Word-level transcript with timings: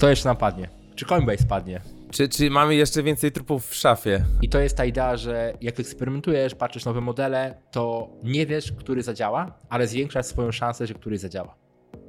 Kto 0.00 0.08
jeszcze 0.08 0.28
nam 0.28 0.36
padnie? 0.36 0.68
Czy 0.94 1.04
Coinbase 1.04 1.44
padnie? 1.44 1.80
Czy, 2.10 2.28
czy 2.28 2.50
mamy 2.50 2.74
jeszcze 2.74 3.02
więcej 3.02 3.32
trupów 3.32 3.66
w 3.66 3.74
szafie? 3.74 4.24
I 4.42 4.48
to 4.48 4.60
jest 4.60 4.76
ta 4.76 4.84
idea, 4.84 5.16
że 5.16 5.54
jak 5.60 5.80
eksperymentujesz, 5.80 6.54
patrzysz 6.54 6.84
nowe 6.84 7.00
modele, 7.00 7.54
to 7.70 8.10
nie 8.22 8.46
wiesz, 8.46 8.72
który 8.72 9.02
zadziała, 9.02 9.58
ale 9.68 9.86
zwiększasz 9.86 10.26
swoją 10.26 10.52
szansę, 10.52 10.86
że 10.86 10.94
który 10.94 11.18
zadziała. 11.18 11.54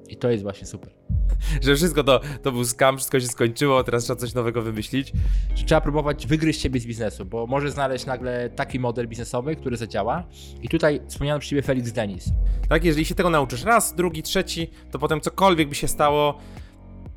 I 0.09 0.17
to 0.17 0.29
jest 0.29 0.43
właśnie 0.43 0.67
super. 0.67 0.93
Że 1.65 1.75
wszystko 1.75 2.03
to, 2.03 2.19
to 2.41 2.51
był 2.51 2.65
skam, 2.65 2.97
wszystko 2.97 3.19
się 3.19 3.27
skończyło, 3.27 3.83
teraz 3.83 4.03
trzeba 4.03 4.19
coś 4.19 4.33
nowego 4.33 4.61
wymyślić. 4.61 5.13
Że 5.55 5.65
trzeba 5.65 5.81
próbować 5.81 6.27
wygryźć 6.27 6.61
siebie 6.61 6.79
z 6.79 6.85
biznesu, 6.85 7.25
bo 7.25 7.47
możesz 7.47 7.71
znaleźć 7.71 8.05
nagle 8.05 8.49
taki 8.49 8.79
model 8.79 9.07
biznesowy, 9.07 9.55
który 9.55 9.77
zadziała. 9.77 10.23
I 10.61 10.69
tutaj 10.69 11.01
wspomniano 11.07 11.39
przy 11.39 11.49
ciebie 11.49 11.61
Felix 11.61 11.91
Denis. 11.91 12.29
Tak, 12.69 12.85
jeżeli 12.85 13.05
się 13.05 13.15
tego 13.15 13.29
nauczysz 13.29 13.63
raz, 13.63 13.95
drugi, 13.95 14.23
trzeci, 14.23 14.69
to 14.91 14.99
potem 14.99 15.21
cokolwiek 15.21 15.69
by 15.69 15.75
się 15.75 15.87
stało, 15.87 16.37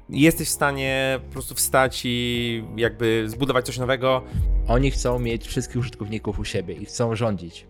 jesteś 0.09 0.48
w 0.48 0.52
stanie 0.52 1.21
po 1.27 1.32
prostu 1.32 1.55
wstać 1.55 2.03
i 2.04 2.64
jakby 2.76 3.25
zbudować 3.26 3.67
coś 3.67 3.79
nowego. 3.79 4.22
Oni 4.68 4.90
chcą 4.90 5.18
mieć 5.18 5.46
wszystkich 5.46 5.76
użytkowników 5.76 6.39
u 6.39 6.45
siebie 6.45 6.75
i 6.75 6.85
chcą 6.85 7.17
rządzić. 7.17 7.67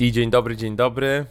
I 0.00 0.12
dzień 0.12 0.30
dobry, 0.30 0.56
dzień 0.56 0.76
dobry. 0.76 1.26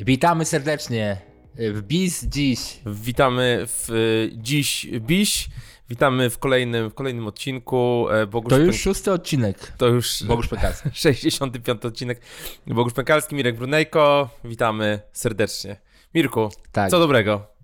Witamy 0.00 0.44
serdecznie 0.44 1.16
w 1.54 1.82
BIS 1.82 2.24
dziś. 2.24 2.80
Witamy 2.86 3.66
w 3.66 3.90
y, 3.90 4.30
dziś 4.36 4.86
BIS. 4.86 5.46
Witamy 5.90 6.30
w 6.30 6.38
kolejnym, 6.38 6.90
w 6.90 6.94
kolejnym 6.94 7.26
odcinku. 7.26 8.06
E, 8.10 8.26
Bogusz 8.26 8.50
to 8.50 8.58
już 8.58 8.68
Pęk... 8.68 8.82
szósty 8.82 9.12
odcinek. 9.12 9.72
To 9.78 9.86
już 9.86 10.22
Bogusz 10.28 10.48
Pękalski. 10.48 10.88
65 10.94 11.84
odcinek. 11.84 12.20
Bogusz 12.66 12.92
Pękalski, 12.92 13.34
Mirek 13.34 13.56
Brunejko. 13.56 14.30
Witamy 14.44 15.00
serdecznie. 15.12 15.76
Mirku, 16.14 16.50
tak. 16.72 16.90
co 16.90 16.98
dobrego? 16.98 17.59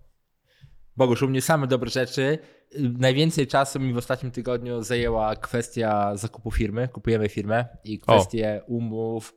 Bogusz, 0.96 1.23
u 1.23 1.28
mnie 1.28 1.42
same 1.42 1.66
dobre 1.66 1.91
rzeczy. 1.91 2.38
Najwięcej 2.78 3.46
czasu 3.46 3.80
mi 3.80 3.92
w 3.92 3.96
ostatnim 3.96 4.32
tygodniu 4.32 4.82
zajęła 4.82 5.37
kwestia 5.37 6.16
zakupu 6.16 6.51
firmy. 6.51 6.88
Kupujemy 6.88 7.29
firmę 7.29 7.65
i 7.84 7.98
kwestie 7.98 8.62
o. 8.62 8.66
umów, 8.66 9.34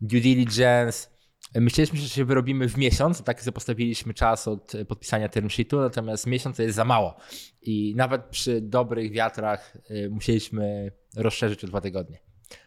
due 0.00 0.20
diligence. 0.20 1.08
Myśleliśmy, 1.54 1.98
że 1.98 2.08
się 2.08 2.24
wyrobimy 2.24 2.68
w 2.68 2.76
miesiąc, 2.76 3.22
tak 3.22 3.40
sobie 3.40 3.52
postawiliśmy 3.52 4.14
czas 4.14 4.48
od 4.48 4.72
podpisania 4.88 5.28
term 5.28 5.50
sheetu, 5.50 5.80
natomiast 5.80 6.26
miesiąc 6.26 6.56
to 6.56 6.62
jest 6.62 6.76
za 6.76 6.84
mało. 6.84 7.16
I 7.62 7.94
nawet 7.96 8.22
przy 8.24 8.60
dobrych 8.60 9.12
wiatrach 9.12 9.76
y, 9.90 10.10
musieliśmy 10.10 10.92
rozszerzyć 11.16 11.64
o 11.64 11.66
dwa 11.66 11.80
tygodnie. 11.80 12.18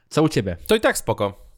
Co 0.10 0.24
u 0.24 0.30
ciebie? 0.30 0.58
To 0.68 0.76
i 0.76 0.82
tak 0.82 0.98
spoko. 0.98 1.53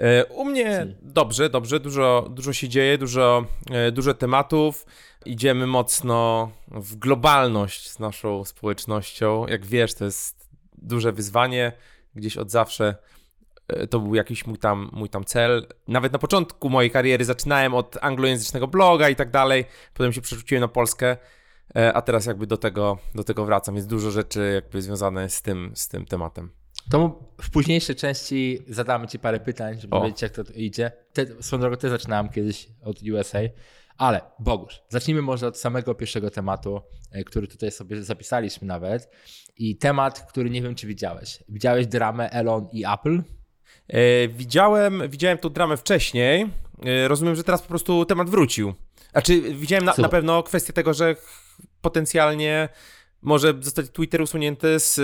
E, 0.00 0.24
u 0.24 0.44
mnie 0.44 0.86
dobrze, 1.02 1.50
dobrze, 1.50 1.80
dużo, 1.80 2.28
dużo 2.30 2.52
się 2.52 2.68
dzieje, 2.68 2.98
dużo, 2.98 3.44
e, 3.70 3.92
dużo 3.92 4.14
tematów. 4.14 4.86
Idziemy 5.24 5.66
mocno 5.66 6.50
w 6.68 6.96
globalność 6.96 7.90
z 7.90 7.98
naszą 7.98 8.44
społecznością. 8.44 9.46
Jak 9.46 9.66
wiesz, 9.66 9.94
to 9.94 10.04
jest 10.04 10.48
duże 10.78 11.12
wyzwanie. 11.12 11.72
Gdzieś 12.14 12.36
od 12.36 12.50
zawsze 12.50 12.94
e, 13.68 13.86
to 13.86 14.00
był 14.00 14.14
jakiś 14.14 14.46
mój 14.46 14.58
tam, 14.58 14.90
mój 14.92 15.08
tam 15.08 15.24
cel. 15.24 15.66
Nawet 15.88 16.12
na 16.12 16.18
początku 16.18 16.70
mojej 16.70 16.90
kariery 16.90 17.24
zaczynałem 17.24 17.74
od 17.74 17.98
anglojęzycznego 18.00 18.68
bloga 18.68 19.08
i 19.08 19.16
tak 19.16 19.30
dalej. 19.30 19.64
Potem 19.94 20.12
się 20.12 20.20
przerzuciłem 20.20 20.60
na 20.60 20.68
Polskę, 20.68 21.16
a 21.94 22.02
teraz 22.02 22.26
jakby 22.26 22.46
do 22.46 22.56
tego, 22.56 22.98
do 23.14 23.24
tego 23.24 23.44
wracam. 23.44 23.76
Jest 23.76 23.88
dużo 23.88 24.10
rzeczy 24.10 24.52
jakby 24.54 24.82
związane 24.82 25.28
z 25.28 25.42
tym, 25.42 25.72
z 25.74 25.88
tym 25.88 26.06
tematem. 26.06 26.61
To 26.90 27.28
w 27.42 27.50
późniejszej 27.50 27.96
części 27.96 28.58
zadamy 28.68 29.08
Ci 29.08 29.18
parę 29.18 29.40
pytań, 29.40 29.80
żeby 29.80 29.96
o. 29.96 30.02
wiedzieć, 30.02 30.22
jak 30.22 30.32
to 30.32 30.42
idzie. 30.54 30.92
Te, 31.12 31.42
swoją 31.42 31.60
drogą 31.60 31.76
też 31.76 31.90
zaczynałem 31.90 32.28
kiedyś 32.28 32.68
od 32.84 33.02
USA, 33.02 33.38
ale 33.98 34.20
Bogusz, 34.38 34.82
zacznijmy 34.88 35.22
może 35.22 35.46
od 35.46 35.58
samego 35.58 35.94
pierwszego 35.94 36.30
tematu, 36.30 36.80
e, 37.10 37.24
który 37.24 37.46
tutaj 37.46 37.70
sobie 37.70 38.02
zapisaliśmy 38.02 38.66
nawet. 38.66 39.10
I 39.56 39.76
temat, 39.76 40.20
który 40.28 40.50
nie 40.50 40.62
wiem, 40.62 40.74
czy 40.74 40.86
widziałeś. 40.86 41.38
Widziałeś 41.48 41.86
dramę 41.86 42.30
Elon 42.30 42.68
i 42.72 42.84
Apple? 42.86 43.22
E, 43.88 44.28
widziałem, 44.28 45.02
widziałem 45.08 45.38
tą 45.38 45.48
dramę 45.48 45.76
wcześniej. 45.76 46.50
E, 46.84 47.08
rozumiem, 47.08 47.36
że 47.36 47.44
teraz 47.44 47.62
po 47.62 47.68
prostu 47.68 48.04
temat 48.04 48.30
wrócił. 48.30 48.74
Znaczy, 49.12 49.40
widziałem 49.40 49.84
na, 49.84 49.94
na 49.98 50.08
pewno 50.08 50.42
kwestię 50.42 50.72
tego, 50.72 50.94
że 50.94 51.16
potencjalnie 51.80 52.68
może 53.22 53.54
zostać 53.60 53.90
Twitter 53.90 54.22
usunięty 54.22 54.80
z 54.80 55.00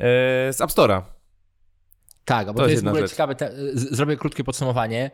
z 0.00 0.60
App 0.60 0.70
Store'a. 0.70 1.02
Tak, 2.24 2.46
bo 2.46 2.52
to, 2.52 2.58
to 2.58 2.68
jest, 2.68 2.72
jest 2.72 2.84
w 2.84 2.88
ogóle 2.88 3.02
rzecz. 3.02 3.10
ciekawe. 3.10 3.34
Te, 3.34 3.50
zrobię 3.74 4.16
krótkie 4.16 4.44
podsumowanie. 4.44 5.10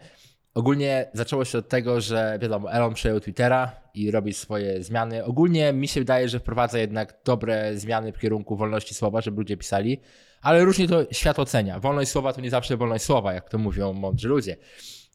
Ogólnie 0.55 1.11
zaczęło 1.15 1.45
się 1.45 1.59
od 1.59 1.69
tego, 1.69 2.01
że 2.01 2.39
wiadomo, 2.43 2.73
Elon 2.73 2.95
przejął 2.95 3.21
Twittera 3.21 3.73
i 3.95 4.11
robi 4.11 4.33
swoje 4.33 4.83
zmiany. 4.83 5.25
Ogólnie 5.25 5.73
mi 5.73 5.89
się 5.89 6.01
wydaje, 6.01 6.29
że 6.29 6.41
wprowadza 6.41 6.79
jednak 6.79 7.15
dobre 7.25 7.77
zmiany 7.77 8.13
w 8.13 8.19
kierunku 8.19 8.57
wolności 8.57 8.95
słowa, 8.95 9.21
żeby 9.21 9.37
ludzie 9.37 9.57
pisali, 9.57 10.01
ale 10.43 10.65
różnie 10.65 10.89
to 10.89 11.05
świat 11.13 11.39
ocenia. 11.39 11.81
Wolność 11.81 12.11
słowa 12.11 12.33
to 12.33 12.41
nie 12.41 12.51
zawsze 12.51 12.77
wolność 12.77 13.05
słowa, 13.05 13.33
jak 13.33 13.49
to 13.49 13.59
mówią 13.59 13.93
mądrzy 13.93 14.29
ludzie. 14.29 14.57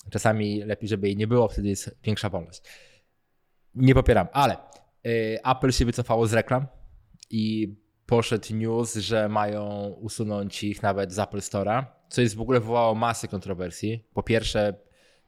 Czasami 0.09 0.63
lepiej, 0.63 0.89
żeby 0.89 1.07
jej 1.07 1.17
nie 1.17 1.28
było, 1.28 1.47
wtedy 1.47 1.67
jest 1.67 1.97
większa 2.03 2.29
wolność. 2.29 2.61
Nie 3.75 3.94
popieram, 3.94 4.28
ale 4.34 4.57
y, 5.07 5.39
Apple 5.45 5.72
się 5.72 5.85
wycofało 5.85 6.28
z 6.28 6.34
reklam 6.34 6.67
i 7.29 7.75
poszedł 8.07 8.56
news, 8.56 8.95
że 8.95 9.29
mają 9.29 9.88
usunąć 9.88 10.63
ich 10.63 10.84
nawet 10.84 11.13
z 11.13 11.19
Apple 11.19 11.40
Store'a, 11.40 11.85
co 12.09 12.22
jest 12.22 12.35
w 12.35 12.41
ogóle 12.41 12.59
wywołało 12.59 12.95
masę 12.95 13.28
kontrowersji. 13.28 14.03
Po 14.13 14.23
pierwsze, 14.23 14.73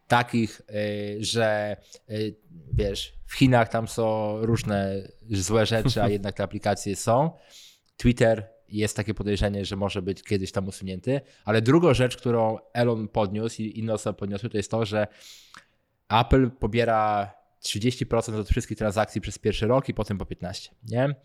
takich, 0.07 0.62
y, 0.69 1.18
że 1.23 1.78
y, 2.09 2.35
wiesz, 2.73 3.13
w 3.25 3.34
Chinach 3.34 3.69
tam 3.69 3.88
są 3.88 4.38
różne 4.41 5.07
złe 5.31 5.66
rzeczy, 5.66 6.01
a 6.01 6.09
jednak 6.18 6.35
te 6.35 6.44
aplikacje 6.44 6.95
są. 6.95 7.31
Twitter 7.97 8.50
jest 8.69 8.95
takie 8.95 9.13
podejrzenie, 9.13 9.66
że 9.66 9.75
może 9.75 10.01
być 10.01 10.23
kiedyś 10.23 10.51
tam 10.51 10.68
usunięty, 10.68 11.22
ale 11.45 11.62
druga 11.62 11.94
rzecz, 11.94 12.18
którą 12.18 12.57
Elon 12.73 13.07
podniósł 13.07 13.62
i 13.62 13.79
inne 13.79 13.94
osoby 13.94 14.19
podniosły, 14.19 14.50
to 14.50 14.57
jest 14.57 14.72
to, 14.72 14.85
że 14.85 15.07
Apple 16.09 16.51
pobiera 16.51 17.34
30% 17.63 18.39
od 18.39 18.50
wszystkich 18.50 18.78
transakcji 18.78 19.22
przez 19.22 19.38
pierwszy 19.38 19.68
rok 19.68 19.89
i 19.89 19.94
potem 19.94 20.18
po 20.18 20.25
15%. 20.25 20.69
Nie? 20.84 21.16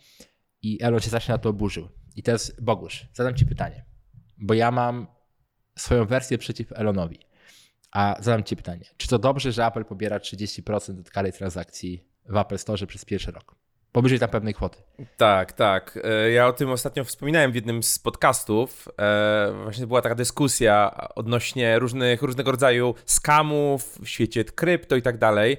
I 0.65 0.83
Elon 0.83 1.01
się 1.01 1.11
zacznie 1.11 1.33
na 1.33 1.39
to 1.39 1.49
oburzył. 1.49 1.89
I 2.17 2.23
teraz 2.23 2.53
Bogusz, 2.61 3.09
zadam 3.13 3.35
ci 3.35 3.47
pytanie, 3.47 3.85
bo 4.39 4.55
ja 4.55 4.71
mam 4.71 5.07
swoją 5.79 6.05
wersję 6.05 6.39
przeciw 6.39 6.73
Elonowi. 6.73 7.19
A 7.93 8.17
zadam 8.21 8.45
ci 8.45 8.57
pytanie, 8.57 8.85
czy 8.97 9.09
to 9.09 9.19
dobrze, 9.19 9.53
że 9.53 9.67
Apple 9.67 9.85
pobiera 9.85 10.19
30% 10.19 11.01
od 11.01 11.11
kary 11.11 11.33
transakcji 11.33 12.09
w 12.29 12.37
Apple 12.37 12.59
Store 12.59 12.87
przez 12.87 13.05
pierwszy 13.05 13.31
rok? 13.31 13.55
Powyżej 13.93 14.19
tam 14.19 14.29
pewnej 14.29 14.55
kwoty. 14.55 14.83
Tak, 15.17 15.53
tak. 15.53 15.99
E, 16.05 16.31
ja 16.31 16.47
o 16.47 16.53
tym 16.53 16.71
ostatnio 16.71 17.05
wspominałem 17.05 17.53
w 17.53 17.55
jednym 17.55 17.83
z 17.83 17.99
podcastów. 17.99 18.89
E, 18.99 19.53
właśnie 19.63 19.87
była 19.87 20.03
taka 20.03 20.15
dyskusja 20.15 21.09
odnośnie 21.15 21.79
różnych, 21.79 22.23
różnego 22.23 22.51
rodzaju 22.51 22.95
skamów 23.07 23.99
w 24.03 24.09
świecie 24.09 24.45
krypto 24.45 24.97
i 24.97 25.03
tak 25.03 25.19
dalej. 25.19 25.57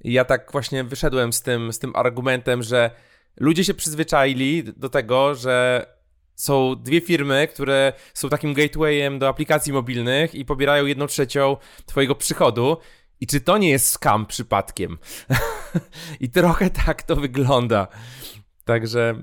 I 0.00 0.12
ja 0.12 0.24
tak 0.24 0.52
właśnie 0.52 0.84
wyszedłem 0.84 1.32
z 1.32 1.42
tym, 1.42 1.72
z 1.72 1.78
tym 1.78 1.92
argumentem, 1.96 2.62
że 2.62 2.90
ludzie 3.36 3.64
się 3.64 3.74
przyzwyczaili 3.74 4.64
do 4.64 4.88
tego, 4.88 5.34
że 5.34 5.86
są 6.34 6.76
dwie 6.76 7.00
firmy, 7.00 7.48
które 7.48 7.92
są 8.14 8.28
takim 8.28 8.54
gatewayem 8.54 9.18
do 9.18 9.28
aplikacji 9.28 9.72
mobilnych 9.72 10.34
i 10.34 10.44
pobierają 10.44 10.86
jedną 10.86 11.06
trzecią 11.06 11.56
twojego 11.86 12.14
przychodu. 12.14 12.76
I 13.20 13.26
czy 13.26 13.40
to 13.40 13.58
nie 13.58 13.70
jest 13.70 13.88
scam 13.88 14.26
przypadkiem? 14.26 14.98
I 16.20 16.30
trochę 16.30 16.70
tak 16.70 17.02
to 17.02 17.16
wygląda. 17.16 17.88
Także 18.64 19.14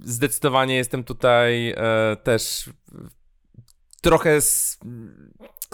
zdecydowanie 0.00 0.76
jestem 0.76 1.04
tutaj 1.04 1.70
e, 1.70 2.16
też 2.22 2.70
trochę 4.00 4.40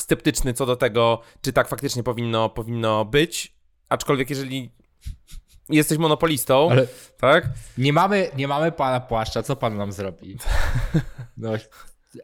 sceptyczny 0.01 0.55
co 0.55 0.67
do 0.67 0.77
tego, 0.77 1.21
czy 1.41 1.53
tak 1.53 1.69
faktycznie 1.69 2.03
powinno, 2.03 2.49
powinno 2.49 3.05
być. 3.05 3.57
Aczkolwiek 3.89 4.31
jeżeli 4.31 4.71
jesteś 5.69 5.99
monopolistą, 5.99 6.71
ale 6.71 6.87
tak? 7.21 7.49
Nie 7.79 7.93
mamy, 7.93 8.31
nie 8.37 8.49
mamy 8.49 8.73
pana 8.73 9.01
płaszcza, 9.01 9.43
co 9.43 9.57
pan 9.57 9.77
nam 9.77 9.93
zrobi? 9.93 10.37
No, 11.39 11.51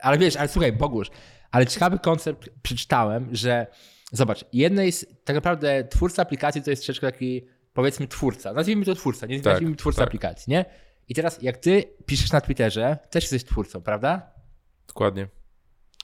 ale 0.01 0.19
wiesz, 0.19 0.37
ale 0.37 0.49
słuchaj, 0.49 0.73
Bogusz, 0.73 1.11
ale 1.51 1.67
ciekawy 1.67 1.99
koncept 1.99 2.49
przeczytałem, 2.63 3.29
że 3.33 3.67
zobacz, 4.13 4.45
jednej 4.53 4.93
z, 4.93 5.07
tak 5.25 5.37
naprawdę 5.37 5.85
twórca 5.85 6.23
aplikacji 6.23 6.63
to 6.63 6.71
jest 6.71 6.83
troszeczkę 6.83 7.13
taki, 7.13 7.47
powiedzmy 7.73 8.09
twórca, 8.09 8.53
nazwijmy 8.53 8.85
to 8.85 8.95
twórca, 8.95 9.27
nie 9.27 9.41
tak, 9.41 9.53
nazwijmy 9.53 9.77
twórca 9.77 9.99
tak. 9.99 10.09
aplikacji, 10.09 10.51
nie? 10.51 10.65
I 11.09 11.15
teraz 11.15 11.43
jak 11.43 11.57
ty 11.57 11.85
piszesz 12.07 12.33
na 12.33 12.41
Twitterze, 12.41 12.99
też 13.11 13.25
jesteś 13.25 13.45
twórcą, 13.45 13.83
prawda? 13.83 14.33
Dokładnie. 14.87 15.29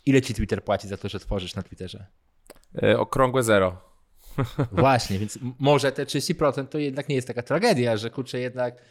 Ile 0.07 0.23
ci 0.23 0.35
Twitter 0.35 0.65
płaci 0.65 0.89
za 0.89 0.97
to, 0.97 1.09
że 1.09 1.21
tworzysz 1.21 1.55
na 1.55 1.63
Twitterze? 1.63 2.07
E, 2.83 2.99
okrągłe 2.99 3.43
zero. 3.43 3.88
Właśnie, 4.73 5.19
więc 5.19 5.39
może 5.59 5.93
te 5.93 6.05
30% 6.05 6.67
to 6.67 6.79
jednak 6.79 7.09
nie 7.09 7.15
jest 7.15 7.29
taka 7.29 7.43
tragedia, 7.43 7.97
że 7.97 8.11
kurczę, 8.11 8.41
jednak 8.41 8.83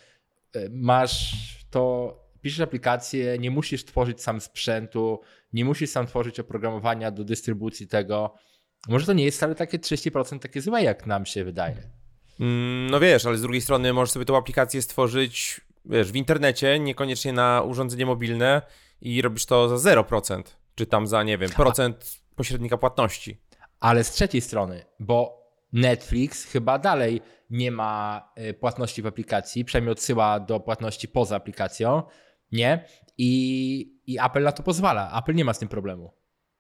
e, 0.55 0.69
masz 0.71 1.35
to, 1.69 2.13
piszesz 2.41 2.59
aplikację, 2.59 3.37
nie 3.37 3.51
musisz 3.51 3.85
tworzyć 3.85 4.21
sam 4.21 4.41
sprzętu, 4.41 5.21
nie 5.53 5.65
musisz 5.65 5.89
sam 5.89 6.07
tworzyć 6.07 6.39
oprogramowania 6.39 7.11
do 7.11 7.23
dystrybucji 7.23 7.87
tego. 7.87 8.33
Może 8.87 9.05
to 9.05 9.13
nie 9.13 9.25
jest 9.25 9.37
wcale 9.37 9.55
takie 9.55 9.79
30% 9.79 10.39
takie 10.39 10.61
złe, 10.61 10.83
jak 10.83 11.05
nam 11.05 11.25
się 11.25 11.43
wydaje. 11.43 11.77
Mm, 12.39 12.89
no 12.89 12.99
wiesz, 12.99 13.25
ale 13.25 13.37
z 13.37 13.41
drugiej 13.41 13.61
strony 13.61 13.93
możesz 13.93 14.11
sobie 14.11 14.25
tą 14.25 14.37
aplikację 14.37 14.81
stworzyć 14.81 15.61
wiesz, 15.85 16.11
w 16.11 16.15
internecie, 16.15 16.79
niekoniecznie 16.79 17.33
na 17.33 17.61
urządzenie 17.61 18.05
mobilne 18.05 18.61
i 19.01 19.21
robisz 19.21 19.45
to 19.45 19.77
za 19.77 19.95
0%, 19.95 20.43
czy 20.75 20.85
tam 20.85 21.07
za, 21.07 21.23
nie 21.23 21.37
wiem, 21.37 21.49
procent 21.49 22.19
pośrednika 22.35 22.77
płatności. 22.77 23.37
Ale 23.79 24.03
z 24.03 24.11
trzeciej 24.11 24.41
strony, 24.41 24.85
bo 24.99 25.47
Netflix 25.73 26.45
chyba 26.45 26.79
dalej 26.79 27.21
nie 27.49 27.71
ma 27.71 28.29
y, 28.49 28.53
płatności 28.53 29.01
w 29.01 29.07
aplikacji, 29.07 29.65
przynajmniej 29.65 29.91
odsyła 29.91 30.39
do 30.39 30.59
płatności 30.59 31.07
poza 31.07 31.35
aplikacją, 31.35 32.03
nie? 32.51 32.85
I, 33.17 33.99
I 34.07 34.17
Apple 34.19 34.43
na 34.43 34.51
to 34.51 34.63
pozwala. 34.63 35.19
Apple 35.19 35.35
nie 35.35 35.45
ma 35.45 35.53
z 35.53 35.59
tym 35.59 35.69
problemu. 35.69 36.13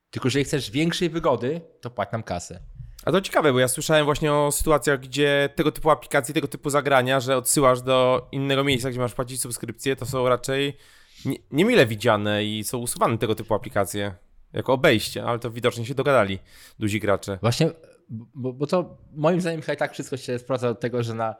Tylko, 0.09 0.29
że 0.29 0.43
chcesz 0.43 0.71
większej 0.71 1.09
wygody, 1.09 1.61
to 1.81 1.89
płać 1.89 2.11
nam 2.11 2.23
kasę. 2.23 2.59
A 3.05 3.11
to 3.11 3.21
ciekawe, 3.21 3.53
bo 3.53 3.59
ja 3.59 3.67
słyszałem 3.67 4.05
właśnie 4.05 4.33
o 4.33 4.51
sytuacjach, 4.51 4.99
gdzie 4.99 5.49
tego 5.55 5.71
typu 5.71 5.89
aplikacje, 5.89 6.33
tego 6.33 6.47
typu 6.47 6.69
zagrania, 6.69 7.19
że 7.19 7.37
odsyłasz 7.37 7.81
do 7.81 8.27
innego 8.31 8.63
miejsca, 8.63 8.89
gdzie 8.89 8.99
masz 8.99 9.13
płacić 9.13 9.41
subskrypcję, 9.41 9.95
to 9.95 10.05
są 10.05 10.29
raczej 10.29 10.77
nie, 11.25 11.37
niemile 11.51 11.85
widziane 11.85 12.45
i 12.45 12.63
są 12.63 12.77
usuwane 12.77 13.17
tego 13.17 13.35
typu 13.35 13.53
aplikacje 13.53 14.15
jako 14.53 14.73
obejście, 14.73 15.23
ale 15.23 15.39
to 15.39 15.51
widocznie 15.51 15.85
się 15.85 15.95
dogadali 15.95 16.39
duzi 16.79 16.99
gracze. 16.99 17.37
Właśnie, 17.41 17.71
bo, 18.09 18.53
bo 18.53 18.67
to 18.67 18.97
moim 19.11 19.41
zdaniem 19.41 19.61
chyba 19.61 19.73
i 19.73 19.77
tak 19.77 19.93
wszystko 19.93 20.17
się 20.17 20.39
sprowadza 20.39 20.67
do 20.67 20.75
tego, 20.75 21.03
że 21.03 21.13
na, 21.13 21.35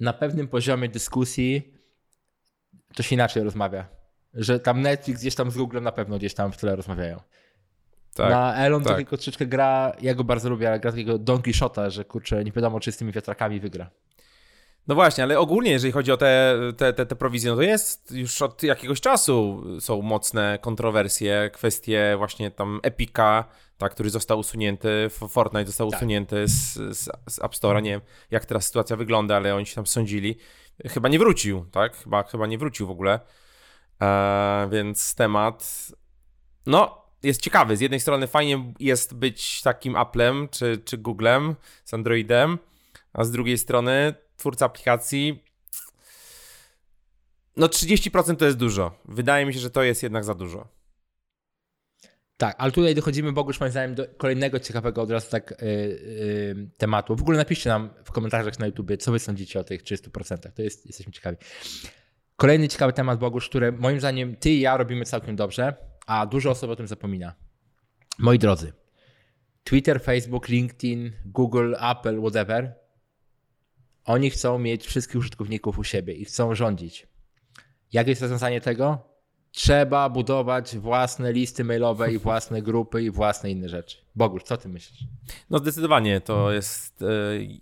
na 0.00 0.12
pewnym 0.12 0.48
poziomie 0.48 0.88
dyskusji 0.88 1.74
to 2.94 3.02
się 3.02 3.14
inaczej 3.14 3.42
rozmawia. 3.42 3.86
Że 4.34 4.60
tam 4.60 4.82
Netflix 4.82 5.20
gdzieś 5.20 5.34
tam 5.34 5.50
z 5.50 5.56
Google 5.56 5.80
na 5.80 5.92
pewno 5.92 6.18
gdzieś 6.18 6.34
tam 6.34 6.52
w 6.52 6.56
tyle 6.56 6.76
rozmawiają. 6.76 7.20
Tak, 8.14 8.30
na 8.30 8.56
Elon 8.56 8.82
tak. 8.82 8.92
to 8.92 8.96
tylko 8.96 9.16
troszeczkę 9.16 9.46
gra, 9.46 9.92
ja 10.00 10.14
go 10.14 10.24
bardzo 10.24 10.50
lubię, 10.50 10.68
ale 10.68 10.80
gra 10.80 10.90
takiego 10.90 11.18
Don 11.18 11.42
Quixota, 11.42 11.90
że 11.90 12.04
kurczę, 12.04 12.44
nie 12.44 12.52
wiadomo 12.52 12.80
czy 12.80 12.92
z 12.92 12.96
tymi 12.96 13.12
wiatrakami 13.12 13.60
wygra. 13.60 13.90
No 14.88 14.94
właśnie, 14.94 15.24
ale 15.24 15.38
ogólnie 15.38 15.70
jeżeli 15.70 15.92
chodzi 15.92 16.12
o 16.12 16.16
te, 16.16 16.58
te, 16.76 16.92
te, 16.92 17.06
te 17.06 17.16
prowizje, 17.16 17.50
no 17.50 17.56
to 17.56 17.62
jest 17.62 18.12
już 18.12 18.42
od 18.42 18.62
jakiegoś 18.62 19.00
czasu 19.00 19.64
są 19.80 20.02
mocne 20.02 20.58
kontrowersje, 20.62 21.50
kwestie 21.52 22.14
właśnie 22.18 22.50
tam 22.50 22.80
Epika, 22.82 23.44
tak, 23.78 23.92
który 23.92 24.10
został 24.10 24.38
usunięty, 24.38 25.08
Fortnite 25.28 25.66
został 25.66 25.90
tak. 25.90 26.00
usunięty 26.00 26.48
z, 26.48 26.74
z, 26.74 27.08
z 27.28 27.38
App 27.38 27.52
Store'a, 27.52 27.82
nie 27.82 27.90
wiem 27.90 28.00
jak 28.30 28.44
teraz 28.44 28.66
sytuacja 28.66 28.96
wygląda, 28.96 29.36
ale 29.36 29.54
oni 29.54 29.66
się 29.66 29.74
tam 29.74 29.86
sądzili. 29.86 30.36
Chyba 30.86 31.08
nie 31.08 31.18
wrócił, 31.18 31.64
tak, 31.72 31.96
chyba, 31.96 32.22
chyba 32.22 32.46
nie 32.46 32.58
wrócił 32.58 32.86
w 32.86 32.90
ogóle, 32.90 33.20
e, 34.02 34.68
więc 34.72 35.14
temat, 35.14 35.88
no 36.66 37.04
jest 37.22 37.42
ciekawy. 37.42 37.76
Z 37.76 37.80
jednej 37.80 38.00
strony 38.00 38.26
fajnie 38.26 38.72
jest 38.78 39.14
być 39.14 39.62
takim 39.62 39.96
Applem 39.96 40.48
czy, 40.50 40.78
czy 40.84 40.98
Googlem 40.98 41.54
z 41.84 41.94
Androidem, 41.94 42.58
a 43.12 43.24
z 43.24 43.30
drugiej 43.30 43.58
strony 43.58 44.14
twórca 44.40 44.66
aplikacji. 44.66 45.44
No 47.56 47.66
30% 47.66 48.36
to 48.36 48.44
jest 48.44 48.56
dużo. 48.56 49.00
Wydaje 49.04 49.46
mi 49.46 49.54
się, 49.54 49.60
że 49.60 49.70
to 49.70 49.82
jest 49.82 50.02
jednak 50.02 50.24
za 50.24 50.34
dużo. 50.34 50.68
Tak, 52.36 52.56
ale 52.58 52.72
tutaj 52.72 52.94
dochodzimy, 52.94 53.32
Bogusz, 53.32 53.60
moim 53.60 53.72
zdaniem, 53.72 53.94
do 53.94 54.06
kolejnego 54.16 54.60
ciekawego 54.60 55.02
od 55.02 55.10
razu 55.10 55.30
tak 55.30 55.54
yy, 55.62 55.68
yy, 55.68 56.70
tematu. 56.76 57.16
W 57.16 57.22
ogóle 57.22 57.38
napiszcie 57.38 57.70
nam 57.70 57.90
w 58.04 58.12
komentarzach 58.12 58.58
na 58.58 58.66
YouTubie, 58.66 58.96
co 58.96 59.12
wy 59.12 59.18
sądzicie 59.18 59.60
o 59.60 59.64
tych 59.64 59.82
30%. 59.82 60.52
To 60.52 60.62
jest, 60.62 60.86
jesteśmy 60.86 61.12
ciekawi. 61.12 61.36
Kolejny 62.36 62.68
ciekawy 62.68 62.92
temat, 62.92 63.18
Bogusz, 63.18 63.48
który 63.48 63.72
moim 63.72 63.98
zdaniem 64.00 64.36
ty 64.36 64.50
i 64.50 64.60
ja 64.60 64.76
robimy 64.76 65.04
całkiem 65.04 65.36
dobrze 65.36 65.74
a 66.06 66.26
dużo 66.26 66.50
osób 66.50 66.70
o 66.70 66.76
tym 66.76 66.86
zapomina. 66.86 67.34
Moi 68.18 68.38
drodzy, 68.38 68.72
Twitter, 69.64 70.02
Facebook, 70.02 70.48
LinkedIn, 70.48 71.12
Google, 71.24 71.74
Apple, 71.90 72.20
whatever, 72.20 72.74
oni 74.04 74.30
chcą 74.30 74.58
mieć 74.58 74.86
wszystkich 74.86 75.16
użytkowników 75.16 75.78
u 75.78 75.84
siebie 75.84 76.14
i 76.14 76.24
chcą 76.24 76.54
rządzić. 76.54 77.06
Jakie 77.92 78.10
jest 78.10 78.22
rozwiązanie 78.22 78.60
tego? 78.60 78.98
Trzeba 79.52 80.08
budować 80.08 80.76
własne 80.76 81.32
listy 81.32 81.64
mailowe 81.64 82.12
i 82.12 82.18
własne 82.18 82.62
grupy 82.62 83.02
i 83.02 83.10
własne 83.10 83.50
inne 83.50 83.68
rzeczy. 83.68 83.96
Bogusz, 84.16 84.42
co 84.42 84.56
ty 84.56 84.68
myślisz? 84.68 85.04
No 85.50 85.58
zdecydowanie 85.58 86.20
to 86.20 86.52
jest 86.52 87.02
e, 87.02 87.06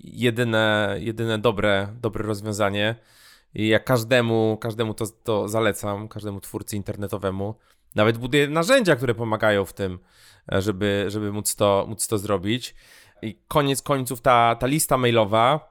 jedyne, 0.00 0.96
jedyne 0.98 1.38
dobre, 1.38 1.88
dobre 2.00 2.24
rozwiązanie. 2.24 2.94
I 3.54 3.68
ja 3.68 3.78
każdemu, 3.78 4.58
każdemu 4.60 4.94
to, 4.94 5.06
to 5.24 5.48
zalecam, 5.48 6.08
każdemu 6.08 6.40
twórcy 6.40 6.76
internetowemu. 6.76 7.54
Nawet 7.94 8.18
buduję 8.18 8.48
narzędzia, 8.48 8.96
które 8.96 9.14
pomagają 9.14 9.64
w 9.64 9.72
tym, 9.72 9.98
e, 10.52 10.62
żeby, 10.62 11.04
żeby 11.08 11.32
móc, 11.32 11.54
to, 11.56 11.86
móc 11.88 12.08
to 12.08 12.18
zrobić. 12.18 12.74
I 13.22 13.38
koniec 13.48 13.82
końców 13.82 14.20
ta, 14.20 14.56
ta 14.56 14.66
lista 14.66 14.98
mailowa, 14.98 15.67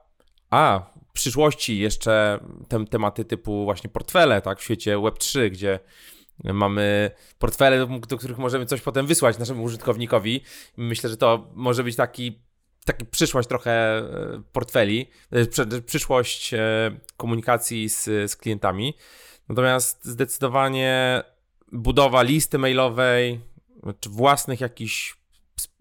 a 0.50 0.92
w 1.10 1.14
przyszłości 1.14 1.80
jeszcze 1.80 2.40
te, 2.68 2.86
tematy 2.86 3.26
typu 3.26 3.64
właśnie 3.66 3.90
portfele, 3.90 4.42
tak, 4.42 4.60
w 4.60 4.64
świecie 4.64 4.98
Web3, 4.98 5.50
gdzie 5.50 5.80
mamy 6.44 7.12
portfele, 7.40 7.88
do 8.08 8.18
których 8.18 8.38
możemy 8.38 8.66
coś 8.66 8.82
potem 8.82 9.08
wysłać 9.08 9.38
naszemu 9.38 9.64
użytkownikowi. 9.64 10.42
Myślę, 10.78 11.10
że 11.10 11.18
to 11.18 11.48
może 11.54 11.84
być 11.84 11.96
taki, 11.96 12.40
taki 12.86 13.06
przyszłość 13.06 13.50
trochę 13.50 13.72
e, 13.72 14.42
portfeli, 14.52 15.10
e, 15.32 15.82
przyszłość 15.82 16.52
komunikacji 17.18 17.90
z, 17.90 18.04
z 18.04 18.36
klientami. 18.36 18.94
Natomiast 19.50 20.06
zdecydowanie 20.06 21.24
budowa 21.72 22.22
listy 22.22 22.58
mailowej, 22.58 23.40
czy 24.00 24.10
własnych 24.10 24.62
jakichś 24.62 25.18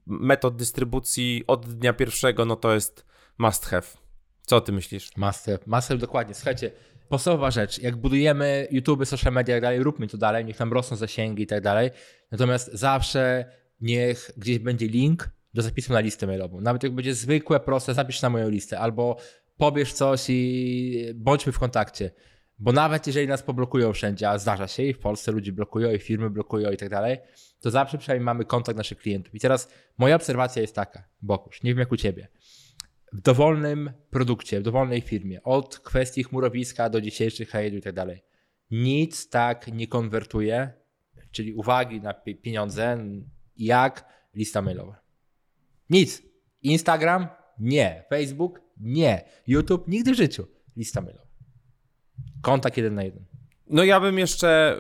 metod 0.07 0.57
dystrybucji 0.57 1.45
od 1.47 1.75
dnia 1.75 1.93
pierwszego, 1.93 2.45
no 2.45 2.57
to 2.57 2.75
jest 2.75 3.07
must 3.39 3.67
have. 3.67 4.06
Co 4.47 4.61
ty 4.61 4.73
myślisz? 4.73 5.17
Must 5.17 5.47
have 5.89 5.99
dokładnie. 5.99 6.35
Słuchajcie, 6.35 6.71
podstawowa 7.09 7.51
rzecz, 7.51 7.79
jak 7.79 7.97
budujemy 7.97 8.69
YouTube, 8.71 9.07
social 9.07 9.33
media 9.33 9.55
i 9.55 9.57
tak 9.57 9.63
dalej, 9.63 9.83
róbmy 9.83 10.07
to 10.07 10.19
dalej, 10.19 10.45
niech 10.45 10.59
nam 10.59 10.73
rosną 10.73 10.97
zasięgi 10.97 11.43
i 11.43 11.47
tak 11.47 11.63
dalej. 11.63 11.91
Natomiast 12.31 12.71
zawsze 12.73 13.45
niech 13.81 14.31
gdzieś 14.37 14.59
będzie 14.59 14.87
link 14.87 15.31
do 15.55 15.63
zapisu 15.63 15.93
na 15.93 16.01
listę 16.01 16.27
mailową. 16.27 16.61
Nawet 16.61 16.83
jak 16.83 16.93
będzie 16.93 17.15
zwykłe, 17.15 17.61
proste, 17.61 17.95
zapisz 17.95 18.23
na 18.23 18.31
moją 18.31 18.49
listę 18.49 18.79
albo 18.79 19.17
pobierz 19.57 19.93
coś 19.93 20.25
i 20.29 21.13
bądźmy 21.15 21.53
w 21.53 21.59
kontakcie. 21.59 22.11
Bo 22.59 22.73
nawet 22.73 23.07
jeżeli 23.07 23.29
nas 23.29 23.43
poblokują 23.43 23.93
wszędzie, 23.93 24.31
a 24.31 24.39
zdarza 24.39 24.69
się 24.69 24.83
i 24.83 24.95
w 24.95 24.99
Polsce 24.99 25.33
ludzie 25.33 25.53
blokują 25.53 25.93
i 25.93 25.99
firmy 25.99 26.31
blokują 26.31 26.71
i 26.71 26.77
tak 26.77 26.89
dalej, 26.89 27.19
to 27.61 27.71
zawsze 27.71 27.99
przynajmniej 27.99 28.25
mamy 28.25 28.45
kontakt 28.45 28.79
naszych 28.79 28.99
klientów. 28.99 29.35
I 29.35 29.41
teraz 29.41 29.69
moja 29.99 30.17
obserwacja 30.17 30.63
jest 30.63 30.75
taka, 30.75 31.05
Bokusz, 31.23 31.63
nie 31.63 31.71
wiem 31.71 31.79
jak 31.79 31.93
u 31.93 31.97
ciebie. 31.97 32.29
W 33.17 33.21
dowolnym 33.21 33.91
produkcie, 34.11 34.61
w 34.61 34.63
dowolnej 34.63 35.01
firmie, 35.01 35.43
od 35.43 35.79
kwestii 35.79 36.25
chmurowiska 36.25 36.91
do 36.91 37.01
dzisiejszych 37.01 37.51
hejdu 37.51 37.77
i 37.77 37.83
tak 37.83 37.95
dalej, 37.95 38.23
nic 38.71 39.29
tak 39.29 39.69
nie 39.73 39.87
konwertuje, 39.87 40.73
czyli 41.31 41.55
uwagi 41.55 42.01
na 42.01 42.15
pieniądze, 42.15 42.99
jak 43.57 44.05
lista 44.35 44.63
mailowa. 44.63 45.01
Nic. 45.91 46.23
Instagram? 46.63 47.27
Nie. 47.59 48.05
Facebook? 48.11 48.61
Nie. 48.77 49.25
YouTube? 49.47 49.89
Nigdy 49.89 50.13
w 50.13 50.17
życiu. 50.17 50.47
Lista 50.77 51.01
mailowa. 51.01 51.27
Kontakt 52.43 52.77
jeden 52.77 52.95
na 52.95 53.03
jeden. 53.03 53.25
No 53.67 53.85
ja 53.85 54.01
bym 54.01 54.19
jeszcze, 54.19 54.79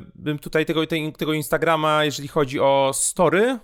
yy, 0.00 0.12
bym 0.14 0.38
tutaj 0.38 0.66
tego, 0.66 0.86
tego 1.18 1.32
Instagrama, 1.32 2.04
jeżeli 2.04 2.28
chodzi 2.28 2.60
o 2.60 2.90
story, 2.94 3.58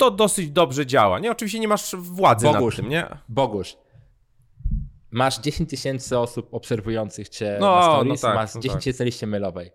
to 0.00 0.10
dosyć 0.10 0.50
dobrze 0.50 0.86
działa. 0.86 1.18
Nie, 1.18 1.30
oczywiście 1.30 1.58
nie 1.58 1.68
masz 1.68 1.96
władzy 1.96 2.46
Bogusz, 2.46 2.78
nad 2.78 2.82
tym, 2.82 2.90
nie? 2.90 3.08
Bogusz, 3.28 3.76
masz 5.10 5.40
10 5.40 5.70
tysięcy 5.70 6.18
osób 6.18 6.54
obserwujących 6.54 7.28
cię 7.28 7.58
no, 7.60 7.76
na 7.76 7.82
stories, 7.82 8.22
no 8.22 8.28
tak, 8.28 8.36
masz 8.36 8.54
no 8.54 8.60
10 8.60 8.72
tak. 8.72 8.80
tysięcy 8.80 8.98
tak. 8.98 9.06
liście 9.06 9.26
mailowej. 9.26 9.70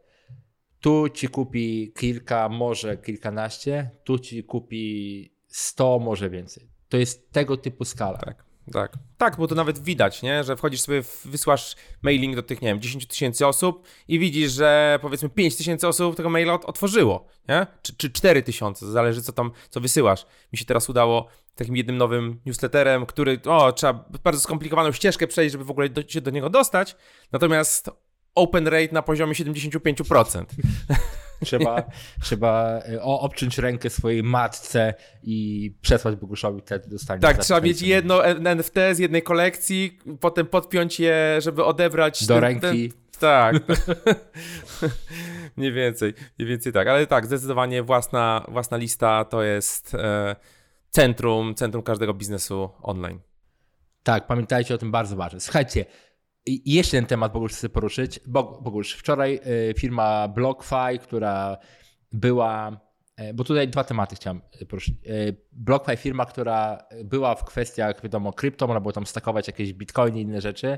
Tu 0.79 1.09
ci 1.09 1.27
kupi 1.27 1.93
kilka, 1.97 2.49
może 2.49 2.97
kilkanaście, 2.97 3.89
tu 4.03 4.19
ci 4.19 4.43
kupi 4.43 5.35
100, 5.47 5.99
może 5.99 6.29
więcej. 6.29 6.69
To 6.89 6.97
jest 6.97 7.31
tego 7.31 7.57
typu 7.57 7.85
skala. 7.85 8.17
Tak. 8.17 8.45
Tak. 8.71 8.93
Tak, 9.17 9.37
bo 9.37 9.47
to 9.47 9.55
nawet 9.55 9.79
widać, 9.79 10.21
nie? 10.21 10.43
że 10.43 10.55
wchodzisz 10.57 10.81
sobie, 10.81 11.03
wysłasz 11.25 11.75
mailing 12.01 12.35
do 12.35 12.43
tych, 12.43 12.61
nie 12.61 12.67
wiem, 12.67 12.81
10 12.81 13.07
tysięcy 13.07 13.47
osób 13.47 13.87
i 14.07 14.19
widzisz, 14.19 14.51
że 14.51 14.99
powiedzmy 15.01 15.29
5 15.29 15.55
tysięcy 15.55 15.87
osób 15.87 16.15
tego 16.15 16.29
maila 16.29 16.53
otworzyło, 16.53 17.27
nie? 17.49 17.67
Czy, 17.81 17.95
czy 17.95 18.11
4 18.11 18.43
tysiące, 18.43 18.91
zależy 18.91 19.21
co 19.21 19.31
tam, 19.31 19.51
co 19.69 19.81
wysyłasz. 19.81 20.25
Mi 20.53 20.57
się 20.57 20.65
teraz 20.65 20.89
udało 20.89 21.27
takim 21.55 21.75
jednym 21.75 21.97
nowym 21.97 22.41
newsletterem, 22.45 23.05
który, 23.05 23.39
o, 23.45 23.71
trzeba 23.71 24.05
bardzo 24.23 24.41
skomplikowaną 24.41 24.91
ścieżkę 24.91 25.27
przejść, 25.27 25.51
żeby 25.51 25.63
w 25.63 25.71
ogóle 25.71 25.89
do, 25.89 26.01
się 26.07 26.21
do 26.21 26.31
niego 26.31 26.49
dostać, 26.49 26.95
natomiast 27.31 27.89
open 28.35 28.67
rate 28.67 28.93
na 28.93 29.01
poziomie 29.01 29.33
75%. 29.33 30.45
Trzeba, 31.43 31.83
trzeba 32.23 32.79
e, 32.89 33.01
obciąć 33.01 33.57
rękę 33.57 33.89
swojej 33.89 34.23
matce 34.23 34.93
i 35.23 35.71
przesłać 35.81 36.15
Boguszowi, 36.15 36.61
wtedy 36.61 36.89
dostanie. 36.89 37.21
Tak, 37.21 37.37
trzeba 37.37 37.61
mieć 37.61 37.81
jedno 37.81 38.25
NFT 38.25 38.75
z 38.91 38.99
jednej 38.99 39.23
kolekcji, 39.23 39.99
potem 40.19 40.47
podpiąć 40.47 40.99
je, 40.99 41.37
żeby 41.39 41.63
odebrać. 41.63 42.25
Do 42.25 42.33
ten, 42.33 42.43
ręki. 42.43 42.89
Ten, 42.89 43.05
tak. 43.19 43.55
mniej 45.57 45.73
więcej, 45.73 46.13
mniej 46.39 46.49
więcej 46.49 46.73
tak. 46.73 46.87
Ale 46.87 47.07
tak, 47.07 47.25
zdecydowanie 47.25 47.83
własna, 47.83 48.45
własna 48.47 48.77
lista 48.77 49.25
to 49.25 49.43
jest 49.43 49.95
e, 49.95 50.35
centrum, 50.89 51.55
centrum 51.55 51.83
każdego 51.83 52.13
biznesu 52.13 52.69
online. 52.81 53.19
Tak, 54.03 54.27
pamiętajcie 54.27 54.75
o 54.75 54.77
tym 54.77 54.91
bardzo 54.91 55.15
ważne. 55.15 55.39
Słuchajcie, 55.39 55.85
I 56.45 56.73
jeszcze 56.73 56.97
jeden 56.97 57.07
temat 57.07 57.33
Bogusz 57.33 57.53
chcę 57.53 57.69
poruszyć. 57.69 58.19
Bogusz, 58.27 58.93
wczoraj 58.93 59.39
y, 59.69 59.73
firma 59.77 60.27
BlockFi, 60.27 60.99
która 61.03 61.57
była, 62.11 62.81
e, 63.17 63.33
bo 63.33 63.43
tutaj 63.43 63.67
dwa 63.67 63.83
tematy 63.83 64.15
chciałem 64.15 64.41
y, 64.61 64.65
poruszyć. 64.65 64.95
BlockFi 65.51 65.97
firma, 65.97 66.25
która 66.25 66.85
była 67.03 67.35
w 67.35 67.43
kwestiach, 67.43 68.01
wiadomo, 68.01 68.33
krypto, 68.33 68.67
można 68.67 68.81
było 68.81 68.91
tam 68.91 69.05
stakować 69.05 69.47
jakieś 69.47 69.73
bitcoiny 69.73 70.19
i 70.19 70.21
inne 70.21 70.41
rzeczy, 70.41 70.77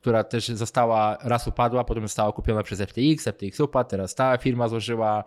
która 0.00 0.24
też 0.24 0.48
została, 0.48 1.18
raz 1.22 1.48
upadła, 1.48 1.84
potem 1.84 2.02
została 2.02 2.32
kupiona 2.32 2.62
przez 2.62 2.80
FTX, 2.80 3.24
FTX 3.24 3.60
upadł, 3.60 3.90
teraz 3.90 4.14
ta 4.14 4.36
firma 4.36 4.68
złożyła 4.68 5.24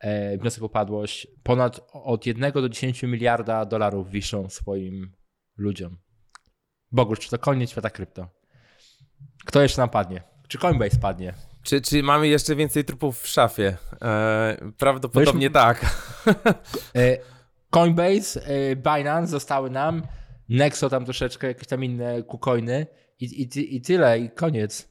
e, 0.00 0.38
wniosek 0.38 0.62
o 0.62 0.66
upadłość. 0.66 1.26
Ponad 1.42 1.80
od 1.92 2.26
1 2.26 2.52
do 2.52 2.68
10 2.68 3.02
miliarda 3.02 3.64
dolarów 3.64 4.10
wiszą 4.10 4.48
swoim 4.48 5.12
ludziom. 5.56 5.98
Bogusz, 6.92 7.18
czy 7.18 7.30
to 7.30 7.38
koniec 7.38 7.70
świata 7.70 7.90
krypto? 7.90 8.28
Kto 9.46 9.62
jeszcze 9.62 9.80
nam 9.80 9.88
padnie? 9.88 10.22
Czy 10.48 10.58
Coinbase 10.58 10.96
padnie? 11.00 11.34
Czy, 11.62 11.80
czy 11.80 12.02
mamy 12.02 12.28
jeszcze 12.28 12.56
więcej 12.56 12.84
trupów 12.84 13.20
w 13.20 13.26
szafie? 13.26 13.76
E, 14.02 14.56
prawdopodobnie 14.78 15.50
tak. 15.50 15.80
E, 16.96 17.18
Coinbase, 17.70 18.46
e, 18.46 18.76
Binance 18.76 19.26
zostały 19.26 19.70
nam, 19.70 20.02
Nexo 20.48 20.90
tam 20.90 21.04
troszeczkę, 21.04 21.46
jakieś 21.46 21.66
tam 21.66 21.84
inne 21.84 22.22
kucoiny. 22.22 22.86
I, 23.20 23.24
i, 23.24 23.76
I 23.76 23.80
tyle, 23.80 24.18
i 24.18 24.30
koniec. 24.30 24.88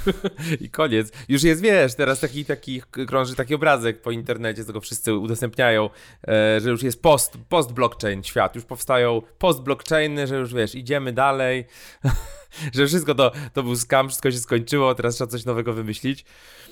I 0.60 0.70
koniec. 0.70 1.12
Już 1.28 1.42
jest, 1.42 1.62
wiesz, 1.62 1.94
teraz 1.94 2.20
taki, 2.20 2.44
taki 2.44 2.82
krąży 2.82 3.34
taki 3.34 3.54
obrazek 3.54 4.02
po 4.02 4.10
internecie, 4.10 4.64
tego 4.64 4.80
wszyscy 4.80 5.14
udostępniają, 5.14 5.90
e, 6.28 6.60
że 6.60 6.70
już 6.70 6.82
jest 6.82 7.02
post, 7.02 7.38
post 7.48 7.72
blockchain 7.72 8.22
świat, 8.22 8.54
już 8.54 8.64
powstają 8.64 9.22
post 9.38 9.62
blockchainy, 9.62 10.26
że 10.26 10.36
już 10.36 10.54
wiesz, 10.54 10.74
idziemy 10.74 11.12
dalej. 11.12 11.64
że 12.74 12.86
wszystko 12.86 13.14
to, 13.14 13.32
to 13.52 13.62
był 13.62 13.76
skam, 13.76 14.08
wszystko 14.08 14.30
się 14.30 14.38
skończyło, 14.38 14.94
teraz 14.94 15.14
trzeba 15.14 15.30
coś 15.30 15.44
nowego 15.44 15.72
wymyślić. 15.72 16.24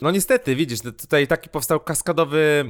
No 0.02 0.11
niestety, 0.11 0.56
widzisz, 0.56 0.80
tutaj 0.80 1.26
taki 1.26 1.49
powstał 1.49 1.80
kaskadowy, 1.80 2.64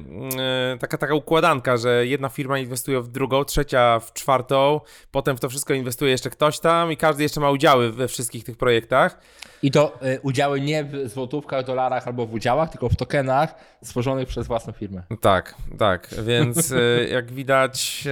yy, 0.72 0.78
taka, 0.78 0.98
taka 0.98 1.14
układanka, 1.14 1.76
że 1.76 2.06
jedna 2.06 2.28
firma 2.28 2.58
inwestuje 2.58 3.00
w 3.00 3.08
drugą, 3.08 3.44
trzecia 3.44 4.00
w 4.00 4.12
czwartą, 4.12 4.80
potem 5.10 5.36
w 5.36 5.40
to 5.40 5.48
wszystko 5.48 5.74
inwestuje 5.74 6.10
jeszcze 6.10 6.30
ktoś 6.30 6.60
tam 6.60 6.92
i 6.92 6.96
każdy 6.96 7.22
jeszcze 7.22 7.40
ma 7.40 7.50
udziały 7.50 7.92
we 7.92 8.08
wszystkich 8.08 8.44
tych 8.44 8.56
projektach. 8.56 9.18
I 9.62 9.70
to 9.70 9.98
y, 10.06 10.20
udziały 10.22 10.60
nie 10.60 10.84
w 10.84 11.08
złotówkach, 11.08 11.64
dolarach 11.64 12.06
albo 12.06 12.26
w 12.26 12.34
udziałach, 12.34 12.70
tylko 12.70 12.88
w 12.88 12.96
tokenach 12.96 13.54
stworzonych 13.82 14.28
przez 14.28 14.46
własną 14.46 14.72
firmę. 14.72 15.02
Tak, 15.20 15.54
tak, 15.78 16.08
więc 16.22 16.70
y, 16.70 17.08
jak 17.12 17.32
widać 17.32 18.04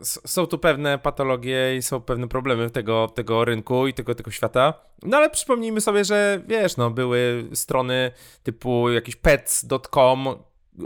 y, 0.00 0.28
są 0.28 0.46
tu 0.46 0.58
pewne 0.58 0.98
patologie 0.98 1.76
i 1.76 1.82
są 1.82 2.00
pewne 2.00 2.28
problemy 2.28 2.70
tego, 2.70 3.08
tego 3.08 3.44
rynku 3.44 3.86
i 3.86 3.94
tego, 3.94 4.14
tego 4.14 4.30
świata. 4.30 4.74
No 5.02 5.16
ale 5.16 5.30
przypomnijmy 5.30 5.80
sobie, 5.80 6.04
że 6.04 6.40
wiesz, 6.46 6.76
no 6.76 6.90
były 6.90 7.48
strony 7.54 8.10
typu 8.42 8.90
jakiś 8.90 9.16
pets.com 9.16 10.28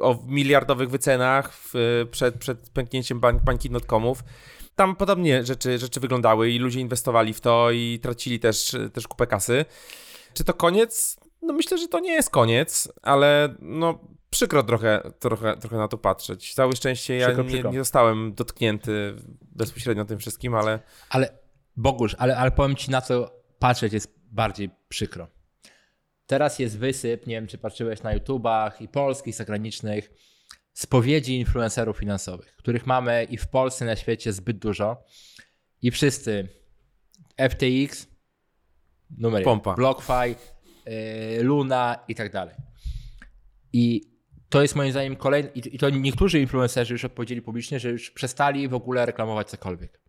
o 0.01 0.25
miliardowych 0.27 0.91
wycenach 0.91 1.53
w, 1.53 1.73
przed, 2.11 2.39
przed 2.39 2.71
pęknięciem 2.71 3.21
bań, 3.21 3.41
bańki.comów 3.45 4.25
tam 4.77 4.97
podobnie 4.97 5.45
rzeczy, 5.45 5.79
rzeczy 5.79 6.01
wyglądały 6.01 6.51
i 6.51 6.59
ludzie 6.59 6.81
inwestowali 6.81 7.35
w 7.35 7.41
to 7.41 7.71
i 7.71 8.01
tracili 8.03 8.41
też, 8.41 8.77
też 8.93 9.09
kupę 9.09 9.27
kasy. 9.27 9.65
Czy 10.35 10.45
to 10.45 10.55
koniec? 10.55 11.17
No 11.43 11.53
myślę, 11.53 11.79
że 11.79 11.89
to 11.89 12.01
nie 12.01 12.13
jest 12.13 12.31
koniec, 12.31 12.93
ale 13.03 13.55
no 13.61 13.99
przykro 14.31 14.63
trochę, 14.63 15.13
trochę, 15.19 15.57
trochę 15.57 15.77
na 15.77 15.89
to 15.89 15.99
patrzeć. 15.99 16.55
Całe 16.55 16.77
szczęście 16.77 17.17
ja 17.17 17.27
przykro, 17.27 17.43
nie, 17.45 17.49
przykro. 17.49 17.71
nie 17.71 17.79
zostałem 17.79 18.35
dotknięty 18.35 19.15
bezpośrednio 19.43 20.05
tym 20.05 20.19
wszystkim, 20.19 20.55
ale... 20.55 20.79
Ale 21.11 21.39
Bogusz, 21.77 22.17
ale, 22.19 22.37
ale 22.37 22.51
powiem 22.51 22.77
ci 22.77 22.91
na 22.91 23.01
co 23.01 23.31
patrzeć 23.59 23.93
jest 23.93 24.15
bardziej 24.31 24.71
przykro. 24.89 25.29
Teraz 26.27 26.59
jest 26.59 26.79
wysyp, 26.79 27.27
nie 27.27 27.35
wiem 27.35 27.47
czy 27.47 27.59
patrzyłeś 27.59 28.03
na 28.03 28.13
YouTubach 28.13 28.81
i 28.81 28.89
polskich, 28.89 29.35
zagranicznych, 29.35 30.11
spowiedzi 30.73 31.39
influencerów 31.39 31.99
finansowych, 31.99 32.57
których 32.57 32.87
mamy 32.87 33.27
i 33.31 33.37
w 33.37 33.49
Polsce, 33.49 33.85
i 33.85 33.89
na 33.89 33.97
świecie 33.97 34.33
zbyt 34.33 34.59
dużo. 34.59 35.05
I 35.83 35.91
wszyscy 35.91 36.49
FTX, 37.51 38.07
numer 39.19 39.45
Pompa. 39.45 39.75
BlockFi, 39.75 40.35
yy, 40.87 41.43
Luna 41.43 42.05
i 42.09 42.15
tak 42.15 42.33
dalej. 42.33 42.55
I 43.73 44.15
to 44.49 44.63
jest 44.63 44.77
moim 44.77 44.91
zdaniem 44.91 45.17
kolejny, 45.17 45.51
i 45.55 45.79
to 45.79 45.91
niektórzy 45.91 46.41
influencerzy 46.41 46.95
już 46.95 47.05
odpowiedzieli 47.05 47.43
publicznie, 47.43 47.81
że 47.81 47.91
już 47.91 48.11
przestali 48.11 48.69
w 48.69 48.75
ogóle 48.75 49.07
reklamować 49.07 49.51
cokolwiek. 49.51 50.01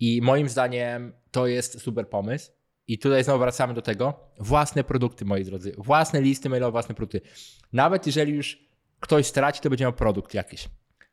I 0.00 0.20
moim 0.22 0.48
zdaniem 0.48 1.12
to 1.30 1.46
jest 1.46 1.80
super 1.80 2.08
pomysł. 2.08 2.52
I 2.92 2.98
tutaj 2.98 3.24
znowu 3.24 3.38
wracamy 3.38 3.74
do 3.74 3.82
tego. 3.82 4.14
Własne 4.38 4.84
produkty, 4.84 5.24
moi 5.24 5.44
drodzy. 5.44 5.74
Własne 5.78 6.20
listy 6.20 6.48
mailowe, 6.48 6.72
własne 6.72 6.94
produkty. 6.94 7.20
Nawet 7.72 8.06
jeżeli 8.06 8.32
już 8.32 8.58
ktoś 9.00 9.26
straci, 9.26 9.60
to 9.60 9.70
będzie 9.70 9.84
miał 9.84 9.92
produkt 9.92 10.34
jakiś. 10.34 10.68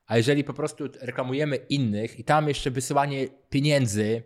A 0.06 0.18
jeżeli 0.18 0.44
po 0.44 0.54
prostu 0.54 0.84
reklamujemy 1.02 1.56
innych 1.56 2.20
i 2.20 2.24
tam 2.24 2.48
jeszcze 2.48 2.72
wysyłanie 2.72 3.28
pieniędzy 3.50 4.24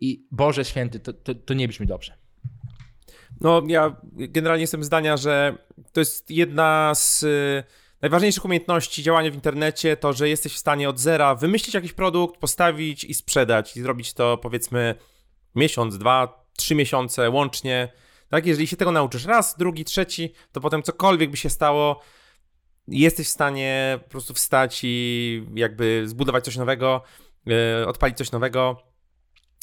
i 0.00 0.26
Boże 0.30 0.64
Święty, 0.64 1.00
to, 1.00 1.12
to, 1.12 1.34
to 1.34 1.54
nie 1.54 1.68
brzmi 1.68 1.86
dobrze. 1.86 2.16
No, 3.40 3.62
ja 3.66 3.96
generalnie 4.12 4.62
jestem 4.62 4.84
zdania, 4.84 5.16
że 5.16 5.58
to 5.92 6.00
jest 6.00 6.30
jedna 6.30 6.92
z 6.94 7.22
y, 7.22 7.64
najważniejszych 8.02 8.44
umiejętności 8.44 9.02
działania 9.02 9.30
w 9.30 9.34
internecie, 9.34 9.96
to, 9.96 10.12
że 10.12 10.28
jesteś 10.28 10.54
w 10.54 10.58
stanie 10.58 10.88
od 10.88 10.98
zera 10.98 11.34
wymyślić 11.34 11.74
jakiś 11.74 11.92
produkt, 11.92 12.40
postawić 12.40 13.04
i 13.04 13.14
sprzedać 13.14 13.76
i 13.76 13.82
zrobić 13.82 14.14
to 14.14 14.38
powiedzmy 14.38 14.94
miesiąc, 15.54 15.98
dwa, 15.98 16.41
trzy 16.56 16.74
miesiące 16.74 17.30
łącznie. 17.30 17.92
Tak, 18.28 18.46
jeżeli 18.46 18.66
się 18.66 18.76
tego 18.76 18.92
nauczysz 18.92 19.24
raz, 19.24 19.56
drugi, 19.58 19.84
trzeci, 19.84 20.32
to 20.52 20.60
potem 20.60 20.82
cokolwiek 20.82 21.30
by 21.30 21.36
się 21.36 21.50
stało, 21.50 22.00
jesteś 22.88 23.26
w 23.26 23.30
stanie 23.30 23.98
po 24.02 24.10
prostu 24.10 24.34
wstać 24.34 24.80
i 24.82 25.46
jakby 25.54 26.02
zbudować 26.06 26.44
coś 26.44 26.56
nowego, 26.56 27.02
yy, 27.46 27.86
odpalić 27.86 28.16
coś 28.16 28.32
nowego. 28.32 28.82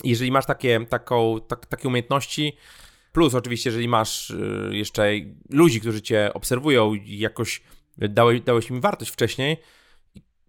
Jeżeli 0.03 0.31
masz 0.31 0.45
takie, 0.45 0.85
taką, 0.85 1.39
tak, 1.47 1.65
takie 1.65 1.87
umiejętności, 1.87 2.57
plus 3.11 3.33
oczywiście, 3.35 3.69
jeżeli 3.69 3.87
masz 3.87 4.29
yy, 4.29 4.77
jeszcze 4.77 5.11
ludzi, 5.49 5.81
którzy 5.81 6.01
cię 6.01 6.31
obserwują 6.33 6.93
i 6.93 7.19
jakoś 7.19 7.61
dałeś, 7.97 8.41
dałeś 8.41 8.69
im 8.69 8.81
wartość 8.81 9.11
wcześniej, 9.11 9.57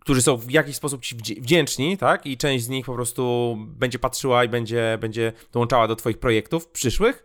którzy 0.00 0.22
są 0.22 0.36
w 0.36 0.50
jakiś 0.50 0.76
sposób 0.76 1.02
ci 1.02 1.16
wdzięczni, 1.16 1.98
tak? 1.98 2.26
I 2.26 2.36
część 2.36 2.64
z 2.64 2.68
nich 2.68 2.86
po 2.86 2.94
prostu 2.94 3.56
będzie 3.58 3.98
patrzyła 3.98 4.44
i 4.44 4.48
będzie, 4.48 4.98
będzie 5.00 5.32
dołączała 5.52 5.88
do 5.88 5.96
twoich 5.96 6.18
projektów 6.18 6.68
przyszłych, 6.68 7.24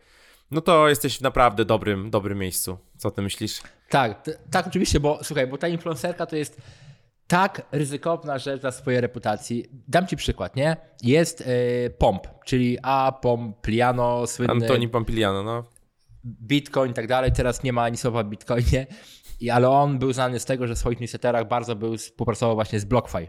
no 0.52 0.62
to 0.62 0.90
jesteś 0.90 1.18
w 1.18 1.22
naprawdę 1.22 1.66
dobrym, 1.66 2.10
dobrym 2.10 2.38
miejscu. 2.38 2.78
Co 2.98 3.12
ty 3.12 3.22
myślisz? 3.22 3.62
Tak, 3.90 4.30
tak 4.52 4.68
oczywiście, 4.68 5.00
bo 5.00 5.20
słuchaj, 5.24 5.48
bo 5.48 5.58
ta 5.58 5.68
influencerka 5.68 6.26
to 6.26 6.36
jest 6.36 6.62
tak 7.28 7.62
ryzykowna 7.72 8.38
rzecz 8.38 8.62
dla 8.62 8.72
swojej 8.72 9.02
reputacji. 9.02 9.66
Dam 9.88 10.08
ci 10.08 10.18
przykład, 10.18 10.56
nie? 10.56 10.78
Jest 11.04 11.42
y, 11.42 11.46
Pomp, 11.98 12.28
czyli 12.46 12.78
A. 12.82 13.12
Pompliano, 13.22 14.28
słynny... 14.28 14.54
Antoni 14.54 14.90
Pompliano, 14.90 15.44
no. 15.44 15.64
Bitcoin 16.26 16.92
i 16.92 16.94
tak 16.94 17.08
dalej. 17.08 17.32
Teraz 17.32 17.64
nie 17.64 17.74
ma 17.74 17.84
ani 17.84 17.98
słowa 17.98 18.20
o 18.20 18.24
Bitcoinie, 18.24 18.88
I, 19.40 19.50
ale 19.50 19.70
on 19.70 20.00
był 20.00 20.14
znany 20.14 20.40
z 20.40 20.46
tego, 20.46 20.68
że 20.68 20.76
w 20.76 20.78
swoich 20.78 21.00
newsletterach 21.00 21.48
bardzo 21.48 21.76
był, 21.76 21.98
współpracował 21.98 22.56
właśnie 22.56 22.80
z 22.80 22.86
BlockFi. 22.86 23.28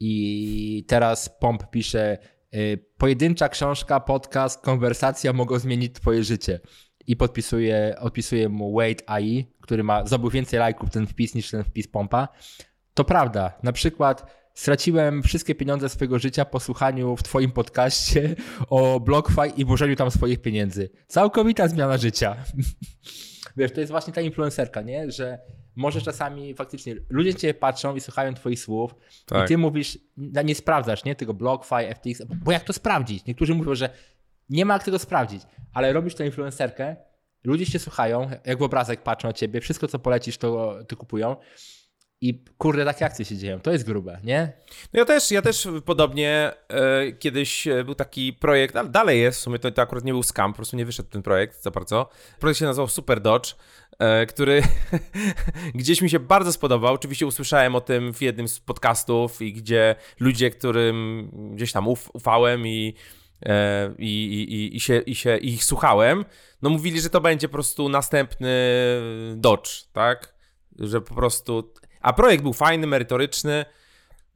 I 0.00 0.84
teraz 0.88 1.28
Pomp 1.40 1.70
pisze 1.70 2.18
y, 2.54 2.84
pojedyncza 2.98 3.48
książka, 3.48 4.00
podcast, 4.00 4.62
konwersacja 4.62 5.32
mogą 5.32 5.58
zmienić 5.58 5.94
twoje 5.94 6.24
życie. 6.24 6.60
I 7.06 7.16
podpisuje, 7.16 7.96
odpisuje 8.00 8.48
mu 8.48 8.72
Wade 8.72 9.02
AI, 9.06 9.46
który 9.60 9.84
ma, 9.84 10.06
zdobył 10.06 10.30
więcej 10.30 10.58
lajków 10.58 10.90
ten 10.90 11.06
wpis 11.06 11.34
niż 11.34 11.50
ten 11.50 11.64
wpis 11.64 11.88
Pompa. 11.88 12.28
To 12.94 13.04
prawda. 13.04 13.58
Na 13.62 13.72
przykład 13.72 14.38
straciłem 14.54 15.22
wszystkie 15.22 15.54
pieniądze 15.54 15.88
swojego 15.88 16.18
życia 16.18 16.44
po 16.44 16.60
słuchaniu 16.60 17.16
w 17.16 17.22
twoim 17.22 17.50
podcaście 17.50 18.36
o 18.70 19.00
BlockFi 19.00 19.60
i 19.60 19.64
włożeniu 19.64 19.96
tam 19.96 20.10
swoich 20.10 20.42
pieniędzy. 20.42 20.90
Całkowita 21.06 21.68
zmiana 21.68 21.96
życia. 21.96 22.36
Wiesz, 23.58 23.72
to 23.72 23.80
jest 23.80 23.90
właśnie 23.90 24.12
ta 24.12 24.20
influencerka, 24.20 24.82
nie? 24.82 25.10
Że 25.10 25.38
może 25.76 26.00
czasami 26.00 26.54
faktycznie 26.54 26.96
ludzie 27.10 27.34
cię 27.34 27.54
patrzą 27.54 27.96
i 27.96 28.00
słuchają 28.00 28.34
twoich 28.34 28.60
słów 28.60 28.94
tak. 29.26 29.44
i 29.44 29.48
ty 29.48 29.58
mówisz, 29.58 29.98
nie 30.44 30.54
sprawdzasz, 30.54 31.04
nie? 31.04 31.14
Tego 31.14 31.34
BlockFi, 31.34 31.94
FTX, 31.94 32.22
bo 32.44 32.52
jak 32.52 32.64
to 32.64 32.72
sprawdzić? 32.72 33.26
Niektórzy 33.26 33.54
mówią, 33.54 33.74
że 33.74 33.90
nie 34.50 34.64
ma 34.64 34.74
jak 34.74 34.84
tego 34.84 34.98
sprawdzić, 34.98 35.42
ale 35.72 35.92
robisz 35.92 36.14
tę 36.14 36.26
influencerkę, 36.26 36.96
ludzie 37.44 37.66
cię 37.66 37.78
słuchają, 37.78 38.30
jak 38.44 38.58
w 38.58 38.62
obrazek 38.62 39.02
patrzą 39.02 39.28
na 39.28 39.32
ciebie, 39.32 39.60
wszystko 39.60 39.88
co 39.88 39.98
polecisz 39.98 40.38
to, 40.38 40.78
to 40.88 40.96
kupują 40.96 41.36
i 42.20 42.44
kurde, 42.58 42.84
takie 42.84 43.06
akcje 43.06 43.24
się 43.24 43.36
dzieją. 43.36 43.60
To 43.60 43.72
jest 43.72 43.84
grube, 43.84 44.20
nie? 44.24 44.52
No 44.92 45.00
ja 45.00 45.04
też, 45.04 45.30
ja 45.30 45.42
też 45.42 45.68
podobnie 45.84 46.52
e, 46.68 47.12
kiedyś 47.12 47.66
e, 47.66 47.84
był 47.84 47.94
taki 47.94 48.32
projekt, 48.32 48.76
ale 48.76 48.88
dalej 48.88 49.20
jest, 49.20 49.38
w 49.38 49.42
sumie 49.42 49.58
to, 49.58 49.70
to 49.70 49.82
akurat 49.82 50.04
nie 50.04 50.12
był 50.12 50.22
scam, 50.22 50.52
po 50.52 50.56
prostu 50.56 50.76
nie 50.76 50.84
wyszedł 50.84 51.08
ten 51.08 51.22
projekt 51.22 51.62
za 51.62 51.70
bardzo. 51.70 52.08
Projekt 52.40 52.58
się 52.58 52.64
nazywał 52.64 52.88
Super 52.88 53.20
Dodge, 53.20 53.54
e, 53.98 54.26
który 54.26 54.62
gdzieś 55.74 56.02
mi 56.02 56.10
się 56.10 56.18
bardzo 56.18 56.52
spodobał. 56.52 56.94
Oczywiście 56.94 57.26
usłyszałem 57.26 57.74
o 57.74 57.80
tym 57.80 58.14
w 58.14 58.22
jednym 58.22 58.48
z 58.48 58.60
podcastów 58.60 59.42
i 59.42 59.52
gdzie 59.52 59.94
ludzie, 60.20 60.50
którym 60.50 61.30
gdzieś 61.54 61.72
tam 61.72 61.88
uf, 61.88 62.10
ufałem 62.12 62.66
i 62.66 62.94
e, 63.46 63.94
i, 63.98 64.32
i, 64.32 64.76
i, 64.76 64.80
się, 64.80 64.98
i 64.98 65.14
się 65.14 65.36
ich 65.36 65.64
słuchałem, 65.64 66.24
no 66.62 66.70
mówili, 66.70 67.00
że 67.00 67.10
to 67.10 67.20
będzie 67.20 67.48
po 67.48 67.52
prostu 67.52 67.88
następny 67.88 68.50
Dodge, 69.36 69.84
tak? 69.92 70.34
Że 70.78 71.00
po 71.00 71.14
prostu... 71.14 71.72
A 72.00 72.12
projekt 72.12 72.42
był 72.42 72.52
fajny, 72.52 72.86
merytoryczny, 72.86 73.64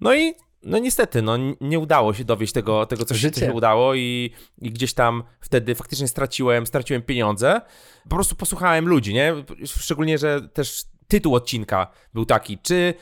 no 0.00 0.14
i 0.14 0.34
no 0.62 0.78
niestety, 0.78 1.22
no 1.22 1.36
nie 1.60 1.78
udało 1.78 2.14
się 2.14 2.24
dowieść 2.24 2.52
tego, 2.52 2.86
tego 2.86 3.04
co, 3.04 3.14
się, 3.14 3.30
co 3.30 3.40
się 3.40 3.52
udało 3.52 3.94
i, 3.94 4.32
i 4.58 4.70
gdzieś 4.70 4.94
tam 4.94 5.22
wtedy 5.40 5.74
faktycznie 5.74 6.08
straciłem, 6.08 6.66
straciłem 6.66 7.02
pieniądze. 7.02 7.60
Po 8.02 8.16
prostu 8.16 8.36
posłuchałem 8.36 8.88
ludzi, 8.88 9.14
nie? 9.14 9.34
Szczególnie, 9.66 10.18
że 10.18 10.48
też 10.48 10.84
tytuł 11.08 11.34
odcinka 11.34 11.86
był 12.14 12.26
taki, 12.26 12.58
czy 12.58 12.94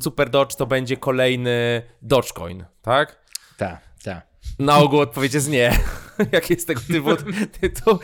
Super 0.00 0.30
Dodge 0.30 0.54
to 0.54 0.66
będzie 0.66 0.96
kolejny 0.96 1.82
Dogecoin, 2.02 2.64
tak? 2.82 3.26
Tak, 3.56 3.80
tak. 4.04 4.26
Na 4.58 4.78
ogół 4.78 5.00
odpowiedź 5.00 5.34
jest 5.34 5.50
nie, 5.50 5.72
jak 6.32 6.50
jest 6.50 6.66
tego 6.66 6.80
typu 6.80 7.10
tytuł. 7.60 7.98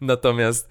Natomiast 0.00 0.68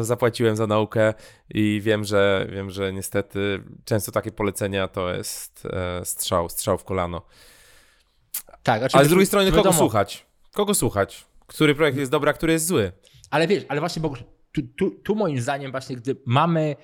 zapłaciłem 0.00 0.56
za 0.56 0.66
naukę 0.66 1.14
i 1.50 1.80
wiem, 1.84 2.04
że 2.04 2.46
wiem, 2.52 2.70
że 2.70 2.92
niestety 2.92 3.64
często 3.84 4.12
takie 4.12 4.32
polecenia 4.32 4.88
to 4.88 5.14
jest 5.14 5.66
e, 5.66 6.04
strzał, 6.04 6.48
strzał 6.48 6.78
w 6.78 6.84
kolano. 6.84 7.22
Tak, 8.62 8.80
znaczy, 8.80 8.96
ale 8.96 9.06
z 9.06 9.08
drugiej 9.08 9.26
strony 9.26 9.46
wiadomo. 9.46 9.62
kogo 9.62 9.76
słuchać? 9.78 10.26
Kogo 10.52 10.74
słuchać? 10.74 11.26
Który 11.46 11.74
projekt 11.74 11.98
jest 11.98 12.10
dobry, 12.10 12.30
a 12.30 12.32
który 12.32 12.52
jest 12.52 12.66
zły? 12.66 12.92
Ale 13.30 13.46
wiesz, 13.46 13.64
ale 13.68 13.80
właśnie, 13.80 14.02
bo 14.02 14.14
tu, 14.52 14.62
tu, 14.78 14.90
tu 14.90 15.14
moim 15.14 15.40
zdaniem 15.40 15.70
właśnie, 15.70 15.96
gdy 15.96 16.16
mamy 16.26 16.76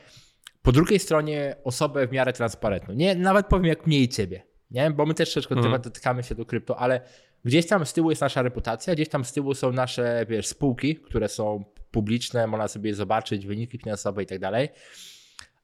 po 0.62 0.72
drugiej 0.72 0.98
stronie 0.98 1.56
osobę 1.64 2.06
w 2.06 2.12
miarę 2.12 2.32
transparentną, 2.32 2.94
nie, 2.94 3.14
nawet 3.14 3.46
powiem 3.46 3.66
jak 3.66 3.86
mniej 3.86 4.08
ciebie, 4.08 4.42
nie? 4.70 4.90
Bo 4.90 5.06
my 5.06 5.14
też 5.14 5.32
troszeczkę 5.32 5.54
hmm. 5.54 5.82
dotykamy 5.82 6.22
się 6.22 6.34
do 6.34 6.46
krypto, 6.46 6.78
ale 6.78 7.00
gdzieś 7.44 7.66
tam 7.66 7.86
z 7.86 7.92
tyłu 7.92 8.10
jest 8.10 8.22
nasza 8.22 8.42
reputacja, 8.42 8.94
gdzieś 8.94 9.08
tam 9.08 9.24
z 9.24 9.32
tyłu 9.32 9.54
są 9.54 9.72
nasze, 9.72 10.26
wiesz, 10.28 10.46
spółki, 10.46 10.96
które 10.96 11.28
są 11.28 11.64
publiczne, 11.90 12.46
można 12.46 12.68
sobie 12.68 12.94
zobaczyć 12.94 13.46
wyniki 13.46 13.78
finansowe 13.78 14.22
i 14.22 14.26
tak 14.26 14.38
dalej. 14.38 14.68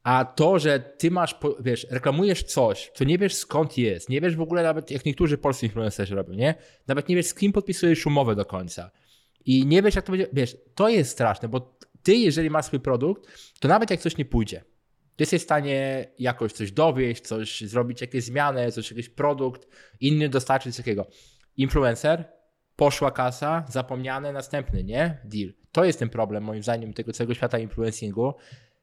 A 0.02 0.24
to, 0.24 0.58
że 0.58 0.80
ty 0.80 1.10
masz, 1.10 1.38
wiesz, 1.60 1.86
reklamujesz 1.90 2.42
coś, 2.42 2.90
co 2.94 3.04
nie 3.04 3.18
wiesz 3.18 3.34
skąd 3.34 3.78
jest, 3.78 4.08
nie 4.08 4.20
wiesz 4.20 4.36
w 4.36 4.40
ogóle 4.40 4.62
nawet, 4.62 4.90
jak 4.90 5.04
niektórzy 5.04 5.38
polscy 5.38 5.66
influencerzy 5.66 6.14
robią, 6.14 6.34
nie? 6.34 6.54
Nawet 6.86 7.08
nie 7.08 7.16
wiesz 7.16 7.26
z 7.26 7.34
kim 7.34 7.52
podpisujesz 7.52 8.06
umowę 8.06 8.34
do 8.34 8.44
końca. 8.44 8.90
I 9.44 9.66
nie 9.66 9.82
wiesz 9.82 9.94
jak 9.94 10.04
to 10.04 10.12
będzie, 10.12 10.26
wiesz, 10.32 10.56
to 10.74 10.88
jest 10.88 11.10
straszne, 11.10 11.48
bo 11.48 11.78
ty 12.02 12.14
jeżeli 12.14 12.50
masz 12.50 12.64
swój 12.64 12.80
produkt, 12.80 13.50
to 13.60 13.68
nawet 13.68 13.90
jak 13.90 14.00
coś 14.00 14.16
nie 14.16 14.24
pójdzie, 14.24 14.64
ty 15.16 15.22
jesteś 15.22 15.40
w 15.40 15.44
stanie 15.44 16.06
jakoś 16.18 16.52
coś 16.52 16.72
dowieść, 16.72 17.22
coś 17.22 17.60
zrobić, 17.60 18.00
jakieś 18.00 18.24
zmiany, 18.24 18.72
coś, 18.72 18.90
jakiś 18.90 19.08
produkt, 19.08 19.68
inny 20.00 20.28
dostarczyć 20.28 20.76
takiego. 20.76 21.06
Influencer, 21.56 22.24
poszła 22.76 23.10
kasa, 23.10 23.64
zapomniane, 23.68 24.32
następny, 24.32 24.84
nie? 24.84 25.20
Deal. 25.24 25.52
To 25.72 25.84
jest 25.84 25.98
ten 25.98 26.08
problem, 26.08 26.44
moim 26.44 26.62
zdaniem, 26.62 26.92
tego 26.92 27.12
całego 27.12 27.34
świata 27.34 27.58
influencingu. 27.58 28.34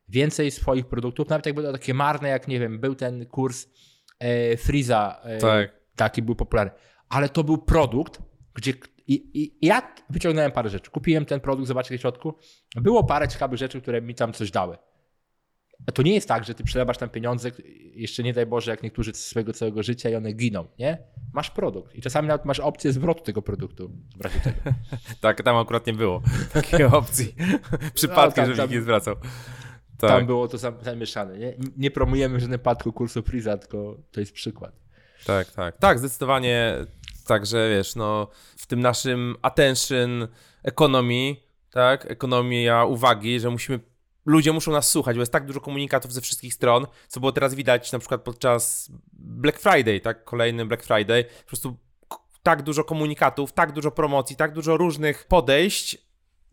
Więcej 0.10 0.52
swoich 0.52 0.86
produktów, 0.86 1.30
nawet 1.30 1.46
jak 1.46 1.56
będą 1.56 1.72
takie 1.72 1.94
marne, 1.94 2.30
jak 2.30 2.48
nie 2.48 2.60
wiem, 2.60 2.80
był 2.80 2.96
ten 2.96 3.26
kurs 3.26 3.68
e, 4.20 4.58
Freeza, 4.58 5.20
e, 5.24 5.38
tak. 5.38 5.72
taki 5.96 6.22
był 6.22 6.36
popularny, 6.36 6.72
ale 7.10 7.30
to 7.30 7.44
był 7.44 7.58
produkt, 7.58 8.22
gdzie 8.54 8.74
i, 9.08 9.44
i, 9.44 9.68
ja 9.68 9.94
wyciągnąłem 10.10 10.52
parę 10.52 10.70
rzeczy. 10.70 10.92
Kupiłem 10.92 11.26
ten 11.26 11.40
produkt, 11.40 11.68
zobaczcie 11.68 11.98
w 11.98 12.02
środku. 12.02 12.34
Było 12.76 13.04
parę 13.04 13.28
ciekawych 13.28 13.60
rzeczy, 13.60 13.82
które 13.82 14.02
mi 14.02 14.16
tam 14.16 14.34
coś 14.34 14.52
dały. 14.52 14.78
To 15.94 16.02
nie 16.02 16.14
jest 16.14 16.28
tak, 16.28 16.44
że 16.44 16.54
ty 16.54 16.64
przelewasz 16.64 16.98
tam 16.98 17.10
pieniądze, 17.10 17.52
jeszcze 17.94 18.24
nie 18.24 18.34
daj 18.34 18.46
Boże, 18.46 18.72
jak 18.72 18.84
niektórzy 18.84 19.14
z 19.14 19.26
swojego 19.26 19.54
całego 19.54 19.84
życia 19.84 20.10
i 20.10 20.16
one 20.16 20.34
giną, 20.34 20.66
nie? 20.80 20.98
Masz 21.34 21.50
produkt 21.50 21.96
i 21.96 22.02
czasami 22.02 22.28
nawet 22.28 22.46
masz 22.46 22.60
opcję 22.60 22.94
zwrotu 22.94 23.24
tego 23.24 23.42
produktu 23.42 23.92
w 24.18 24.22
razie 24.22 24.40
tego. 24.40 24.58
tak, 25.22 25.44
tam 25.44 25.58
akurat 25.58 25.88
nie 25.88 25.94
było 25.94 26.22
takiej 26.54 26.84
opcji. 27.02 27.36
Przypadkiem, 27.94 28.50
no, 28.50 28.56
żebym 28.56 28.72
nie 28.72 28.82
zwracał. 28.82 29.16
Tak. 29.98 30.10
Tam 30.10 30.26
było 30.26 30.48
to 30.48 30.58
zamieszane, 30.82 31.38
nie? 31.38 31.54
Nie 31.78 31.92
promujemy 31.92 32.38
w 32.38 32.42
żadnym 32.42 32.60
przypadku 32.60 32.94
kursu 32.94 33.22
Freeza, 33.22 33.58
tylko 33.58 33.98
to 34.12 34.20
jest 34.20 34.34
przykład. 34.34 34.76
Tak, 35.26 35.52
tak. 35.52 35.78
Tak, 35.78 36.00
zdecydowanie 36.00 36.86
Także 37.26 37.70
wiesz, 37.70 37.96
no 37.96 38.28
w 38.58 38.68
tym 38.68 38.80
naszym 38.80 39.36
attention 39.42 40.28
economy, 40.64 41.36
tak, 41.72 42.12
ekonomia 42.12 42.86
uwagi, 42.86 43.40
że 43.40 43.50
musimy 43.50 43.80
ludzie 44.26 44.54
muszą 44.54 44.72
nas 44.72 44.90
słuchać, 44.90 45.16
bo 45.16 45.22
jest 45.22 45.32
tak 45.32 45.46
dużo 45.46 45.62
komunikatów 45.62 46.14
ze 46.14 46.22
wszystkich 46.22 46.54
stron, 46.54 46.88
co 47.08 47.20
było 47.20 47.32
teraz 47.32 47.56
widać 47.56 47.92
na 47.92 48.00
przykład 48.00 48.22
podczas 48.22 48.92
Black 49.14 49.60
Friday, 49.60 50.00
tak, 50.00 50.24
kolejny 50.24 50.66
Black 50.66 50.84
Friday, 50.84 51.24
po 51.24 51.48
prostu 51.48 51.78
tak 52.44 52.62
dużo 52.62 52.84
komunikatów, 52.84 53.54
tak 53.54 53.72
dużo 53.72 53.92
promocji, 53.92 54.36
tak 54.36 54.54
dużo 54.54 54.78
różnych 54.78 55.28
podejść. 55.28 55.98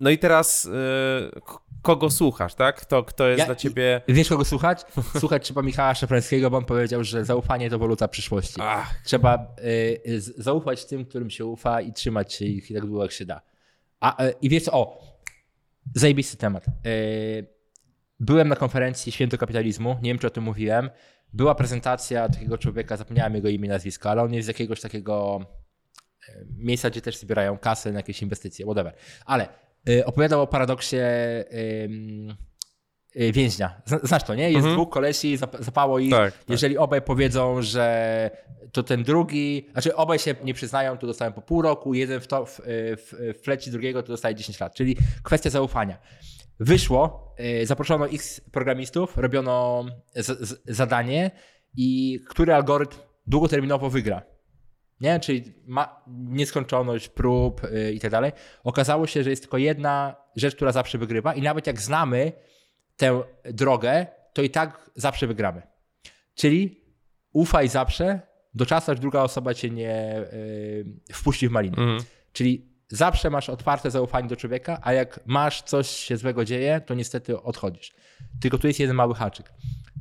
No 0.00 0.10
i 0.10 0.18
teraz 0.18 0.64
yy, 0.64 1.40
kogo 1.82 2.10
słuchasz, 2.10 2.54
tak? 2.54 2.80
Kto, 2.80 3.04
kto 3.04 3.28
jest 3.28 3.38
ja, 3.38 3.46
dla 3.46 3.54
ciebie. 3.54 4.00
Wiesz, 4.08 4.28
kogo 4.28 4.44
słuchać? 4.44 4.84
Słuchać 5.20 5.44
trzeba 5.44 5.62
Michała 5.62 5.94
Szafrańskiego, 5.94 6.50
bo 6.50 6.56
on 6.56 6.64
powiedział, 6.64 7.04
że 7.04 7.24
zaufanie 7.24 7.70
to 7.70 7.78
waluta 7.78 8.08
przyszłości. 8.08 8.60
Ach. 8.60 8.94
Trzeba 9.04 9.54
y, 10.06 10.20
zaufać 10.20 10.84
tym, 10.84 11.04
którym 11.04 11.30
się 11.30 11.44
ufa 11.44 11.80
i 11.80 11.92
trzymać 11.92 12.32
się 12.32 12.44
ich 12.44 12.68
tak 12.74 12.86
długo, 12.86 13.02
jak 13.02 13.12
się 13.12 13.24
da. 13.24 13.40
A, 14.00 14.24
y, 14.24 14.34
I 14.42 14.48
wiesz, 14.48 14.68
o, 14.72 15.00
zajebisty 15.94 16.36
temat. 16.36 16.64
Y, 16.66 17.59
Byłem 18.20 18.48
na 18.48 18.56
konferencji 18.56 19.12
Święto 19.12 19.38
Kapitalizmu, 19.38 19.96
nie 20.02 20.10
wiem 20.10 20.18
czy 20.18 20.26
o 20.26 20.30
tym 20.30 20.44
mówiłem. 20.44 20.90
Była 21.32 21.54
prezentacja 21.54 22.28
takiego 22.28 22.58
człowieka, 22.58 22.96
zapomniałem 22.96 23.34
jego 23.34 23.48
imię 23.48 23.66
i 23.66 23.68
nazwisko, 23.68 24.10
ale 24.10 24.22
on 24.22 24.34
jest 24.34 24.46
z 24.46 24.48
jakiegoś 24.48 24.80
takiego 24.80 25.40
e, 26.28 26.44
miejsca, 26.56 26.90
gdzie 26.90 27.00
też 27.00 27.16
zbierają 27.16 27.58
kasę 27.58 27.92
na 27.92 27.98
jakieś 27.98 28.22
inwestycje, 28.22 28.66
whatever. 28.66 28.94
Ale 29.26 29.48
y, 29.88 30.04
opowiadał 30.04 30.42
o 30.42 30.46
paradoksie 30.46 30.96
y, 30.96 31.88
więźnia. 33.32 33.82
Znasz 34.02 34.22
to, 34.22 34.34
nie? 34.34 34.50
Jest 34.50 34.56
mhm. 34.56 34.74
dwóch 34.74 34.90
kolesi, 34.90 35.36
zapało 35.58 35.98
ich. 35.98 36.10
Tak, 36.10 36.38
tak. 36.38 36.50
Jeżeli 36.50 36.78
obaj 36.78 37.02
powiedzą, 37.02 37.62
że 37.62 38.30
to 38.72 38.82
ten 38.82 39.02
drugi, 39.02 39.68
znaczy 39.72 39.96
obaj 39.96 40.18
się 40.18 40.34
nie 40.44 40.54
przyznają, 40.54 40.98
to 40.98 41.06
dostają 41.06 41.32
po 41.32 41.42
pół 41.42 41.62
roku, 41.62 41.94
jeden 41.94 42.20
w, 42.20 42.26
to, 42.26 42.46
w, 42.46 42.60
w, 42.66 43.34
w 43.38 43.44
fleci 43.44 43.70
drugiego 43.70 44.02
to 44.02 44.08
dostaje 44.08 44.34
10 44.34 44.60
lat. 44.60 44.74
Czyli 44.74 44.96
kwestia 45.22 45.50
zaufania. 45.50 45.98
Wyszło, 46.60 47.34
y, 47.62 47.66
zaproszono 47.66 48.08
x 48.08 48.40
programistów, 48.52 49.18
robiono 49.18 49.84
z, 50.14 50.48
z, 50.48 50.62
zadanie 50.66 51.30
i 51.76 52.20
który 52.28 52.54
algorytm 52.54 52.98
długoterminowo 53.26 53.90
wygra. 53.90 54.22
Nie? 55.00 55.20
Czyli 55.20 55.54
ma 55.66 56.04
nieskończoność 56.08 57.08
prób 57.08 57.62
yy, 57.62 57.92
i 57.92 58.00
tak 58.00 58.10
dalej. 58.10 58.32
Okazało 58.64 59.06
się, 59.06 59.22
że 59.22 59.30
jest 59.30 59.42
tylko 59.42 59.58
jedna 59.58 60.16
rzecz, 60.36 60.56
która 60.56 60.72
zawsze 60.72 60.98
wygrywa 60.98 61.34
i 61.34 61.42
nawet 61.42 61.66
jak 61.66 61.80
znamy 61.80 62.32
tę 62.96 63.22
drogę, 63.44 64.06
to 64.32 64.42
i 64.42 64.50
tak 64.50 64.90
zawsze 64.94 65.26
wygramy. 65.26 65.62
Czyli 66.34 66.84
ufaj 67.32 67.68
zawsze 67.68 68.20
do 68.54 68.66
czasu, 68.66 68.92
aż 68.92 69.00
druga 69.00 69.22
osoba 69.22 69.54
cię 69.54 69.70
nie 69.70 70.26
yy, 71.08 71.14
wpuści 71.14 71.48
w 71.48 71.50
malinę. 71.50 71.76
Mhm. 71.76 72.00
Czyli 72.32 72.69
zawsze 72.90 73.30
masz 73.30 73.48
otwarte 73.48 73.90
zaufanie 73.90 74.28
do 74.28 74.36
człowieka, 74.36 74.78
a 74.82 74.92
jak 74.92 75.20
masz 75.26 75.62
coś 75.62 75.90
się 75.90 76.16
złego 76.16 76.44
dzieje, 76.44 76.80
to 76.80 76.94
niestety 76.94 77.42
odchodzisz. 77.42 77.92
Tylko 78.40 78.58
tu 78.58 78.66
jest 78.66 78.80
jeden 78.80 78.96
mały 78.96 79.14
haczyk. 79.14 79.52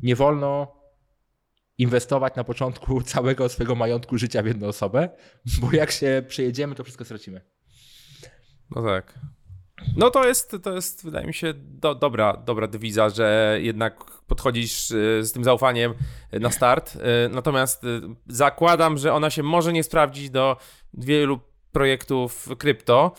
Nie 0.04 0.15
wolno 0.15 0.80
inwestować 1.78 2.36
na 2.36 2.43
początku 2.43 3.02
całego 3.13 3.49
swojego 3.49 3.75
majątku 3.75 4.17
życia 4.17 4.43
w 4.43 4.45
jedną 4.45 4.67
osobę, 4.67 5.10
bo 5.62 5.71
jak 5.71 5.91
się 5.91 6.23
przejedziemy, 6.28 6.75
to 6.75 6.84
wszystko 6.84 7.06
stracimy. 7.06 7.41
No 8.75 8.84
tak. 8.84 9.19
No 9.97 10.10
to 10.10 10.28
jest, 10.28 10.58
to 10.63 10.75
jest 10.75 11.04
wydaje 11.04 11.28
mi 11.28 11.34
się, 11.34 11.54
do, 11.56 11.95
dobra, 11.95 12.38
dobra 12.45 12.67
dewiza, 12.67 13.10
że 13.10 13.58
jednak 13.62 14.06
podchodzisz 14.28 14.91
y, 14.91 15.21
z 15.23 15.32
tym 15.32 15.43
zaufaniem 15.43 15.93
na 16.32 16.52
start. 16.52 16.95
Y, 16.95 16.99
natomiast 17.30 17.84
y, 17.84 18.02
zakładam, 18.28 18.97
że 18.97 19.13
ona 19.13 19.30
się 19.30 19.43
może 19.43 19.73
nie 19.73 19.84
sprawdzić 19.84 20.30
do 20.30 20.58
wielu 20.93 21.39
projektów 21.71 22.49
krypto. 22.58 23.15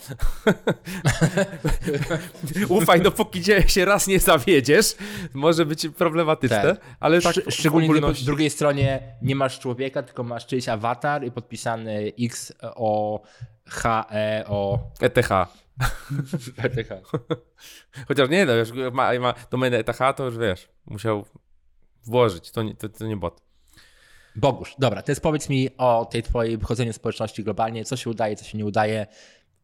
Ufaj, 2.69 3.01
dopóki 3.01 3.43
się 3.67 3.85
raz 3.85 4.07
nie 4.07 4.19
zawiedziesz, 4.19 4.95
może 5.33 5.65
być 5.65 5.87
problematyczne, 5.87 6.61
tak. 6.61 6.95
ale 6.99 7.21
tak 7.21 7.35
Szczególnie 7.49 7.89
ogólności... 7.89 8.23
po 8.23 8.25
drugiej 8.25 8.49
stronie 8.49 9.15
nie 9.21 9.35
masz 9.35 9.59
człowieka, 9.59 10.03
tylko 10.03 10.23
masz 10.23 10.45
czyjś 10.45 10.69
awatar 10.69 11.23
i 11.23 11.31
podpisany 11.31 12.11
X 12.19 12.53
o 12.61 13.21
H 13.65 14.05
E 14.11 14.43
o 14.47 14.79
ETH. 15.01 15.29
ETH. 16.63 16.89
Chociaż 18.07 18.29
nie, 18.29 18.45
no, 18.45 18.53
już 18.53 18.71
ma, 18.93 19.19
ma 19.19 19.33
domenę 19.51 19.77
ETH, 19.77 19.99
to 20.15 20.25
już 20.25 20.37
wiesz, 20.37 20.69
musiał 20.85 21.25
włożyć, 22.03 22.51
to 22.51 22.63
nie, 22.63 22.75
to, 22.75 22.89
to 22.89 23.05
nie 23.05 23.17
bot. 23.17 23.50
Bogusz, 24.35 24.75
dobra, 24.79 25.01
teraz 25.01 25.19
powiedz 25.19 25.49
mi 25.49 25.69
o 25.77 26.05
tej 26.05 26.23
twojej 26.23 26.57
wychodzeniu 26.57 26.93
społeczności 26.93 27.43
globalnie, 27.43 27.85
co 27.85 27.97
się 27.97 28.09
udaje, 28.09 28.35
co 28.35 28.45
się 28.45 28.57
nie 28.57 28.65
udaje. 28.65 29.07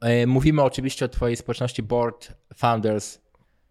E, 0.01 0.27
mówimy 0.27 0.63
oczywiście 0.63 1.05
o 1.05 1.09
twojej 1.09 1.35
społeczności 1.35 1.83
Board 1.83 2.33
Founders. 2.55 3.19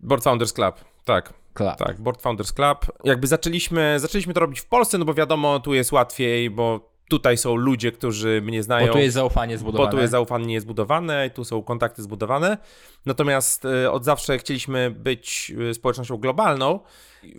Board 0.00 0.24
Founders 0.24 0.52
Club, 0.52 0.74
tak. 1.04 1.34
Club. 1.54 1.76
Tak, 1.76 2.00
Board 2.00 2.22
Founders 2.22 2.52
Club. 2.52 2.86
Jakby 3.04 3.26
zaczęliśmy, 3.26 4.00
zaczęliśmy 4.00 4.34
to 4.34 4.40
robić 4.40 4.60
w 4.60 4.66
Polsce, 4.66 4.98
no 4.98 5.04
bo 5.04 5.14
wiadomo, 5.14 5.60
tu 5.60 5.74
jest 5.74 5.92
łatwiej, 5.92 6.50
bo 6.50 6.96
tutaj 7.08 7.36
są 7.36 7.56
ludzie, 7.56 7.92
którzy 7.92 8.42
mnie 8.44 8.62
znają. 8.62 8.86
Bo 8.86 8.92
tu 8.92 8.98
jest 8.98 9.14
zaufanie 9.14 9.58
zbudowane. 9.58 9.90
Bo 9.90 9.96
tu 9.96 10.00
jest 10.00 10.10
zaufanie 10.10 10.60
zbudowane, 10.60 11.30
tu 11.30 11.44
są 11.44 11.62
kontakty 11.62 12.02
zbudowane. 12.02 12.58
Natomiast 13.06 13.64
y, 13.64 13.90
od 13.90 14.04
zawsze 14.04 14.38
chcieliśmy 14.38 14.90
być 14.90 15.52
y, 15.70 15.74
społecznością 15.74 16.16
globalną. 16.16 16.80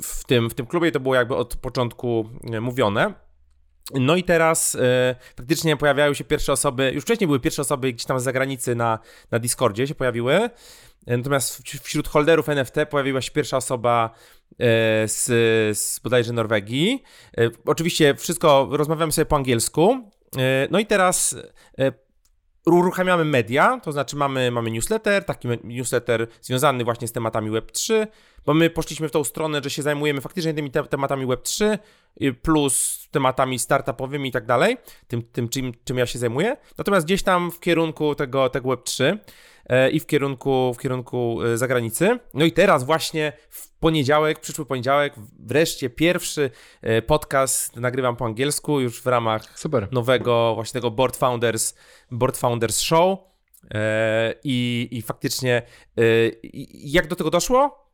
W 0.04 0.24
tym, 0.24 0.50
w 0.50 0.54
tym 0.54 0.66
klubie 0.66 0.92
to 0.92 1.00
było 1.00 1.16
jakby 1.16 1.36
od 1.36 1.56
początku 1.56 2.30
mówione. 2.62 3.14
No 3.94 4.16
i 4.16 4.24
teraz 4.24 4.76
e, 4.76 5.16
faktycznie 5.38 5.78
pojawiają 5.78 6.14
się 6.14 6.24
pierwsze 6.24 6.54
osoby, 6.54 6.92
już 6.94 7.04
wcześniej 7.04 7.28
były 7.28 7.40
pierwsze 7.40 7.62
osoby 7.62 7.94
gdzieś 7.94 8.06
tam 8.06 8.20
z 8.20 8.24
zagranicy 8.24 8.76
na, 8.76 9.00
na 9.32 9.40
Discordzie 9.40 9.88
się 9.88 9.96
pojawiły, 9.96 10.50
natomiast 11.08 11.62
wśród 11.82 12.08
holderów 12.08 12.50
NFT 12.50 12.76
pojawiła 12.90 13.22
się 13.22 13.32
pierwsza 13.32 13.58
osoba 13.58 14.10
e, 14.52 15.08
z, 15.08 15.26
z 15.78 16.00
bodajże 16.00 16.34
Norwegii. 16.34 17.04
E, 17.38 17.50
oczywiście 17.66 18.16
wszystko 18.16 18.68
rozmawiamy 18.72 19.12
sobie 19.12 19.26
po 19.26 19.36
angielsku. 19.36 20.12
E, 20.38 20.68
no 20.72 20.80
i 20.80 20.86
teraz 20.86 21.36
e, 21.80 22.07
uruchamiamy 22.76 23.26
media, 23.26 23.80
to 23.84 23.92
znaczy 23.92 24.16
mamy, 24.16 24.52
mamy 24.52 24.72
newsletter, 24.72 25.26
taki 25.26 25.48
newsletter 25.64 26.28
związany 26.42 26.84
właśnie 26.84 27.08
z 27.08 27.12
tematami 27.12 27.52
Web3, 27.52 28.08
bo 28.46 28.54
my 28.54 28.70
poszliśmy 28.70 29.10
w 29.10 29.12
tą 29.12 29.24
stronę, 29.24 29.62
że 29.64 29.70
się 29.70 29.82
zajmujemy 29.82 30.22
faktycznie 30.22 30.54
tymi 30.54 30.72
te 30.72 30.84
tematami 30.84 31.26
Web3 31.28 31.78
plus 32.42 33.08
tematami 33.12 33.60
startupowymi 33.60 34.30
i 34.30 34.32
tak 34.32 34.46
dalej, 34.46 34.78
tym, 35.08 35.22
tym 35.22 35.50
czym, 35.50 35.74
czym 35.86 35.98
ja 35.98 36.06
się 36.06 36.20
zajmuję. 36.20 36.58
Natomiast 36.78 37.06
gdzieś 37.06 37.24
tam 37.24 37.52
w 37.52 37.60
kierunku 37.60 38.16
tego, 38.16 38.50
tego 38.50 38.70
Web3 38.70 39.04
e, 39.04 39.18
i 39.92 40.00
w 40.00 40.06
kierunku, 40.06 40.74
w 40.74 40.82
kierunku 40.82 41.44
e, 41.44 41.58
zagranicy. 41.58 42.20
No 42.34 42.46
i 42.46 42.52
teraz 42.52 42.84
właśnie 42.84 43.34
w 43.50 43.70
poniedziałek, 43.80 44.40
przyszły 44.40 44.66
poniedziałek, 44.66 45.14
wreszcie 45.40 45.90
pierwszy 45.90 46.52
e, 46.82 47.02
podcast 47.02 47.76
nagrywam 47.76 48.16
po 48.16 48.26
angielsku 48.26 48.80
już 48.80 49.02
w 49.02 49.08
ramach 49.08 49.60
Super. 49.60 49.88
nowego 49.92 50.56
właśnie 50.56 50.74
tego 50.74 50.92
Board 50.92 51.18
Founders, 51.18 51.76
Board 52.12 52.38
Founders 52.38 52.80
Show. 52.80 53.20
I, 54.44 54.88
I 54.92 55.02
faktycznie, 55.02 55.62
jak 56.74 57.08
do 57.08 57.16
tego 57.16 57.30
doszło? 57.30 57.87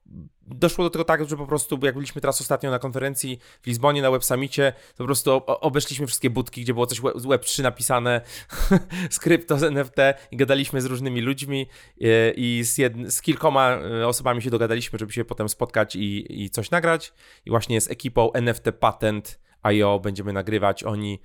Doszło 0.47 0.83
do 0.83 0.89
tego 0.89 1.03
tak, 1.03 1.29
że 1.29 1.37
po 1.37 1.47
prostu, 1.47 1.79
jak 1.83 1.95
byliśmy 1.95 2.21
teraz 2.21 2.41
ostatnio 2.41 2.71
na 2.71 2.79
konferencji 2.79 3.39
w 3.61 3.67
Lizbonie, 3.67 4.01
na 4.01 4.11
Web 4.11 4.23
Summicie, 4.23 4.73
to 4.91 4.97
po 4.97 5.05
prostu 5.05 5.41
obeszliśmy 5.45 6.07
wszystkie 6.07 6.29
budki, 6.29 6.61
gdzie 6.61 6.73
było 6.73 6.85
coś 6.85 6.97
z 6.97 7.25
Web3 7.25 7.63
napisane, 7.63 8.21
z 9.09 9.19
krypto, 9.19 9.57
z 9.57 9.63
NFT 9.63 9.97
i 10.31 10.37
gadaliśmy 10.37 10.81
z 10.81 10.85
różnymi 10.85 11.21
ludźmi 11.21 11.67
e, 12.01 12.31
i 12.31 12.63
z, 12.63 12.75
z 13.13 13.21
kilkoma 13.21 13.69
e, 13.71 14.07
osobami 14.07 14.41
się 14.41 14.49
dogadaliśmy, 14.49 14.99
żeby 14.99 15.13
się 15.13 15.25
potem 15.25 15.49
spotkać 15.49 15.95
i, 15.95 16.43
i 16.43 16.49
coś 16.49 16.71
nagrać. 16.71 17.13
I 17.45 17.49
właśnie 17.49 17.81
z 17.81 17.91
ekipą 17.91 18.33
NFT 18.33 18.65
Patent 18.79 19.43
IO 19.63 19.99
będziemy 19.99 20.33
nagrywać, 20.33 20.83
oni 20.83 21.19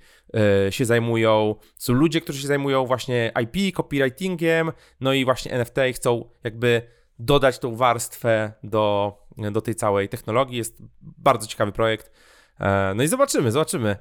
y, 0.67 0.71
się 0.71 0.85
zajmują, 0.85 1.55
są 1.77 1.93
ludzie, 1.93 2.21
którzy 2.21 2.41
się 2.41 2.47
zajmują 2.47 2.85
właśnie 2.85 3.31
IP, 3.43 3.75
copywritingiem, 3.75 4.71
no 4.99 5.13
i 5.13 5.25
właśnie 5.25 5.51
NFT 5.51 5.77
i 5.89 5.93
chcą 5.93 6.29
jakby 6.43 6.98
dodać 7.19 7.59
tą 7.59 7.75
warstwę 7.75 8.53
do, 8.63 9.13
do 9.51 9.61
tej 9.61 9.75
całej 9.75 10.09
technologii. 10.09 10.57
Jest 10.57 10.77
bardzo 11.01 11.47
ciekawy 11.47 11.71
projekt. 11.71 12.11
E, 12.59 12.93
no 12.95 13.03
i 13.03 13.07
zobaczymy, 13.07 13.51
zobaczymy. 13.51 13.95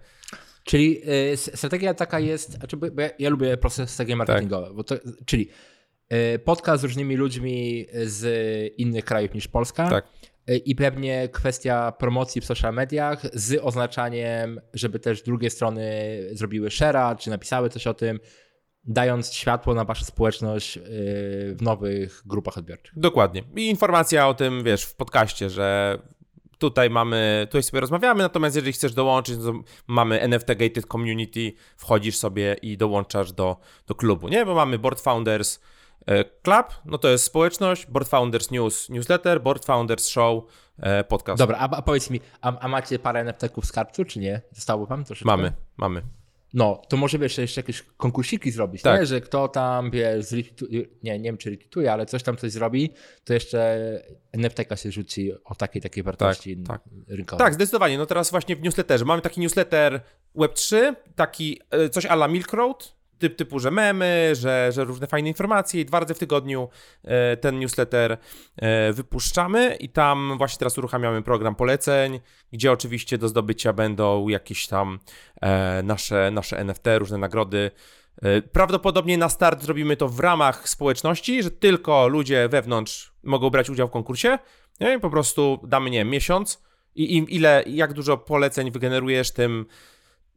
Czyli 0.64 1.02
y, 1.33 1.37
strategia 1.37 1.94
taka 1.94 2.20
jest, 2.20 2.52
znaczy, 2.52 2.76
bo 2.76 2.87
ja, 3.02 3.11
ja 3.18 3.31
lubię 3.31 3.57
proces 3.57 3.90
strategii 3.90 4.18
tak. 4.18 4.28
marketingowe, 4.28 4.66
tak. 4.66 4.76
bo 4.76 4.85
to, 4.85 4.94
czyli 5.26 5.48
y, 6.35 6.38
podcast 6.38 6.81
z 6.81 6.85
różnymi 6.85 7.16
ludźmi 7.16 7.87
z 8.04 8.24
innych 8.76 9.04
krajów 9.04 9.35
niż 9.35 9.48
Polska. 9.48 9.88
Tak. 9.88 10.07
Y, 10.50 10.57
I 10.57 10.74
pewnie 10.74 11.28
kwestia 11.28 11.92
promocji 11.92 12.40
w 12.40 12.44
social 12.44 12.74
mediach 12.74 13.22
z 13.33 13.64
oznaczaniem, 13.64 14.61
żeby 14.74 14.98
też 14.98 15.22
drugie 15.22 15.50
strony 15.50 15.90
zrobiły 16.33 16.68
share'a, 16.68 17.16
czy 17.16 17.31
napisały 17.31 17.70
coś 17.70 17.87
o 17.87 17.94
tym, 17.94 18.20
dając 18.88 19.33
światło 19.33 19.74
na 19.74 19.85
waszą 19.85 20.05
społeczność 20.05 20.77
yy, 20.77 20.83
w 21.55 21.59
nowych 21.61 22.22
grupach 22.27 22.59
odbiorczych. 22.59 22.92
Dokładnie. 22.96 23.42
I 23.57 23.68
informacja 23.68 24.29
o 24.29 24.35
tym, 24.35 24.64
wiesz, 24.64 24.85
w 24.85 24.94
podcaście, 24.94 25.51
że 25.51 25.98
tutaj 26.59 26.90
mamy, 26.90 27.46
tutaj 27.48 27.62
sobie 27.62 27.81
rozmawiamy, 27.81 28.22
natomiast 28.22 28.57
jeżeli 28.57 28.72
chcesz 28.72 28.94
dołączyć, 28.94 29.37
to 29.37 29.53
mamy 29.87 30.20
NFT 30.20 30.46
Gated 30.46 30.87
Community, 30.87 31.53
wchodzisz 31.77 32.16
sobie 32.16 32.57
i 32.62 32.77
dołączasz 32.77 33.33
do, 33.33 33.57
do 33.87 33.94
klubu, 33.94 34.29
nie? 34.29 34.46
Bo 34.46 34.55
mamy 34.55 34.79
Board 34.79 35.01
Founders 35.01 35.61
e, 36.07 36.24
Club, 36.24 36.66
no 36.85 36.98
to 36.98 37.09
jest 37.09 37.24
społeczność, 37.24 37.87
Board 37.87 38.09
Founders 38.09 38.51
News, 38.51 38.88
newsletter, 38.88 39.42
Board 39.42 39.64
Founders 39.64 40.09
Show, 40.09 40.44
e, 40.79 41.05
podcast. 41.05 41.38
Dobra, 41.38 41.59
a, 41.59 41.70
a 41.70 41.83
powiedz 41.83 42.11
mi, 42.11 42.20
a, 42.40 42.59
a 42.59 42.68
macie 42.68 42.98
parę 42.98 43.20
NFT-ków 43.20 43.64
w 43.64 43.66
skarbcu, 43.66 44.05
czy 44.05 44.18
nie? 44.18 44.40
Zostało 44.53 44.87
wam 44.87 45.05
troszeczkę? 45.05 45.27
Mamy, 45.27 45.53
mamy. 45.77 46.17
No, 46.55 46.83
to 46.89 46.97
może 46.97 47.19
wiesz, 47.19 47.39
jeszcze 47.39 47.61
jakieś 47.61 47.83
konkursiki 47.83 48.51
zrobić, 48.51 48.83
tak. 48.83 49.01
nie? 49.01 49.07
że 49.07 49.21
kto 49.21 49.49
tam, 49.49 49.91
wiesz, 49.91 50.27
nie, 51.03 51.19
nie 51.19 51.25
wiem 51.25 51.37
czy 51.37 51.51
retweetuje, 51.51 51.93
ale 51.93 52.07
coś 52.07 52.23
tam 52.23 52.37
coś 52.37 52.53
zrobi, 52.53 52.93
to 53.25 53.35
jeszcze 53.35 53.79
NFT 54.33 54.59
się 54.83 54.93
rzuci 54.93 55.33
o 55.45 55.55
takiej 55.55 55.83
takiej 55.83 56.03
wartości 56.03 56.57
tak, 56.57 56.67
tak. 56.67 56.93
rynkowej. 57.09 57.47
Tak, 57.47 57.55
zdecydowanie. 57.55 57.99
No 57.99 58.07
teraz 58.07 58.31
właśnie 58.31 58.57
w 58.57 58.63
newsletterze 58.63 59.05
mamy 59.05 59.23
taki 59.23 59.41
newsletter 59.41 60.01
Web3, 60.37 60.95
taki 61.15 61.61
e, 61.71 61.89
coś 61.89 62.07
ala 62.07 62.29
Milk 62.29 62.53
Road, 62.53 62.98
typ, 63.18 63.37
typu, 63.37 63.59
że 63.59 63.70
memy, 63.70 64.31
że, 64.33 64.72
że 64.72 64.85
różne 64.85 65.07
fajne 65.07 65.28
informacje 65.28 65.81
i 65.81 65.85
dwa 65.85 66.00
razy 66.00 66.14
w 66.14 66.18
tygodniu 66.18 66.68
e, 67.04 67.37
ten 67.37 67.59
newsletter 67.59 68.18
e, 68.57 68.92
wypuszczamy 68.92 69.76
i 69.81 69.88
tam 69.88 70.35
właśnie 70.38 70.59
teraz 70.59 70.78
uruchamiamy 70.78 71.22
program 71.22 71.54
poleceń, 71.54 72.20
gdzie 72.52 72.72
oczywiście 72.72 73.18
do 73.18 73.28
zdobycia 73.28 73.72
będą 73.72 74.28
jakieś 74.28 74.66
tam 74.66 74.98
e, 75.40 75.83
nasze, 75.83 76.31
nasze 76.31 76.59
NFT, 76.59 76.85
różne 76.98 77.18
nagrody. 77.18 77.70
Prawdopodobnie 78.52 79.18
na 79.18 79.28
start 79.28 79.62
zrobimy 79.62 79.96
to 79.96 80.09
w 80.09 80.20
ramach 80.20 80.68
społeczności, 80.68 81.42
że 81.42 81.50
tylko 81.50 82.09
ludzie 82.09 82.48
wewnątrz 82.48 83.12
mogą 83.22 83.50
brać 83.50 83.70
udział 83.70 83.88
w 83.88 83.90
konkursie. 83.90 84.38
No 84.81 84.94
i 84.94 85.00
po 85.00 85.11
prostu 85.11 85.61
damy, 85.62 85.90
nie 85.90 86.04
miesiąc 86.04 86.62
i 86.94 87.16
im 87.16 87.28
ile, 87.28 87.64
jak 87.66 87.92
dużo 87.92 88.18
poleceń 88.18 88.70
wygenerujesz, 88.70 89.31
tym 89.31 89.66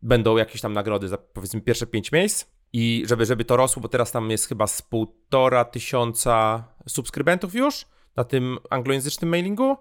będą 0.01 0.37
jakieś 0.37 0.61
tam 0.61 0.73
nagrody 0.73 1.07
za 1.07 1.17
powiedzmy 1.17 1.61
pierwsze 1.61 1.87
pięć 1.87 2.11
miejsc. 2.11 2.45
I 2.73 3.03
żeby, 3.07 3.25
żeby 3.25 3.45
to 3.45 3.57
rosło, 3.57 3.81
bo 3.81 3.87
teraz 3.87 4.11
tam 4.11 4.31
jest 4.31 4.47
chyba 4.47 4.67
z 4.67 4.81
półtora 4.81 5.65
tysiąca 5.65 6.63
subskrybentów 6.87 7.55
już 7.55 7.85
na 8.15 8.23
tym 8.23 8.59
anglojęzycznym 8.69 9.29
mailingu. 9.29 9.77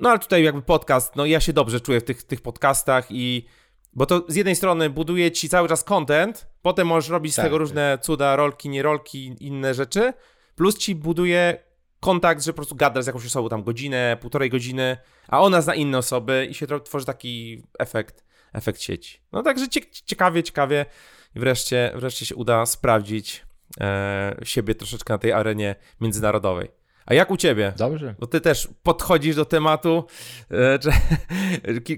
No 0.00 0.10
ale 0.10 0.18
tutaj 0.18 0.44
jakby 0.44 0.62
podcast, 0.62 1.16
no 1.16 1.26
ja 1.26 1.40
się 1.40 1.52
dobrze 1.52 1.80
czuję 1.80 2.00
w 2.00 2.04
tych, 2.04 2.22
tych 2.22 2.40
podcastach 2.40 3.06
i 3.10 3.46
bo 3.92 4.06
to 4.06 4.24
z 4.28 4.34
jednej 4.34 4.56
strony 4.56 4.90
buduje 4.90 5.32
ci 5.32 5.48
cały 5.48 5.68
czas 5.68 5.84
content, 5.84 6.46
potem 6.62 6.86
możesz 6.86 7.10
robić 7.10 7.34
tak, 7.34 7.42
z 7.42 7.46
tego 7.46 7.58
różne 7.58 7.98
cuda, 8.02 8.36
rolki, 8.36 8.68
nie 8.68 8.82
rolki, 8.82 9.36
inne 9.40 9.74
rzeczy, 9.74 10.12
plus 10.56 10.78
ci 10.78 10.94
buduje 10.94 11.58
kontakt, 12.00 12.42
że 12.42 12.52
po 12.52 12.56
prostu 12.56 12.74
gadasz 12.74 13.04
z 13.04 13.06
jakąś 13.06 13.26
osobą 13.26 13.48
tam 13.48 13.62
godzinę, 13.62 14.16
półtorej 14.20 14.50
godziny, 14.50 14.96
a 15.28 15.40
ona 15.40 15.62
zna 15.62 15.74
inne 15.74 15.98
osoby 15.98 16.46
i 16.50 16.54
się 16.54 16.66
tworzy 16.84 17.06
taki 17.06 17.62
efekt, 17.78 18.24
efekt 18.52 18.80
sieci. 18.80 19.20
No 19.32 19.42
także 19.42 19.68
ciekawie, 20.06 20.42
ciekawie 20.42 20.86
i 21.36 21.40
wreszcie, 21.40 21.92
wreszcie 21.94 22.26
się 22.26 22.34
uda 22.34 22.66
sprawdzić 22.66 23.46
e, 23.80 24.36
siebie 24.42 24.74
troszeczkę 24.74 25.14
na 25.14 25.18
tej 25.18 25.32
arenie 25.32 25.74
międzynarodowej. 26.00 26.68
A 27.06 27.14
jak 27.14 27.30
u 27.30 27.36
ciebie? 27.36 27.72
Dobrze. 27.76 28.14
Bo 28.18 28.26
ty 28.26 28.40
też 28.40 28.68
podchodzisz 28.82 29.36
do 29.36 29.44
tematu 29.44 30.04
e, 30.50 30.78
czy, 30.78 30.90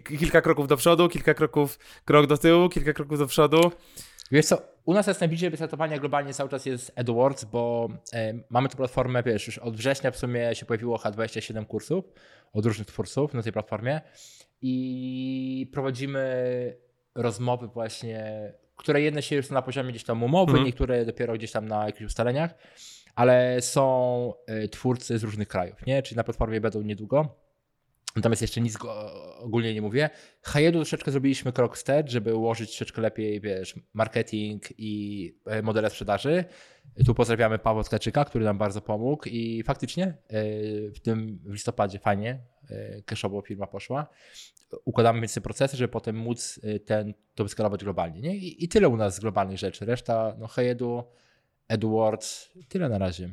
kilka 0.01 0.41
kroków 0.41 0.69
do 0.69 0.77
przodu, 0.77 1.09
kilka 1.09 1.35
kroków, 1.35 1.79
krok 2.05 2.27
do 2.27 2.39
tyłu, 2.39 2.69
kilka 2.69 2.93
kroków 2.93 3.19
do 3.19 3.27
przodu. 3.27 3.73
Wiesz 4.31 4.47
co, 4.47 4.63
u 4.85 4.95
nas 4.95 5.07
jest 5.07 5.21
najbliżej 5.21 5.51
wystartowania 5.51 5.99
globalnie 5.99 6.35
cały 6.35 6.51
czas 6.51 6.67
jest 6.67 6.93
AdWords, 6.97 7.45
bo 7.45 7.89
e, 8.13 8.35
mamy 8.51 8.69
tę 8.69 8.77
platformę, 8.77 9.23
wiesz, 9.23 9.47
już 9.47 9.59
od 9.59 9.77
września 9.77 10.11
w 10.11 10.17
sumie 10.17 10.55
się 10.55 10.67
pojawiło 10.67 10.97
H27 10.97 11.67
kursów 11.67 12.05
od 12.53 12.67
różnych 12.67 12.87
twórców 12.87 13.35
na 13.35 13.43
tej 13.43 13.53
platformie 13.53 14.01
i 14.63 15.71
prowadzimy 15.73 16.77
rozmowy 17.15 17.69
właśnie 17.69 18.53
które 18.77 19.01
jedne 19.01 19.23
się 19.23 19.37
już 19.37 19.47
są 19.47 19.55
na 19.55 19.63
poziomie 19.63 19.91
gdzieś 19.91 20.05
tam 20.05 20.23
umowy, 20.23 20.51
mhm. 20.51 20.67
niektóre 20.67 21.05
dopiero 21.05 21.35
gdzieś 21.35 21.53
tam 21.53 21.69
na 21.69 21.87
jakichś 21.87 22.07
ustaleniach, 22.07 22.55
ale 23.15 23.63
są 23.63 24.35
y, 24.65 24.69
twórcy 24.69 25.19
z 25.19 25.25
różnych 25.25 25.49
krajów, 25.49 25.87
nie? 25.87 26.03
Czyli 26.03 26.17
na 26.17 26.25
platformie 26.25 26.61
będą 26.61 26.83
niedługo. 26.83 27.46
Natomiast 28.17 28.43
jeszcze 28.43 28.61
nic 28.61 28.79
ogólnie 29.39 29.75
nie 29.75 29.83
mówię. 29.83 30.11
Hajedu 30.43 30.79
troszeczkę 30.79 31.11
zrobiliśmy 31.11 31.53
krok 31.53 31.77
wstecz, 31.77 32.11
żeby 32.11 32.35
ułożyć 32.35 32.71
troszeczkę 32.71 33.03
lepiej, 33.03 33.41
wiesz, 33.41 33.75
marketing 33.95 34.63
i 34.79 35.33
e, 35.47 35.63
modele 35.63 35.91
sprzedaży. 35.91 36.45
Tu 37.07 37.15
pozdrawiamy 37.15 37.59
Pawła 37.59 37.85
Tkaczyka, 37.85 38.25
który 38.25 38.45
nam 38.45 38.59
bardzo 38.59 38.81
pomógł 38.81 39.29
i 39.29 39.63
faktycznie 39.63 40.05
e, 40.05 40.15
w 40.91 41.01
tym 41.01 41.39
w 41.45 41.53
listopadzie 41.53 41.99
fajnie 41.99 42.41
e, 42.71 43.03
cashowo 43.03 43.43
firma 43.43 43.67
poszła. 43.67 44.07
Układamy 44.85 45.21
więc 45.21 45.35
te 45.35 45.41
procesy, 45.41 45.77
żeby 45.77 45.89
potem 45.89 46.17
móc 46.17 46.61
ten, 46.85 47.15
to 47.35 47.45
wyskalować 47.45 47.85
globalnie. 47.85 48.21
Nie? 48.21 48.37
I, 48.37 48.65
I 48.65 48.69
tyle 48.69 48.89
u 48.89 48.97
nas 48.97 49.15
z 49.15 49.21
globalnych 49.21 49.59
rzeczy. 49.59 49.85
Reszta, 49.85 50.37
no 50.39 50.47
Hajedu, 50.47 51.05
Edwards, 51.69 52.51
tyle 52.69 52.89
na 52.89 52.99
razie. 52.99 53.31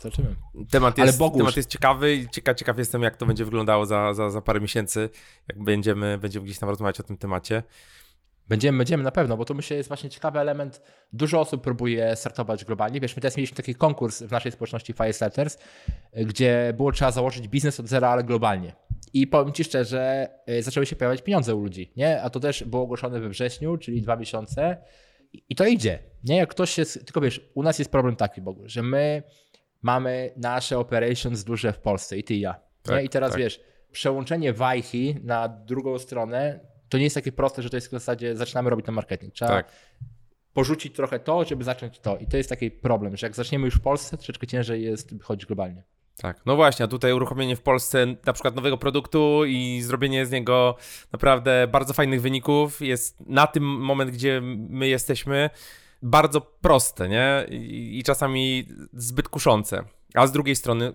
Zobaczymy. 0.00 0.36
Temat 0.70 0.98
jest, 0.98 1.20
Ale 1.20 1.30
temat 1.30 1.56
jest 1.56 1.68
ciekawy 1.68 2.14
i 2.14 2.28
ciekaw, 2.28 2.56
ciekaw 2.56 2.78
jestem, 2.78 3.02
jak 3.02 3.16
to 3.16 3.26
będzie 3.26 3.44
wyglądało 3.44 3.86
za, 3.86 4.14
za, 4.14 4.30
za 4.30 4.40
parę 4.40 4.60
miesięcy, 4.60 5.10
jak 5.48 5.62
będziemy, 5.64 6.18
będziemy 6.18 6.44
gdzieś 6.44 6.58
tam 6.58 6.68
rozmawiać 6.68 7.00
o 7.00 7.02
tym 7.02 7.16
temacie. 7.16 7.62
Będziemy, 8.48 8.78
będziemy 8.78 9.04
na 9.04 9.10
pewno, 9.10 9.36
bo 9.36 9.44
to 9.44 9.54
myślę 9.54 9.76
jest 9.76 9.88
właśnie 9.88 10.10
ciekawy 10.10 10.38
element. 10.38 10.82
Dużo 11.12 11.40
osób 11.40 11.62
próbuje 11.62 12.16
startować 12.16 12.64
globalnie. 12.64 13.00
Wiesz, 13.00 13.16
my 13.16 13.22
teraz 13.22 13.36
mieliśmy 13.36 13.56
taki 13.56 13.74
konkurs 13.74 14.22
w 14.22 14.30
naszej 14.30 14.52
społeczności 14.52 14.92
Firestarters, 14.92 15.58
gdzie 16.12 16.74
było 16.76 16.92
trzeba 16.92 17.10
założyć 17.10 17.48
biznes 17.48 17.80
od 17.80 17.88
zera, 17.88 18.08
ale 18.08 18.24
globalnie. 18.24 18.72
I 19.12 19.26
powiem 19.26 19.52
Ci 19.52 19.64
szczerze, 19.64 20.28
y, 20.50 20.62
zaczęły 20.62 20.86
się 20.86 20.96
pojawiać 20.96 21.22
pieniądze 21.22 21.54
u 21.54 21.60
ludzi, 21.60 21.92
nie? 21.96 22.22
A 22.22 22.30
to 22.30 22.40
też 22.40 22.64
było 22.64 22.82
ogłoszone 22.82 23.20
we 23.20 23.28
wrześniu, 23.28 23.76
czyli 23.76 24.02
dwa 24.02 24.16
miesiące 24.16 24.76
i 25.48 25.54
to 25.54 25.66
idzie, 25.66 25.98
nie? 26.24 26.36
Jak 26.36 26.50
ktoś 26.50 26.78
jest, 26.78 27.04
tylko 27.06 27.20
wiesz, 27.20 27.50
u 27.54 27.62
nas 27.62 27.78
jest 27.78 27.90
problem 27.90 28.16
taki, 28.16 28.42
Bogu, 28.42 28.62
że 28.64 28.82
my 28.82 29.22
mamy 29.84 30.32
nasze 30.36 30.78
operations 30.78 31.44
duże 31.44 31.72
w 31.72 31.78
Polsce 31.78 32.18
i 32.18 32.24
Ty 32.24 32.34
i 32.34 32.40
ja. 32.40 32.54
Tak, 32.82 33.04
I 33.04 33.08
teraz 33.08 33.30
tak. 33.30 33.40
wiesz, 33.40 33.60
przełączenie 33.92 34.52
wajchi 34.52 35.16
na 35.22 35.48
drugą 35.48 35.98
stronę 35.98 36.60
to 36.88 36.98
nie 36.98 37.04
jest 37.04 37.14
takie 37.14 37.32
proste, 37.32 37.62
że 37.62 37.70
to 37.70 37.76
jest 37.76 37.88
w 37.88 37.90
zasadzie 37.90 38.36
zaczynamy 38.36 38.70
robić 38.70 38.86
ten 38.86 38.94
marketing. 38.94 39.34
Trzeba 39.34 39.50
tak. 39.50 39.72
porzucić 40.52 40.96
trochę 40.96 41.18
to, 41.18 41.44
żeby 41.44 41.64
zacząć 41.64 41.98
to. 41.98 42.16
I 42.16 42.26
to 42.26 42.36
jest 42.36 42.48
taki 42.48 42.70
problem, 42.70 43.16
że 43.16 43.26
jak 43.26 43.36
zaczniemy 43.36 43.64
już 43.64 43.74
w 43.74 43.80
Polsce, 43.80 44.16
troszeczkę 44.16 44.46
ciężej 44.46 44.82
jest 44.82 45.14
chodzić 45.22 45.46
globalnie. 45.46 45.82
Tak, 46.16 46.40
no 46.46 46.56
właśnie, 46.56 46.84
a 46.84 46.88
tutaj 46.88 47.12
uruchomienie 47.12 47.56
w 47.56 47.60
Polsce 47.60 48.06
na 48.26 48.32
przykład 48.32 48.56
nowego 48.56 48.78
produktu 48.78 49.44
i 49.44 49.80
zrobienie 49.82 50.26
z 50.26 50.30
niego 50.30 50.76
naprawdę 51.12 51.68
bardzo 51.72 51.94
fajnych 51.94 52.22
wyników 52.22 52.80
jest 52.80 53.20
na 53.26 53.46
tym 53.46 53.64
moment, 53.64 54.10
gdzie 54.10 54.40
my 54.68 54.88
jesteśmy, 54.88 55.50
bardzo 56.04 56.40
proste, 56.40 57.08
nie? 57.08 57.46
I, 57.50 57.98
i 57.98 58.02
czasami 58.02 58.68
zbyt 58.92 59.28
kuszące. 59.28 59.84
A 60.14 60.26
z 60.26 60.32
drugiej 60.32 60.56
strony, 60.56 60.92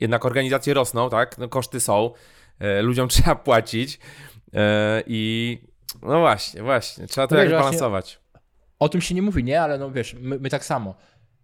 jednak 0.00 0.24
organizacje 0.24 0.74
rosną, 0.74 1.10
tak? 1.10 1.38
No, 1.38 1.48
koszty 1.48 1.80
są, 1.80 2.10
e, 2.58 2.82
ludziom 2.82 3.08
trzeba 3.14 3.34
płacić 3.34 3.98
e, 4.54 5.02
i 5.06 5.58
no 6.02 6.20
właśnie, 6.20 6.62
właśnie, 6.62 7.06
trzeba 7.06 7.26
to 7.26 7.34
no 7.34 7.40
jakoś 7.40 7.54
balansować. 7.58 8.20
O 8.78 8.88
tym 8.88 9.00
się 9.00 9.14
nie 9.14 9.22
mówi, 9.22 9.44
nie? 9.44 9.62
Ale 9.62 9.78
no 9.78 9.90
wiesz, 9.90 10.16
my, 10.20 10.38
my 10.38 10.50
tak 10.50 10.64
samo. 10.64 10.94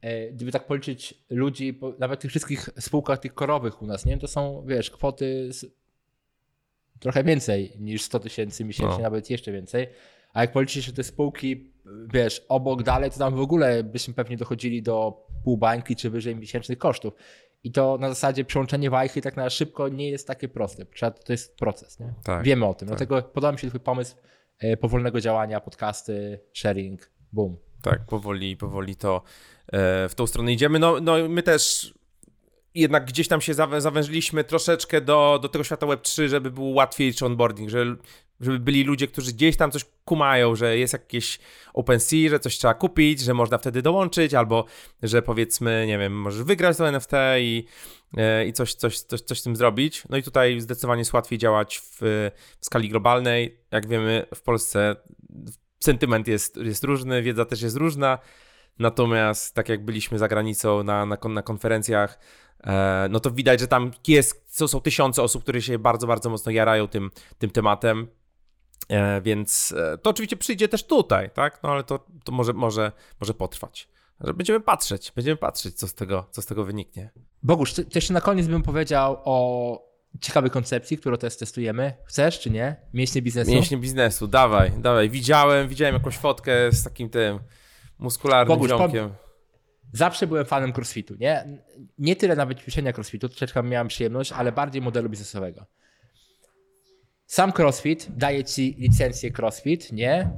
E, 0.00 0.32
gdyby 0.32 0.52
tak 0.52 0.66
policzyć 0.66 1.14
ludzi, 1.30 1.80
nawet 1.98 2.20
tych 2.20 2.30
wszystkich 2.30 2.68
spółkach 2.78 3.18
tych 3.18 3.34
korowych 3.34 3.82
u 3.82 3.86
nas, 3.86 4.06
nie? 4.06 4.18
To 4.18 4.28
są, 4.28 4.64
wiesz, 4.66 4.90
kwoty 4.90 5.50
trochę 7.00 7.24
więcej 7.24 7.72
niż 7.78 8.02
100 8.02 8.20
tysięcy 8.20 8.64
miesięcznie, 8.64 8.96
no. 8.96 9.02
nawet 9.02 9.30
jeszcze 9.30 9.52
więcej. 9.52 9.88
A 10.32 10.40
jak 10.40 10.52
policzysz 10.52 10.84
że 10.84 10.92
te 10.92 11.04
spółki, 11.04 11.69
wiesz, 12.12 12.46
obok 12.48 12.82
dalej, 12.82 13.10
to 13.10 13.18
tam 13.18 13.34
w 13.34 13.40
ogóle 13.40 13.84
byśmy 13.84 14.14
pewnie 14.14 14.36
dochodzili 14.36 14.82
do 14.82 15.26
pół 15.44 15.56
bańki 15.56 15.96
czy 15.96 16.10
wyżej 16.10 16.36
miesięcznych 16.36 16.78
kosztów. 16.78 17.14
I 17.64 17.72
to 17.72 17.98
na 17.98 18.08
zasadzie 18.08 18.44
przełączenie 18.44 18.90
wajchy 18.90 19.20
tak 19.22 19.36
na 19.36 19.50
szybko 19.50 19.88
nie 19.88 20.10
jest 20.10 20.26
takie 20.26 20.48
proste. 20.48 20.86
To 21.24 21.32
jest 21.32 21.56
proces, 21.56 22.00
nie? 22.00 22.14
Tak, 22.24 22.44
Wiemy 22.44 22.66
o 22.66 22.74
tym. 22.74 22.88
Tak. 22.88 22.98
Dlatego 22.98 23.22
podoba 23.22 23.52
mi 23.52 23.58
się 23.58 23.68
twój 23.68 23.80
pomysł 23.80 24.16
e, 24.58 24.76
powolnego 24.76 25.20
działania, 25.20 25.60
podcasty, 25.60 26.40
sharing, 26.54 27.10
boom. 27.32 27.56
Tak, 27.82 28.06
powoli, 28.06 28.56
powoli 28.56 28.96
to 28.96 29.22
e, 29.72 30.08
w 30.08 30.14
tą 30.14 30.26
stronę 30.26 30.52
idziemy. 30.52 30.78
No, 30.78 31.00
no 31.00 31.28
my 31.28 31.42
też 31.42 31.94
jednak 32.74 33.04
gdzieś 33.04 33.28
tam 33.28 33.40
się 33.40 33.54
zawężyliśmy 33.54 34.44
troszeczkę 34.44 35.00
do, 35.00 35.38
do 35.42 35.48
tego 35.48 35.64
świata 35.64 35.86
Web3, 35.86 36.28
żeby 36.28 36.50
był 36.50 36.72
łatwiejszy 36.72 37.26
onboarding, 37.26 37.70
że, 37.70 37.96
żeby 38.40 38.58
byli 38.58 38.84
ludzie, 38.84 39.08
którzy 39.08 39.32
gdzieś 39.32 39.56
tam 39.56 39.70
coś 39.70 39.84
kumają, 40.04 40.56
że 40.56 40.78
jest 40.78 40.92
jakieś 40.92 41.38
OpenSea, 41.74 42.28
że 42.30 42.40
coś 42.40 42.58
trzeba 42.58 42.74
kupić, 42.74 43.20
że 43.20 43.34
można 43.34 43.58
wtedy 43.58 43.82
dołączyć, 43.82 44.34
albo 44.34 44.64
że 45.02 45.22
powiedzmy, 45.22 45.84
nie 45.86 45.98
wiem, 45.98 46.20
możesz 46.20 46.42
wygrać 46.42 46.76
to 46.76 46.88
NFT 46.88 47.12
i, 47.40 47.64
e, 48.16 48.46
i 48.46 48.52
coś, 48.52 48.74
coś, 48.74 48.98
coś, 48.98 49.20
coś 49.20 49.40
z 49.40 49.42
tym 49.42 49.56
zrobić. 49.56 50.02
No 50.08 50.16
i 50.16 50.22
tutaj 50.22 50.60
zdecydowanie 50.60 51.00
jest 51.00 51.12
łatwiej 51.12 51.38
działać 51.38 51.78
w, 51.78 51.98
w 52.60 52.66
skali 52.66 52.88
globalnej. 52.88 53.58
Jak 53.70 53.88
wiemy, 53.88 54.26
w 54.34 54.42
Polsce 54.42 54.96
sentyment 55.80 56.28
jest, 56.28 56.56
jest 56.56 56.84
różny, 56.84 57.22
wiedza 57.22 57.44
też 57.44 57.62
jest 57.62 57.76
różna. 57.76 58.18
Natomiast 58.78 59.54
tak 59.54 59.68
jak 59.68 59.84
byliśmy 59.84 60.18
za 60.18 60.28
granicą 60.28 60.82
na, 60.82 61.06
na, 61.06 61.18
na 61.28 61.42
konferencjach, 61.42 62.18
no 63.10 63.20
to 63.20 63.30
widać, 63.30 63.60
że 63.60 63.66
tam 63.66 63.90
jest, 64.08 64.44
są, 64.46 64.68
są 64.68 64.80
tysiące 64.80 65.22
osób, 65.22 65.42
które 65.42 65.62
się 65.62 65.78
bardzo, 65.78 66.06
bardzo 66.06 66.30
mocno 66.30 66.52
jarają 66.52 66.88
tym, 66.88 67.10
tym 67.38 67.50
tematem. 67.50 68.08
E, 68.88 69.20
więc 69.20 69.74
e, 69.76 69.98
to 69.98 70.10
oczywiście 70.10 70.36
przyjdzie 70.36 70.68
też 70.68 70.84
tutaj, 70.84 71.30
tak? 71.30 71.62
No 71.62 71.68
ale 71.68 71.84
to, 71.84 72.06
to 72.24 72.32
może, 72.32 72.52
może, 72.52 72.92
może 73.20 73.34
potrwać. 73.34 73.88
Będziemy 74.34 74.60
patrzeć, 74.60 75.12
będziemy 75.16 75.36
patrzeć, 75.36 75.74
co 75.74 75.88
z 75.88 75.94
tego, 75.94 76.26
co 76.30 76.42
z 76.42 76.46
tego 76.46 76.64
wyniknie. 76.64 77.10
Bogusz, 77.42 77.74
ty, 77.74 77.86
jeszcze 77.94 78.14
na 78.14 78.20
koniec 78.20 78.46
bym 78.46 78.62
powiedział 78.62 79.16
o 79.24 79.90
ciekawej 80.20 80.50
koncepcji, 80.50 80.98
którą 80.98 81.16
teraz 81.16 81.36
testujemy. 81.36 81.92
Chcesz 82.04 82.40
czy 82.40 82.50
nie? 82.50 82.76
Mięśnie 82.94 83.22
biznesu? 83.22 83.50
Mięśnie 83.50 83.76
biznesu, 83.76 84.28
dawaj, 84.28 84.72
dawaj. 84.78 85.10
Widziałem, 85.10 85.68
widziałem 85.68 85.94
jakąś 85.94 86.16
fotkę 86.16 86.52
z 86.72 86.84
takim 86.84 87.10
tym 87.10 87.38
muskularnym 87.98 88.58
Bogusz, 88.58 88.70
ziomkiem. 88.70 89.10
Zawsze 89.92 90.26
byłem 90.26 90.44
fanem 90.44 90.72
crossfitu, 90.76 91.14
nie? 91.20 91.44
Nie 91.98 92.16
tyle 92.16 92.36
nawet 92.36 92.60
ćwiczenia 92.60 92.92
crossfitu, 92.92 93.28
troszeczkę 93.28 93.62
miałem 93.62 93.88
przyjemność, 93.88 94.32
ale 94.32 94.52
bardziej 94.52 94.82
modelu 94.82 95.08
biznesowego. 95.08 95.66
Sam 97.26 97.52
crossfit 97.58 98.06
daje 98.16 98.44
ci 98.44 98.76
licencję 98.78 99.30
crossfit, 99.38 99.92
nie? 99.92 100.30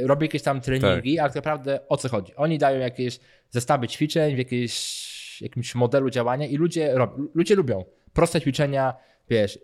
Yy, 0.00 0.06
robi 0.06 0.24
jakieś 0.24 0.42
tam 0.42 0.60
treningi, 0.60 1.16
tak. 1.16 1.22
ale 1.22 1.30
tak 1.30 1.36
naprawdę 1.36 1.88
o 1.88 1.96
co 1.96 2.08
chodzi? 2.08 2.34
Oni 2.36 2.58
dają 2.58 2.80
jakieś 2.80 3.20
zestawy 3.50 3.88
ćwiczeń 3.88 4.34
w 4.34 4.38
jakieś, 4.38 5.42
jakimś 5.42 5.74
modelu 5.74 6.10
działania 6.10 6.46
i 6.46 6.56
ludzie, 6.56 6.94
rob, 6.94 7.16
ludzie 7.34 7.54
lubią 7.54 7.84
proste 8.12 8.40
ćwiczenia, 8.40 8.94
wiesz, 9.30 9.58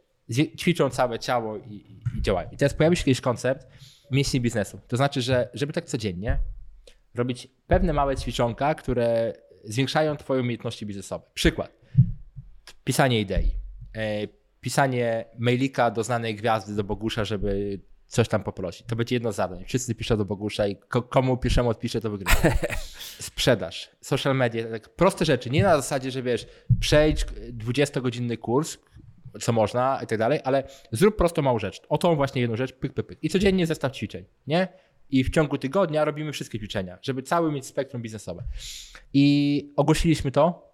ćwiczą 0.59 0.91
całe 0.91 1.19
ciało 1.19 1.57
i, 1.57 1.75
i, 2.19 2.23
działają. 2.23 2.49
I 2.53 2.57
teraz 2.57 2.75
pojawi 2.75 2.97
się 2.97 3.01
jakiś 3.01 3.21
koncept 3.21 3.67
mięśni 4.11 4.41
biznesu. 4.41 4.81
To 4.89 4.97
znaczy, 4.97 5.23
że 5.23 5.49
żeby 5.55 5.73
tak 5.73 5.85
codziennie 5.85 6.39
robić 7.14 7.49
pewne 7.66 7.92
małe 7.92 8.16
ćwiczonka, 8.16 8.75
które 8.75 9.33
zwiększają 9.64 10.16
twoje 10.16 10.40
umiejętności 10.40 10.87
biznesowe. 10.87 11.25
Przykład. 11.35 11.73
Pisanie 12.85 13.20
idei. 13.20 13.51
E, 13.96 14.27
pisanie 14.61 15.25
mailika 15.38 15.90
do 15.90 16.05
znanej 16.05 16.35
gwiazdy, 16.35 16.75
do 16.75 16.85
Bogusza, 16.85 17.25
żeby 17.25 17.81
coś 18.07 18.29
tam 18.29 18.42
poprosić. 18.42 18.87
To 18.87 18.96
będzie 18.96 19.16
jedno 19.16 19.33
zadań. 19.33 19.64
Wszyscy 19.64 19.94
piszą 19.94 20.16
do 20.16 20.25
Bogusza 20.25 20.66
i 20.66 20.77
komu 21.09 21.37
piszemy, 21.37 21.68
odpisze, 21.68 22.01
to 22.01 22.11
wygrywa. 22.11 22.40
Sprzedaż, 23.18 23.90
social 24.01 24.37
media, 24.37 24.70
tak 24.70 24.88
proste 24.88 25.25
rzeczy. 25.25 25.51
Nie 25.51 25.62
na 25.62 25.77
zasadzie, 25.77 26.11
że 26.11 26.23
wiesz, 26.23 26.46
przejdź 26.81 27.25
20-godzinny 27.59 28.37
kurs, 28.37 28.79
co 29.40 29.53
można 29.53 30.01
i 30.03 30.07
tak 30.07 30.18
dalej, 30.18 30.40
ale 30.44 30.64
zrób 30.92 31.16
prosto 31.16 31.42
małą 31.42 31.59
rzecz. 31.59 31.83
O 31.88 31.99
tą 31.99 32.16
właśnie 32.16 32.40
jedną 32.40 32.57
rzecz, 32.57 32.73
pyk, 32.73 32.94
pyk, 32.94 33.07
pyk. 33.07 33.18
I 33.23 33.29
codziennie 33.29 33.66
zestaw 33.66 33.92
ćwiczeń, 33.92 34.25
nie? 34.46 34.68
I 35.11 35.25
w 35.25 35.31
ciągu 35.31 35.59
tygodnia 35.59 36.05
robimy 36.05 36.33
wszystkie 36.33 36.59
ćwiczenia, 36.59 36.99
żeby 37.03 37.23
cały 37.23 37.53
mieć 37.53 37.66
spektrum 37.66 38.03
biznesowe. 38.03 38.42
I 39.12 39.73
ogłosiliśmy 39.77 40.31
to. 40.31 40.70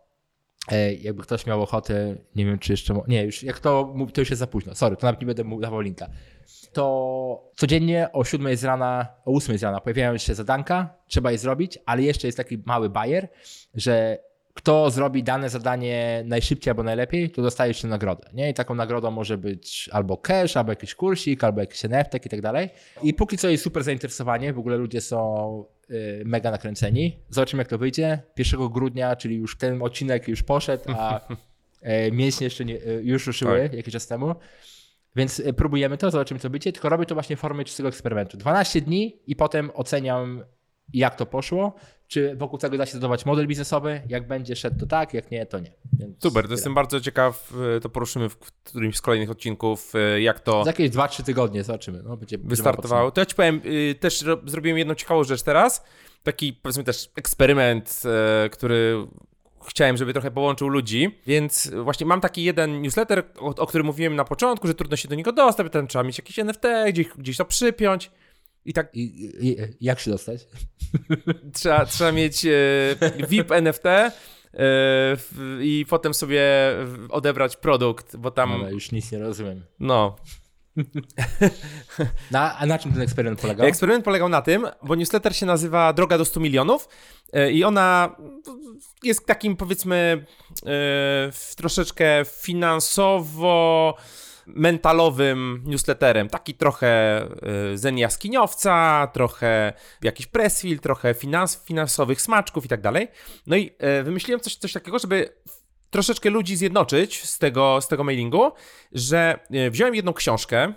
E, 0.73 0.95
jakby 0.95 1.23
ktoś 1.23 1.47
miał 1.47 1.63
ochotę, 1.63 2.17
nie 2.37 2.45
wiem 2.45 2.59
czy 2.59 2.73
jeszcze. 2.73 3.01
Nie, 3.09 3.25
już 3.25 3.43
jak 3.43 3.61
to 3.61 3.95
to 4.15 4.21
już 4.21 4.31
jest 4.31 4.41
za 4.41 4.47
późno. 4.47 4.75
Sorry, 4.75 4.97
to 4.97 5.07
nawet 5.07 5.21
nie 5.21 5.27
będę 5.27 5.45
mu 5.45 5.61
dawał 5.61 5.81
linka 5.81 6.11
to 6.73 7.51
codziennie 7.57 8.13
o 8.13 8.25
7 8.25 8.57
z 8.57 8.65
rana, 8.65 9.07
o 9.25 9.33
8 9.33 9.59
z 9.59 9.63
rana 9.63 9.81
pojawiają 9.81 10.19
się 10.19 10.35
zadanka, 10.35 10.95
trzeba 11.09 11.33
je 11.33 11.39
zrobić, 11.39 11.79
ale 11.87 12.03
jeszcze 12.03 12.29
jest 12.29 12.37
taki 12.37 12.59
mały 12.67 12.91
bajer, 12.91 13.29
że 13.75 14.19
kto 14.57 14.91
zrobi 14.91 15.23
dane 15.23 15.51
zadanie 15.51 16.23
najszybciej 16.27 16.71
albo 16.71 16.83
najlepiej, 16.83 17.31
to 17.31 17.43
dostaje 17.43 17.71
jeszcze 17.71 17.89
nagrodę. 17.89 18.31
Nie? 18.33 18.51
I 18.51 18.55
taką 18.55 18.75
nagrodą 18.75 19.11
może 19.11 19.39
być 19.39 19.91
albo 19.93 20.17
cash, 20.17 20.57
albo 20.57 20.73
jakiś 20.73 20.95
kursik, 20.95 21.45
albo 21.45 21.61
jakiś 21.61 21.85
NFT 21.85 22.27
i 22.27 22.29
tak 22.29 22.41
dalej. 22.41 22.71
I 23.03 23.15
póki 23.15 23.39
co 23.39 23.49
jest 23.49 23.65
super 23.65 23.85
zainteresowanie, 23.85 24.53
w 24.53 24.59
ogóle 24.59 24.77
ludzie 24.77 25.01
są 25.01 25.65
y, 25.91 26.23
mega 26.27 26.51
nakręceni. 26.51 27.17
Zobaczymy 27.31 27.61
jak 27.61 27.69
to 27.69 27.79
wyjdzie. 27.79 28.23
1 28.39 28.69
grudnia, 28.69 29.17
czyli 29.17 29.37
już 29.37 29.59
ten 29.59 29.83
odcinek 29.83 30.29
już 30.29 30.43
poszedł, 30.43 30.85
a 30.99 31.29
y, 31.29 32.13
mięśnie 32.19 32.45
jeszcze 32.45 32.65
nie, 32.65 32.75
y, 32.75 33.01
już 33.05 33.27
ruszyły 33.27 33.63
tak. 33.63 33.73
jakiś 33.75 33.93
czas 33.93 34.07
temu. 34.07 34.35
Więc 35.17 35.41
e, 35.41 35.53
próbujemy 35.53 35.99
to, 35.99 36.11
zobaczymy 36.11 36.41
co 36.41 36.51
będzie, 36.51 36.73
tylko 36.73 36.89
robię 36.89 37.07
to 37.07 37.15
właśnie 37.15 37.37
w 37.37 37.41
formie 37.41 37.65
czystego 37.65 37.89
eksperymentu. 37.89 38.37
12 38.37 38.81
dni 38.81 39.21
i 39.27 39.37
potem 39.37 39.71
oceniam 39.75 40.45
jak 40.93 41.17
to 41.17 41.27
poszło, 41.27 41.75
czy 42.09 42.37
wokół 42.37 42.59
tego 42.59 42.79
da 42.79 42.87
się 42.87 42.93
zbudować 42.93 43.27
model 43.27 43.47
biznesowy, 43.47 44.03
jak 44.09 44.27
będzie 44.27 44.57
szedł 44.57 44.81
to 44.81 44.87
tak, 44.87 45.15
jak 45.15 45.31
nie, 45.31 45.47
to 45.47 45.61
nie. 45.61 45.73
Więc 45.93 46.23
Super, 46.23 46.47
to 46.47 46.53
jestem 46.53 46.75
bardzo 46.75 47.01
ciekaw, 47.01 47.53
e, 47.77 47.81
to 47.81 47.89
poruszymy 47.89 48.29
w 48.29 48.37
którymś 48.37 48.97
z 48.97 49.01
kolejnych 49.01 49.31
odcinków, 49.31 49.93
e, 49.95 50.21
jak 50.21 50.41
to... 50.41 50.65
Za 50.65 50.71
jakieś 50.71 50.91
2-3 50.91 51.23
tygodnie 51.23 51.65
zobaczymy. 51.65 52.03
No, 52.03 52.17
będzie, 52.17 52.39
wystartowało. 52.39 53.11
To 53.11 53.21
ja 53.21 53.27
ci 53.27 53.35
powiem, 53.35 53.61
też 54.01 54.25
zrobiłem 54.47 54.79
jedną 54.79 54.95
ciekawą 54.95 55.25
rzecz 55.25 55.43
teraz, 55.43 55.85
taki 56.23 56.53
powiedzmy 56.53 56.85
też 56.85 57.11
eksperyment, 57.17 58.03
który 58.53 59.07
chciałem, 59.69 59.97
żeby 59.97 60.13
trochę 60.13 60.31
połączył 60.31 60.69
ludzi, 60.69 61.19
więc 61.27 61.71
właśnie 61.83 62.07
mam 62.07 62.21
taki 62.21 62.45
jeden 62.45 62.83
newsletter, 62.83 63.25
o, 63.39 63.47
o 63.47 63.67
którym 63.67 63.87
mówiłem 63.87 64.17
na 64.17 64.25
początku, 64.25 64.67
że 64.67 64.75
trudno 64.75 64.97
się 64.97 65.09
do 65.09 65.15
niego 65.15 65.33
dostać, 65.33 65.73
tam 65.73 65.87
trzeba 65.87 66.03
mieć 66.03 66.19
jakieś 66.19 66.39
NFT, 66.39 66.63
gdzieś, 66.89 67.07
gdzieś 67.19 67.37
to 67.37 67.45
przypiąć. 67.45 68.11
I 68.67 68.73
tak. 68.73 68.95
I, 68.95 69.31
i, 69.49 69.57
jak 69.81 70.01
się 70.01 70.11
dostać? 70.11 70.47
trzeba, 71.55 71.87
trzeba 71.87 72.13
mieć 72.13 72.47
e, 72.47 72.51
VIP 73.29 73.53
NFT 73.63 73.87
e, 73.87 74.13
i 75.61 75.87
potem 75.89 76.15
sobie 76.15 76.43
odebrać 77.09 77.57
produkt, 77.57 78.17
bo 78.17 78.31
tam. 78.31 78.53
Ale 78.53 78.73
już 78.73 78.93
nic 78.93 79.13
nie 79.13 79.19
rozumiem. 79.19 79.65
No. 79.81 80.17
na, 82.31 82.59
a 82.59 82.67
na 82.67 82.79
czym 82.79 82.93
ten 82.93 83.03
eksperyment 83.03 83.41
polegał? 83.41 83.67
Eksperyment 83.67 84.05
polegał 84.05 84.29
na 84.29 84.43
tym, 84.43 84.67
bo 84.83 84.95
newsletter 84.95 85.37
się 85.37 85.47
nazywa 85.47 85.93
Droga 85.93 86.19
do 86.19 86.25
100 86.25 86.41
milionów 86.41 86.89
e, 87.33 87.53
i 87.53 87.65
ona 87.65 88.17
jest 89.03 89.27
takim 89.27 89.57
powiedzmy 89.57 90.27
troszeczkę 91.57 92.25
finansowo 92.25 93.97
mentalowym 94.47 95.63
newsletterem. 95.65 96.29
Taki 96.29 96.55
trochę 96.55 97.23
y, 97.73 97.79
zen 97.79 97.99
jaskiniowca, 97.99 99.07
trochę 99.13 99.73
jakiś 100.03 100.27
pressfield, 100.27 100.83
trochę 100.83 101.15
finans, 101.15 101.65
finansowych 101.65 102.23
smaczków 102.23 102.65
i 102.65 102.69
tak 102.69 102.81
dalej. 102.81 103.09
No 103.47 103.57
i 103.57 103.71
y, 104.01 104.03
wymyśliłem 104.03 104.41
coś, 104.41 104.57
coś 104.57 104.73
takiego, 104.73 104.99
żeby 104.99 105.29
troszeczkę 105.91 106.31
ludzi 106.31 106.57
zjednoczyć 106.57 107.25
z 107.25 107.39
tego, 107.39 107.81
z 107.81 107.89
tego 107.89 108.05
mailingu, 108.05 108.53
że 108.93 109.39
y, 109.67 109.71
wziąłem 109.71 109.95
jedną 109.95 110.13
książkę, 110.13 110.73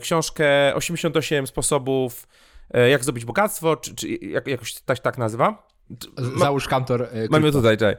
książkę 0.00 0.74
88 0.74 1.46
sposobów 1.46 2.28
jak 2.90 3.02
zdobyć 3.02 3.24
bogactwo, 3.24 3.76
czy, 3.76 3.94
czy 3.94 4.08
jak, 4.08 4.46
jakoś 4.46 4.74
tak, 4.74 4.98
tak 4.98 5.18
nazywa. 5.18 5.68
Załóż 6.38 6.68
kantor. 6.68 7.08
Mam 7.30 7.44
ją 7.44 7.52
tutaj, 7.52 7.76
czekaj. 7.76 7.96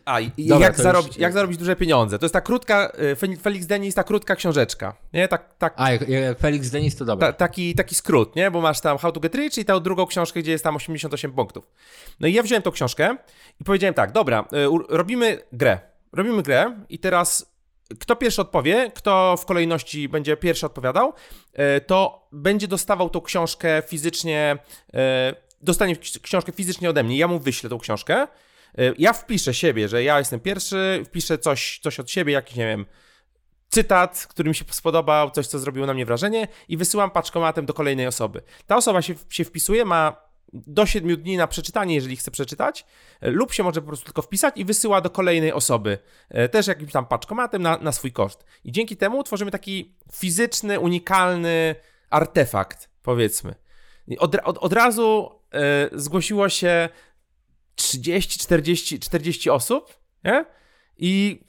A, 0.05 0.19
i 0.19 0.31
Dobra, 0.37 0.67
jak, 0.67 0.77
zarobić, 0.77 1.07
już... 1.07 1.17
jak 1.17 1.33
zarobić 1.33 1.57
duże 1.57 1.75
pieniądze. 1.75 2.19
To 2.19 2.25
jest 2.25 2.33
ta 2.33 2.41
krótka, 2.41 2.91
y, 3.23 3.37
Felix 3.37 3.65
Denis, 3.65 3.95
ta 3.95 4.03
krótka 4.03 4.35
książeczka. 4.35 4.95
Nie? 5.13 5.27
Tak, 5.27 5.55
tak, 5.57 5.73
A, 5.77 5.91
jak, 5.91 6.09
jak 6.09 6.39
Felix 6.39 6.69
Denis 6.69 6.95
to 6.95 7.05
dobra. 7.05 7.27
Ta, 7.27 7.33
taki, 7.33 7.75
taki 7.75 7.95
skrót, 7.95 8.35
nie? 8.35 8.51
Bo 8.51 8.61
masz 8.61 8.81
tam 8.81 8.97
How 8.97 9.11
to 9.11 9.19
Get 9.19 9.35
Rich 9.35 9.57
i 9.57 9.65
tę 9.65 9.81
drugą 9.81 10.05
książkę, 10.05 10.39
gdzie 10.39 10.51
jest 10.51 10.63
tam 10.63 10.75
88 10.75 11.31
punktów. 11.31 11.71
No 12.19 12.27
i 12.27 12.33
ja 12.33 12.43
wziąłem 12.43 12.61
tą 12.61 12.71
książkę 12.71 13.17
i 13.61 13.63
powiedziałem 13.63 13.93
tak, 13.93 14.11
dobra, 14.11 14.45
y, 14.53 14.67
robimy 14.89 15.39
grę. 15.51 15.79
Robimy 16.13 16.43
grę 16.43 16.75
i 16.89 16.99
teraz 16.99 17.55
kto 17.99 18.15
pierwszy 18.15 18.41
odpowie, 18.41 18.91
kto 18.95 19.37
w 19.37 19.45
kolejności 19.45 20.09
będzie 20.09 20.37
pierwszy 20.37 20.65
odpowiadał, 20.65 21.13
y, 21.77 21.81
to 21.81 22.27
będzie 22.31 22.67
dostawał 22.67 23.09
tą 23.09 23.21
książkę 23.21 23.83
fizycznie, 23.87 24.57
dostanie 25.61 25.95
książkę 26.21 26.51
fizycznie 26.51 26.89
ode 26.89 27.03
mnie. 27.03 27.17
Ja 27.17 27.27
mu 27.27 27.39
wyślę 27.39 27.69
tą 27.69 27.79
książkę 27.79 28.27
ja 28.97 29.13
wpiszę 29.13 29.53
siebie, 29.53 29.87
że 29.87 30.03
ja 30.03 30.19
jestem 30.19 30.39
pierwszy, 30.39 31.03
wpiszę 31.05 31.37
coś, 31.37 31.79
coś 31.83 31.99
od 31.99 32.11
siebie, 32.11 32.33
jakiś, 32.33 32.55
nie 32.55 32.67
wiem, 32.67 32.85
cytat, 33.69 34.27
który 34.29 34.49
mi 34.49 34.55
się 34.55 34.65
spodobał, 34.71 35.31
coś, 35.31 35.47
co 35.47 35.59
zrobiło 35.59 35.85
na 35.85 35.93
mnie 35.93 36.05
wrażenie 36.05 36.47
i 36.69 36.77
wysyłam 36.77 37.11
paczkomatem 37.11 37.65
do 37.65 37.73
kolejnej 37.73 38.07
osoby. 38.07 38.41
Ta 38.67 38.75
osoba 38.75 39.01
się, 39.01 39.13
się 39.29 39.43
wpisuje, 39.43 39.85
ma 39.85 40.25
do 40.53 40.85
7 40.85 41.17
dni 41.17 41.37
na 41.37 41.47
przeczytanie, 41.47 41.95
jeżeli 41.95 42.15
chce 42.15 42.31
przeczytać, 42.31 42.85
y, 43.23 43.31
lub 43.31 43.53
się 43.53 43.63
może 43.63 43.81
po 43.81 43.87
prostu 43.87 44.05
tylko 44.05 44.21
wpisać 44.21 44.53
i 44.57 44.65
wysyła 44.65 45.01
do 45.01 45.09
kolejnej 45.09 45.53
osoby, 45.53 45.97
y, 46.45 46.49
też 46.49 46.67
jakimś 46.67 46.91
tam 46.91 47.05
paczkomatem 47.05 47.61
na, 47.61 47.77
na 47.77 47.91
swój 47.91 48.11
koszt. 48.11 48.45
I 48.63 48.71
dzięki 48.71 48.97
temu 48.97 49.23
tworzymy 49.23 49.51
taki 49.51 49.95
fizyczny, 50.13 50.79
unikalny 50.79 51.75
artefakt, 52.09 52.89
powiedzmy. 53.01 53.55
Od, 54.19 54.35
od, 54.35 54.57
od 54.57 54.73
razu 54.73 55.31
zgłosiło 55.91 56.49
się 56.49 56.89
30, 57.75 58.39
40, 58.39 58.99
40 58.99 59.49
osób, 59.49 59.99
nie? 60.23 60.45
I 60.97 61.39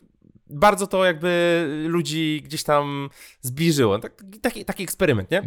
bardzo 0.50 0.86
to 0.86 1.04
jakby 1.04 1.64
ludzi 1.88 2.42
gdzieś 2.44 2.62
tam 2.62 3.10
zbliżyło. 3.40 3.98
Tak, 3.98 4.22
taki, 4.42 4.64
taki 4.64 4.82
eksperyment, 4.82 5.30
nie? 5.30 5.42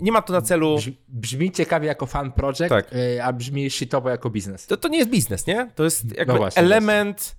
Nie 0.00 0.12
ma 0.12 0.22
to 0.22 0.32
na 0.32 0.42
celu... 0.42 0.78
Brzmi 1.08 1.50
ciekawie 1.50 1.86
jako 1.86 2.06
fan 2.06 2.32
project, 2.32 2.68
tak. 2.68 2.92
Y, 2.92 3.22
a 3.22 3.32
brzmi 3.32 3.70
shitowo 3.70 4.10
jako 4.10 4.30
biznes. 4.30 4.66
To, 4.66 4.76
to 4.76 4.88
nie 4.88 4.98
jest 4.98 5.10
biznes, 5.10 5.46
nie? 5.46 5.70
To 5.74 5.84
jest 5.84 6.04
no 6.04 6.14
jakby 6.16 6.32
no 6.32 6.38
właśnie, 6.38 6.62
element, 6.62 7.36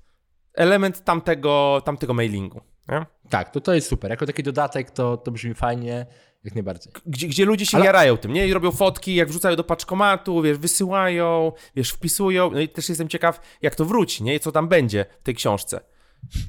element 0.54 1.04
tamtego, 1.04 1.82
tamtego 1.86 2.14
mailingu. 2.14 2.62
Nie? 2.90 3.06
Tak, 3.30 3.52
to 3.52 3.62
to 3.62 3.74
jest 3.74 3.88
super. 3.88 4.12
Jako 4.12 4.26
taki 4.26 4.44
dodatek 4.44 4.92
to, 4.92 5.18
to 5.18 5.32
brzmi 5.32 5.54
fajnie. 5.54 6.06
Jak 6.46 6.56
najbardziej. 6.56 6.94
Gdzie, 7.06 7.28
gdzie 7.28 7.46
ludzie 7.46 7.66
się 7.66 7.78
Ale... 7.78 7.86
jarają 7.86 8.18
tym, 8.18 8.34
nie? 8.34 8.48
I 8.48 8.54
robią 8.54 8.72
fotki, 8.72 9.16
jak 9.16 9.30
wrzucają 9.30 9.56
do 9.56 9.64
paczkomatu, 9.64 10.42
wiesz, 10.42 10.58
wysyłają, 10.58 11.52
wiesz, 11.76 11.92
wpisują. 11.92 12.52
No 12.52 12.60
i 12.60 12.70
też 12.70 12.90
jestem 12.90 13.08
ciekaw, 13.08 13.40
jak 13.62 13.76
to 13.76 13.86
wróci, 13.86 14.24
nie? 14.24 14.36
I 14.36 14.40
co 14.40 14.52
tam 14.52 14.68
będzie 14.68 15.06
w 15.20 15.24
tej 15.24 15.36
książce. 15.36 15.80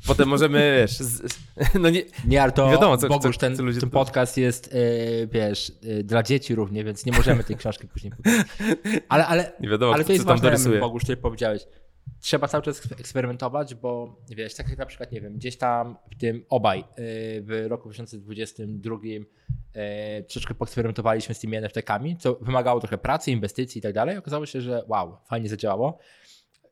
Potem 0.06 0.28
możemy, 0.28 0.58
wiesz, 0.80 0.98
z, 0.98 1.38
no 1.74 1.90
nie, 1.90 2.02
nie, 2.24 2.42
ale 2.42 2.52
to 2.52 2.70
wiadomo, 2.70 2.96
co, 2.96 3.08
Bogusz, 3.08 3.36
co, 3.36 3.40
ten, 3.40 3.56
co 3.56 3.62
ludzie 3.62 3.80
ten 3.80 3.90
podcast 3.90 4.36
jest, 4.36 4.74
yy, 4.74 5.28
wiesz, 5.32 5.72
yy, 5.82 6.04
dla 6.04 6.22
dzieci 6.22 6.54
równie, 6.54 6.84
więc 6.84 7.06
nie 7.06 7.12
możemy 7.12 7.44
tej 7.44 7.56
książki 7.56 7.88
później 7.88 8.12
Ale, 9.08 9.26
ale, 9.26 9.52
nie 9.60 9.68
wiadomo, 9.68 9.94
ale 9.94 10.04
to 10.04 10.12
jest 10.12 10.24
ważne, 10.24 10.80
Bogusz, 10.80 11.04
ty 11.04 11.16
powiedziałeś 11.16 11.62
trzeba 12.20 12.48
cały 12.48 12.62
czas 12.62 12.92
eksperymentować, 13.00 13.74
bo 13.74 14.16
wiesz, 14.28 14.54
tak 14.54 14.68
jak 14.68 14.78
na 14.78 14.86
przykład, 14.86 15.12
nie 15.12 15.20
wiem, 15.20 15.34
gdzieś 15.34 15.56
tam 15.56 15.96
w 16.12 16.20
tym 16.20 16.44
obaj 16.48 16.80
y, 16.80 16.84
w 17.42 17.64
roku 17.68 17.88
2022 17.88 18.96
y, 19.06 20.22
troszeczkę 20.22 20.54
poeksperymentowaliśmy 20.54 21.34
z 21.34 21.40
tymi 21.40 21.56
NFT-kami, 21.56 22.16
co 22.16 22.34
wymagało 22.34 22.80
trochę 22.80 22.98
pracy, 22.98 23.30
inwestycji 23.30 23.78
i 23.78 23.82
tak 23.82 23.92
dalej. 23.92 24.16
Okazało 24.16 24.46
się, 24.46 24.60
że 24.60 24.84
wow, 24.88 25.16
fajnie 25.28 25.48
zadziałało. 25.48 25.98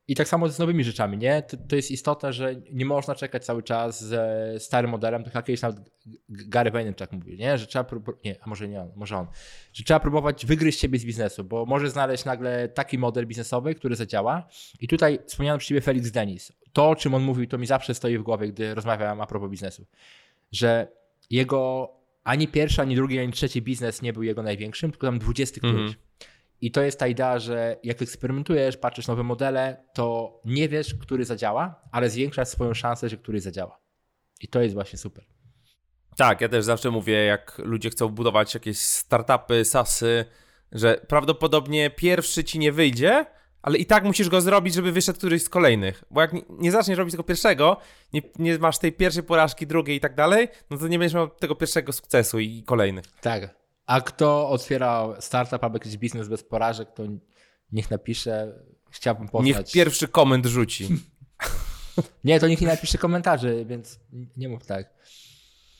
I 0.08 0.14
tak 0.14 0.28
samo 0.28 0.48
z 0.48 0.58
nowymi 0.58 0.84
rzeczami, 0.84 1.18
nie? 1.18 1.42
To, 1.42 1.56
to, 1.56 1.76
jest 1.76 1.90
istotne, 1.90 2.32
że 2.32 2.54
nie 2.72 2.84
można 2.84 3.14
czekać 3.14 3.44
cały 3.44 3.62
czas 3.62 4.04
ze 4.04 4.54
starym 4.58 4.90
modelem, 4.90 5.24
tak 5.24 5.34
jak 5.34 5.44
kiedyś 5.44 5.62
nawet 5.62 5.90
Gary 6.28 6.70
Vaynerchuk 6.70 7.12
mówił, 7.12 7.36
nie? 7.36 7.58
Że 7.58 7.66
trzeba, 7.66 7.86
nie, 8.24 8.36
a 8.42 8.48
może 8.48 8.68
nie 8.68 8.80
on, 8.80 8.92
może 8.96 9.16
on, 9.16 9.26
że 9.72 9.84
trzeba 9.84 10.00
próbować 10.00 10.46
wygryźć 10.46 10.80
siebie 10.80 10.98
z 10.98 11.04
biznesu, 11.04 11.44
bo 11.44 11.66
może 11.66 11.90
znaleźć 11.90 12.24
nagle 12.24 12.68
taki 12.68 12.98
model 12.98 13.26
biznesowy, 13.26 13.74
który 13.74 13.96
zadziała. 13.96 14.48
I 14.80 14.88
tutaj 14.88 15.18
wspomniano 15.26 15.58
przy 15.58 15.68
ciebie 15.68 15.80
Felix 15.80 16.10
Denis. 16.10 16.52
To, 16.72 16.88
o 16.88 16.96
czym 16.96 17.14
on 17.14 17.22
mówił, 17.22 17.46
to 17.46 17.58
mi 17.58 17.66
zawsze 17.66 17.94
stoi 17.94 18.18
w 18.18 18.22
głowie, 18.22 18.48
gdy 18.48 18.74
rozmawiam 18.74 19.20
a 19.20 19.26
propos 19.26 19.50
biznesu, 19.50 19.86
że 20.52 20.88
jego 21.30 21.90
ani 22.24 22.48
pierwszy, 22.48 22.82
ani 22.82 22.96
drugi, 22.96 23.18
ani 23.18 23.32
trzeci 23.32 23.62
biznes 23.62 24.02
nie 24.02 24.12
był 24.12 24.22
jego 24.22 24.42
największym, 24.42 24.90
tylko 24.90 25.06
tam 25.06 25.18
dwudziesty 25.18 25.60
któryś. 25.60 25.76
Mm 25.76 25.92
-hmm. 25.92 25.94
I 26.60 26.70
to 26.70 26.82
jest 26.82 26.98
ta 26.98 27.06
idea, 27.06 27.38
że 27.38 27.76
jak 27.82 28.02
eksperymentujesz, 28.02 28.76
patrzysz 28.76 29.06
nowe 29.06 29.22
modele, 29.22 29.84
to 29.94 30.40
nie 30.44 30.68
wiesz, 30.68 30.94
który 30.94 31.24
zadziała, 31.24 31.80
ale 31.92 32.10
zwiększasz 32.10 32.48
swoją 32.48 32.74
szansę, 32.74 33.08
że 33.08 33.16
który 33.16 33.40
zadziała. 33.40 33.80
I 34.40 34.48
to 34.48 34.62
jest 34.62 34.74
właśnie 34.74 34.98
super. 34.98 35.24
Tak, 36.16 36.40
ja 36.40 36.48
też 36.48 36.64
zawsze 36.64 36.90
mówię, 36.90 37.24
jak 37.24 37.58
ludzie 37.58 37.90
chcą 37.90 38.08
budować 38.08 38.54
jakieś 38.54 38.78
startupy, 38.78 39.64
sasy, 39.64 40.24
że 40.72 41.00
prawdopodobnie 41.08 41.90
pierwszy 41.90 42.44
ci 42.44 42.58
nie 42.58 42.72
wyjdzie, 42.72 43.26
ale 43.62 43.78
i 43.78 43.86
tak 43.86 44.04
musisz 44.04 44.28
go 44.28 44.40
zrobić, 44.40 44.74
żeby 44.74 44.92
wyszedł 44.92 45.18
któryś 45.18 45.42
z 45.42 45.48
kolejnych. 45.48 46.04
Bo 46.10 46.20
jak 46.20 46.32
nie, 46.48 46.72
zaczniesz 46.72 46.98
robić 46.98 47.12
tego 47.12 47.24
pierwszego, 47.24 47.76
nie, 48.12 48.22
nie, 48.38 48.58
masz 48.58 48.78
tej 48.78 48.92
pierwszej 48.92 49.22
porażki, 49.22 49.66
drugiej 49.66 49.96
i 49.96 50.00
tak 50.00 50.14
dalej, 50.14 50.48
no 50.70 50.78
to 50.78 50.88
nie 50.88 50.98
będziesz 50.98 51.14
miał 51.14 51.28
tego 51.28 51.54
pierwszego 51.54 51.92
sukcesu 51.92 52.38
i 52.38 52.62
kolejnych. 52.62 53.04
Tak. 53.20 53.63
A 53.86 54.00
kto 54.00 54.48
otwiera 54.48 55.08
startup 55.20 55.64
albo 55.64 55.76
jakiś 55.76 55.96
biznes 55.96 56.28
bez 56.28 56.42
porażek, 56.42 56.88
to 56.94 57.02
niech 57.72 57.90
napisze. 57.90 58.52
Chciałbym 58.90 59.28
poznać. 59.28 59.56
Niech 59.56 59.72
pierwszy 59.72 60.08
koment 60.08 60.46
rzuci. 60.46 60.88
nie, 62.24 62.40
to 62.40 62.48
niech 62.48 62.60
nie 62.60 62.66
napisze 62.66 62.98
komentarzy, 62.98 63.64
więc 63.68 64.00
nie 64.36 64.48
mów 64.48 64.66
tak. 64.66 64.94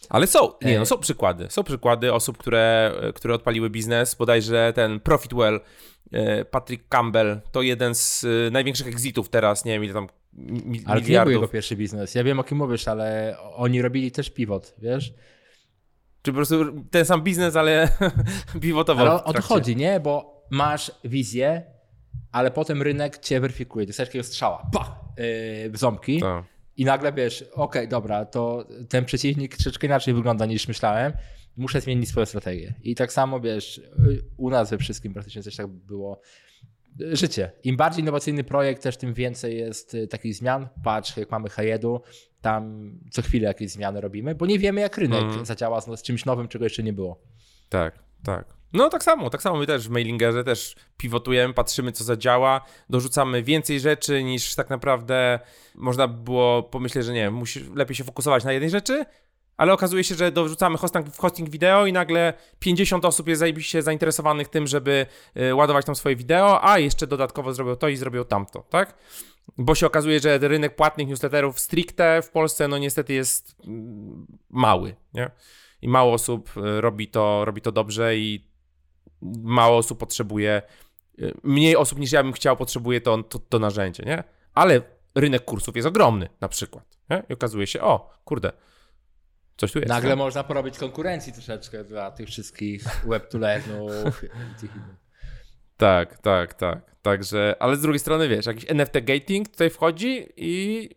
Ale 0.09 0.27
są, 0.27 0.53
nie, 0.63 0.79
no 0.79 0.87
są 0.87 0.99
przykłady. 0.99 1.47
Są 1.51 1.65
przykłady 1.65 2.13
osób, 2.13 2.39
które, 2.39 2.93
które 3.15 3.35
odpaliły 3.35 3.71
biznes. 3.71 4.15
Bodajże 4.15 4.73
ten 4.75 5.01
Profitwell, 5.01 5.61
e, 6.13 6.45
Patrick 6.45 6.89
Campbell, 6.89 7.41
to 7.53 7.63
jeden 7.63 7.95
z 7.95 8.25
e, 8.25 8.51
największych 8.51 8.87
exitów 8.87 9.29
teraz, 9.29 9.65
nie 9.65 9.73
wiem 9.73 9.85
ile 9.85 9.95
tam 9.95 10.09
mi, 10.33 10.83
Ale 10.87 11.01
to 11.01 11.09
nie 11.09 11.21
był 11.21 11.31
jego 11.31 11.49
pierwszy 11.49 11.77
biznes. 11.77 12.15
Ja 12.15 12.25
wiem 12.25 12.41
o 12.41 12.45
kim 12.45 12.59
mówisz, 12.59 12.89
ale 12.89 13.37
oni 13.55 13.83
robili 13.83 14.13
też 14.13 14.31
pivot, 14.31 14.75
wiesz? 14.79 15.15
Czy 16.25 16.31
po 16.31 16.37
prostu 16.37 16.83
ten 16.91 17.05
sam 17.05 17.23
biznes, 17.23 17.57
ale 17.57 17.89
pivotował. 18.61 19.07
Ale 19.07 19.25
o 19.25 19.33
to 19.33 19.43
chodzi, 19.43 19.77
nie? 19.77 20.01
Bo 20.01 20.45
masz 20.51 20.93
wizję, 21.05 21.63
ale 22.33 22.51
potem 22.51 22.83
rynek 22.83 23.19
cię 23.19 23.41
weryfikuje. 23.41 23.87
Dostajesz 23.87 24.09
takiego 24.09 24.25
strzała, 24.25 24.71
pa, 24.73 25.01
yy, 25.19 25.71
w 25.71 25.77
ząbki. 25.77 26.21
Tak. 26.21 26.45
I 26.77 26.85
nagle 26.85 27.13
wiesz, 27.13 27.43
okej, 27.43 27.55
okay, 27.55 27.89
dobra, 27.89 28.25
to 28.25 28.67
ten 28.89 29.05
przeciwnik 29.05 29.57
troszeczkę 29.57 29.87
inaczej 29.87 30.15
wygląda 30.15 30.47
niż 30.47 30.69
myślałem. 30.69 31.13
Muszę 31.57 31.81
zmienić 31.81 32.09
swoją 32.09 32.27
strategię. 32.27 32.75
I 32.83 32.95
tak 32.95 33.13
samo 33.13 33.41
wiesz, 33.41 33.81
u 34.37 34.51
nas 34.51 34.71
we 34.71 34.79
wszystkim 34.79 35.13
praktycznie 35.13 35.43
coś 35.43 35.57
tak 35.57 35.67
było 35.67 36.21
życie. 36.99 37.53
Im 37.65 37.77
bardziej 37.77 38.03
innowacyjny 38.03 38.45
projekt, 38.45 38.83
też 38.83 38.97
tym 38.97 39.15
więcej 39.15 39.59
jest 39.59 39.95
y, 39.95 40.07
takich 40.07 40.35
zmian. 40.35 40.69
Patrz, 40.85 41.17
jak 41.17 41.31
mamy 41.31 41.49
Hayedu, 41.49 42.01
tam 42.41 42.93
co 43.11 43.23
chwilę 43.23 43.49
jakieś 43.49 43.71
zmiany 43.71 44.01
robimy, 44.01 44.35
bo 44.35 44.47
nie 44.47 44.59
wiemy, 44.59 44.81
jak 44.81 44.99
rynek 44.99 45.23
mm. 45.23 45.47
zadziała 45.47 45.81
z, 45.81 46.01
z 46.01 46.03
czymś 46.03 46.25
nowym, 46.25 46.49
czego 46.49 46.65
jeszcze 46.65 46.83
nie 46.83 46.93
było. 46.93 47.21
Tak, 47.69 47.99
tak. 48.25 48.55
No 48.73 48.89
tak 48.89 49.05
samo, 49.05 49.31
tak 49.31 49.43
samo 49.43 49.59
my 49.59 49.67
też 49.67 49.89
w 49.89 49.91
mailingerze 49.91 50.45
też 50.45 50.77
pivotujemy, 50.97 51.55
patrzymy 51.55 51.93
co 51.93 52.05
zadziała, 52.05 52.61
dorzucamy 52.91 53.43
więcej 53.43 53.81
rzeczy 53.81 54.23
niż 54.23 54.55
tak 54.55 54.71
naprawdę 54.71 55.41
można 55.75 56.09
było 56.09 56.63
pomyśleć, 56.63 57.05
że 57.05 57.13
nie, 57.13 57.31
musi 57.31 57.65
lepiej 57.75 57.97
się 57.97 58.05
fokusować 58.05 58.45
na 58.45 58.53
jednej 58.53 58.71
rzeczy, 58.71 59.05
ale 59.57 59.73
okazuje 59.73 60.05
się, 60.05 60.15
że 60.15 60.33
dorzucamy 60.33 60.79
hosting, 60.79 61.17
hosting 61.17 61.51
wideo 61.51 61.87
i 61.87 61.93
nagle 61.93 62.33
50 62.59 63.05
osób 63.05 63.29
jest 63.29 63.39
zajebiście 63.39 63.83
zainteresowanych 63.83 64.49
tym, 64.49 64.67
żeby 64.67 65.07
y, 65.37 65.55
ładować 65.55 65.87
tam 65.87 65.95
swoje 65.95 66.17
wideo, 66.17 66.65
a 66.65 66.79
jeszcze 66.79 67.07
dodatkowo 67.07 67.55
zrobią 67.55 67.77
to 67.77 67.89
i 67.89 67.97
zrobią 67.97 68.25
tamto, 68.25 68.65
tak? 68.71 68.95
bo 69.59 69.75
się 69.75 69.87
okazuje, 69.87 70.21
że 70.21 70.39
rynek 70.39 70.77
płatnych 70.77 71.09
newsletterów 71.09 71.61
stricte 71.61 72.23
w 72.23 72.31
Polsce 72.31 72.69
no 72.69 72.79
niestety 72.79 73.13
jest 73.13 73.57
mm, 73.65 74.27
mały, 74.51 74.97
nie? 75.15 75.31
I 75.83 75.89
mało 75.89 76.13
osób 76.13 76.51
e, 76.57 76.81
robi 76.81 77.09
to, 77.09 77.45
robi 77.45 77.61
to 77.61 77.73
dobrze 77.73 78.17
i 78.17 78.47
mało 79.43 79.77
osób 79.79 79.99
potrzebuje, 79.99 80.63
e, 81.19 81.33
mniej 81.43 81.77
osób 81.77 81.99
niż 81.99 82.13
ja 82.13 82.23
bym 82.23 82.33
chciał 82.33 82.57
potrzebuje 82.57 83.01
to, 83.01 83.23
to, 83.23 83.39
to 83.39 83.59
narzędzie, 83.59 84.03
nie? 84.07 84.25
Ale 84.55 84.83
rynek 85.15 85.45
kursów 85.45 85.77
jest 85.77 85.89
ogromny 85.89 86.29
na 86.41 86.49
przykład, 86.49 86.99
nie? 87.11 87.23
I 87.29 87.33
okazuje 87.33 87.67
się, 87.67 87.81
o, 87.81 88.11
kurde, 88.25 88.53
coś 89.57 89.73
tu 89.73 89.79
jest. 89.79 89.89
Nagle 89.89 90.11
nie? 90.11 90.17
można 90.17 90.45
porobić 90.45 90.79
konkurencji 90.79 91.33
troszeczkę 91.33 91.85
dla 91.85 92.11
tych 92.11 92.29
wszystkich 92.29 92.85
webtulenów 93.07 94.25
i 94.25 94.61
tych 94.61 94.77
innych. 94.77 95.05
Tak, 95.77 96.19
tak, 96.19 96.55
tak. 96.55 96.97
Także, 97.03 97.57
ale 97.61 97.77
z 97.77 97.81
drugiej 97.81 97.99
strony, 97.99 98.29
wiesz, 98.29 98.47
jakiś 98.47 98.71
NFT 98.71 98.93
gating 99.03 99.49
tutaj 99.49 99.71
wchodzi 99.71 100.27
i 100.37 100.91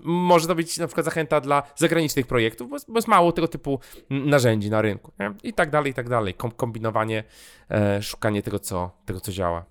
może 0.00 0.46
to 0.46 0.54
być 0.54 0.78
na 0.78 0.86
przykład 0.86 1.04
zachęta 1.04 1.40
dla 1.40 1.62
zagranicznych 1.76 2.26
projektów, 2.26 2.70
bo, 2.70 2.76
bo 2.88 2.94
jest 2.98 3.08
mało 3.08 3.32
tego 3.32 3.48
typu 3.48 3.80
narzędzi 4.10 4.70
na 4.70 4.82
rynku. 4.82 5.12
Nie? 5.18 5.34
I 5.42 5.52
tak 5.52 5.70
dalej, 5.70 5.90
i 5.90 5.94
tak 5.94 6.08
dalej. 6.08 6.34
Kom 6.34 6.50
kombinowanie, 6.50 7.24
e, 7.70 8.02
szukanie 8.02 8.42
tego 8.42 8.58
co, 8.58 8.90
tego, 9.06 9.20
co 9.20 9.32
działa. 9.32 9.64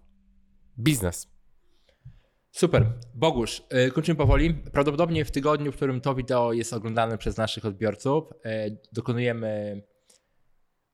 Biznes. 0.79 1.36
Super. 2.57 2.85
Bogusz, 3.13 3.63
yy, 3.71 3.91
kończymy 3.91 4.17
powoli. 4.17 4.53
Prawdopodobnie 4.53 5.25
w 5.25 5.31
tygodniu, 5.31 5.71
w 5.71 5.75
którym 5.75 6.01
to 6.01 6.15
wideo 6.15 6.53
jest 6.53 6.73
oglądane 6.73 7.17
przez 7.17 7.37
naszych 7.37 7.65
odbiorców, 7.65 8.23
yy, 8.45 8.77
dokonujemy 8.93 9.81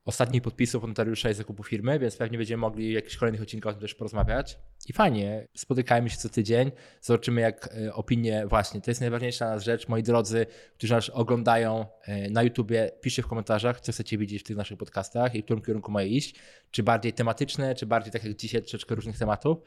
ostatnich 0.05 0.41
podpisów 0.41 0.84
notariusza 0.88 1.30
i 1.30 1.34
zakupu 1.34 1.64
firmy, 1.64 1.99
więc 1.99 2.18
pewnie 2.18 2.38
będziemy 2.38 2.61
mogli 2.61 2.91
w 2.91 2.93
jakichś 2.93 3.18
kolejnych 3.18 3.41
odcinkach 3.41 3.70
o 3.70 3.74
tym 3.74 3.82
też 3.82 3.95
porozmawiać. 3.95 4.59
I 4.88 4.93
fajnie, 4.93 5.47
spotykajmy 5.57 6.09
się 6.09 6.18
co 6.18 6.30
tydzień, 6.30 6.72
zobaczymy 7.01 7.41
jak 7.41 7.70
e, 7.86 7.93
opinie, 7.93 8.47
właśnie, 8.47 8.82
to 8.82 8.91
jest 8.91 9.01
najważniejsza 9.01 9.49
nas 9.49 9.64
rzecz, 9.64 9.88
moi 9.88 10.03
drodzy, 10.03 10.45
którzy 10.78 10.93
nas 10.93 11.09
oglądają 11.09 11.86
na 12.30 12.43
YouTubie, 12.43 12.91
piszcie 13.01 13.22
w 13.22 13.28
komentarzach, 13.28 13.82
co 13.82 13.91
chcecie 13.91 14.18
widzieć 14.18 14.41
w 14.41 14.45
tych 14.45 14.57
naszych 14.57 14.78
podcastach 14.78 15.36
i 15.36 15.41
w 15.41 15.45
którym 15.45 15.64
kierunku 15.64 15.91
mają 15.91 16.07
iść, 16.07 16.36
czy 16.72 16.84
bardziej 16.84 17.14
tematyczne, 17.14 17.76
czy 17.76 17.86
bardziej 17.86 18.14
tak 18.14 18.24
jak 18.24 18.36
dzisiaj, 18.36 18.61
troszeczkę 18.61 18.95
różnych 18.95 19.18
tematów. 19.18 19.57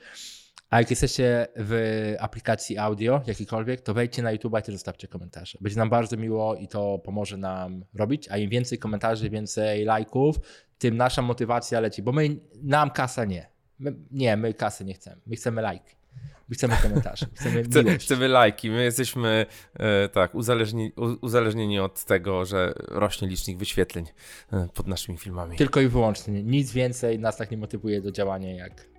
A 0.71 0.79
jak 0.79 0.91
jesteście 0.91 1.47
w 1.57 2.15
aplikacji 2.21 2.79
audio 2.79 3.23
jakikolwiek, 3.27 3.81
to 3.81 3.95
wejdźcie 3.95 4.23
na 4.23 4.33
YouTube 4.33 4.59
i 4.59 4.63
też 4.63 4.75
zostawcie 4.75 5.09
komentarze. 5.09 5.59
Będzie 5.61 5.79
nam 5.79 5.91
bardzo 5.91 6.17
miło 6.17 6.55
i 6.55 6.69
to 6.69 6.99
pomoże 6.99 7.37
nam 7.37 7.85
robić, 7.95 8.29
a 8.29 8.37
im 8.37 8.51
więcej 8.51 8.79
komentarzy, 8.79 9.31
więcej 9.31 9.85
lajków, 9.85 10.37
tym 10.79 10.97
nasza 10.97 11.23
motywacja 11.23 11.81
leci, 11.81 12.03
bo 12.03 12.13
my, 12.13 12.37
nam 12.63 12.91
kasa 12.91 13.25
nie. 13.25 13.47
My, 13.79 13.97
nie, 14.11 14.37
my 14.37 14.55
kasy 14.55 14.85
nie 14.85 14.95
chcemy. 14.95 15.21
My 15.27 15.37
chcemy 15.37 15.63
lajki. 15.63 15.97
My 16.49 16.55
chcemy 16.55 16.77
komentarze, 16.83 17.27
chcemy 17.35 17.65
Chce, 17.65 17.99
Chcemy 17.99 18.29
lajki. 18.29 18.71
My 18.71 18.85
jesteśmy 18.85 19.47
e, 19.75 20.09
tak 20.09 20.35
uzależni, 20.35 20.93
uzależnieni 21.21 21.79
od 21.79 22.05
tego, 22.05 22.45
że 22.45 22.73
rośnie 22.89 23.29
licznik 23.29 23.59
wyświetleń 23.59 24.07
e, 24.53 24.69
pod 24.75 24.87
naszymi 24.87 25.19
filmami. 25.19 25.57
Tylko 25.57 25.81
i 25.81 25.89
wyłącznie. 25.89 26.43
Nic 26.43 26.73
więcej 26.73 27.19
nas 27.19 27.37
tak 27.37 27.51
nie 27.51 27.57
motywuje 27.57 28.01
do 28.01 28.13
działania 28.13 28.55
jak 28.55 28.96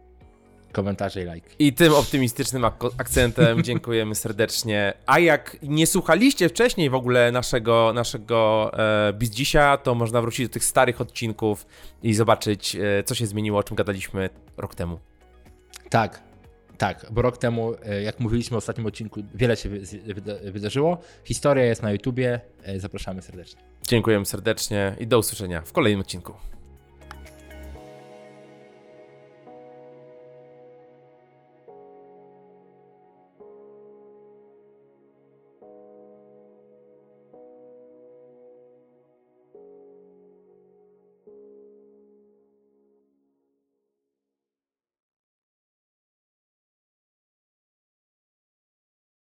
komentarze 0.78 1.22
i 1.22 1.26
lajki. 1.26 1.50
I 1.60 1.74
tym 1.74 1.94
optymistycznym 1.94 2.66
ak 2.66 2.84
akcentem 2.98 3.64
dziękujemy 3.68 4.16
serdecznie. 4.16 4.94
A 5.06 5.20
jak 5.20 5.58
nie 5.64 5.88
słuchaliście 5.88 6.50
wcześniej 6.50 6.90
w 6.90 6.96
ogóle 6.96 7.32
naszego, 7.32 7.92
naszego 7.96 8.72
e, 8.74 9.14
Bizdzisia, 9.14 9.78
to 9.78 9.96
można 9.96 10.22
wrócić 10.22 10.48
do 10.48 10.54
tych 10.54 10.66
starych 10.66 11.02
odcinków 11.02 11.66
i 12.04 12.14
zobaczyć, 12.14 12.76
e, 12.76 13.04
co 13.04 13.16
się 13.16 13.28
zmieniło, 13.28 13.60
o 13.60 13.64
czym 13.64 13.76
gadaliśmy 13.76 14.30
rok 14.58 14.76
temu. 14.76 15.00
Tak, 15.90 16.22
tak, 16.78 17.06
bo 17.12 17.22
rok 17.22 17.38
temu, 17.38 17.74
e, 17.86 18.02
jak 18.02 18.20
mówiliśmy 18.20 18.56
w 18.56 18.58
ostatnim 18.58 18.88
odcinku, 18.88 19.24
wiele 19.36 19.58
się 19.58 19.70
wydarzyło. 20.44 20.98
Historia 21.24 21.66
jest 21.66 21.84
na 21.84 21.92
YouTubie. 21.92 22.40
E, 22.64 22.80
zapraszamy 22.80 23.22
serdecznie. 23.22 23.62
Dziękujemy 23.88 24.26
serdecznie 24.26 24.96
i 25.00 25.08
do 25.08 25.20
usłyszenia 25.20 25.62
w 25.62 25.72
kolejnym 25.72 26.02
odcinku. 26.02 26.34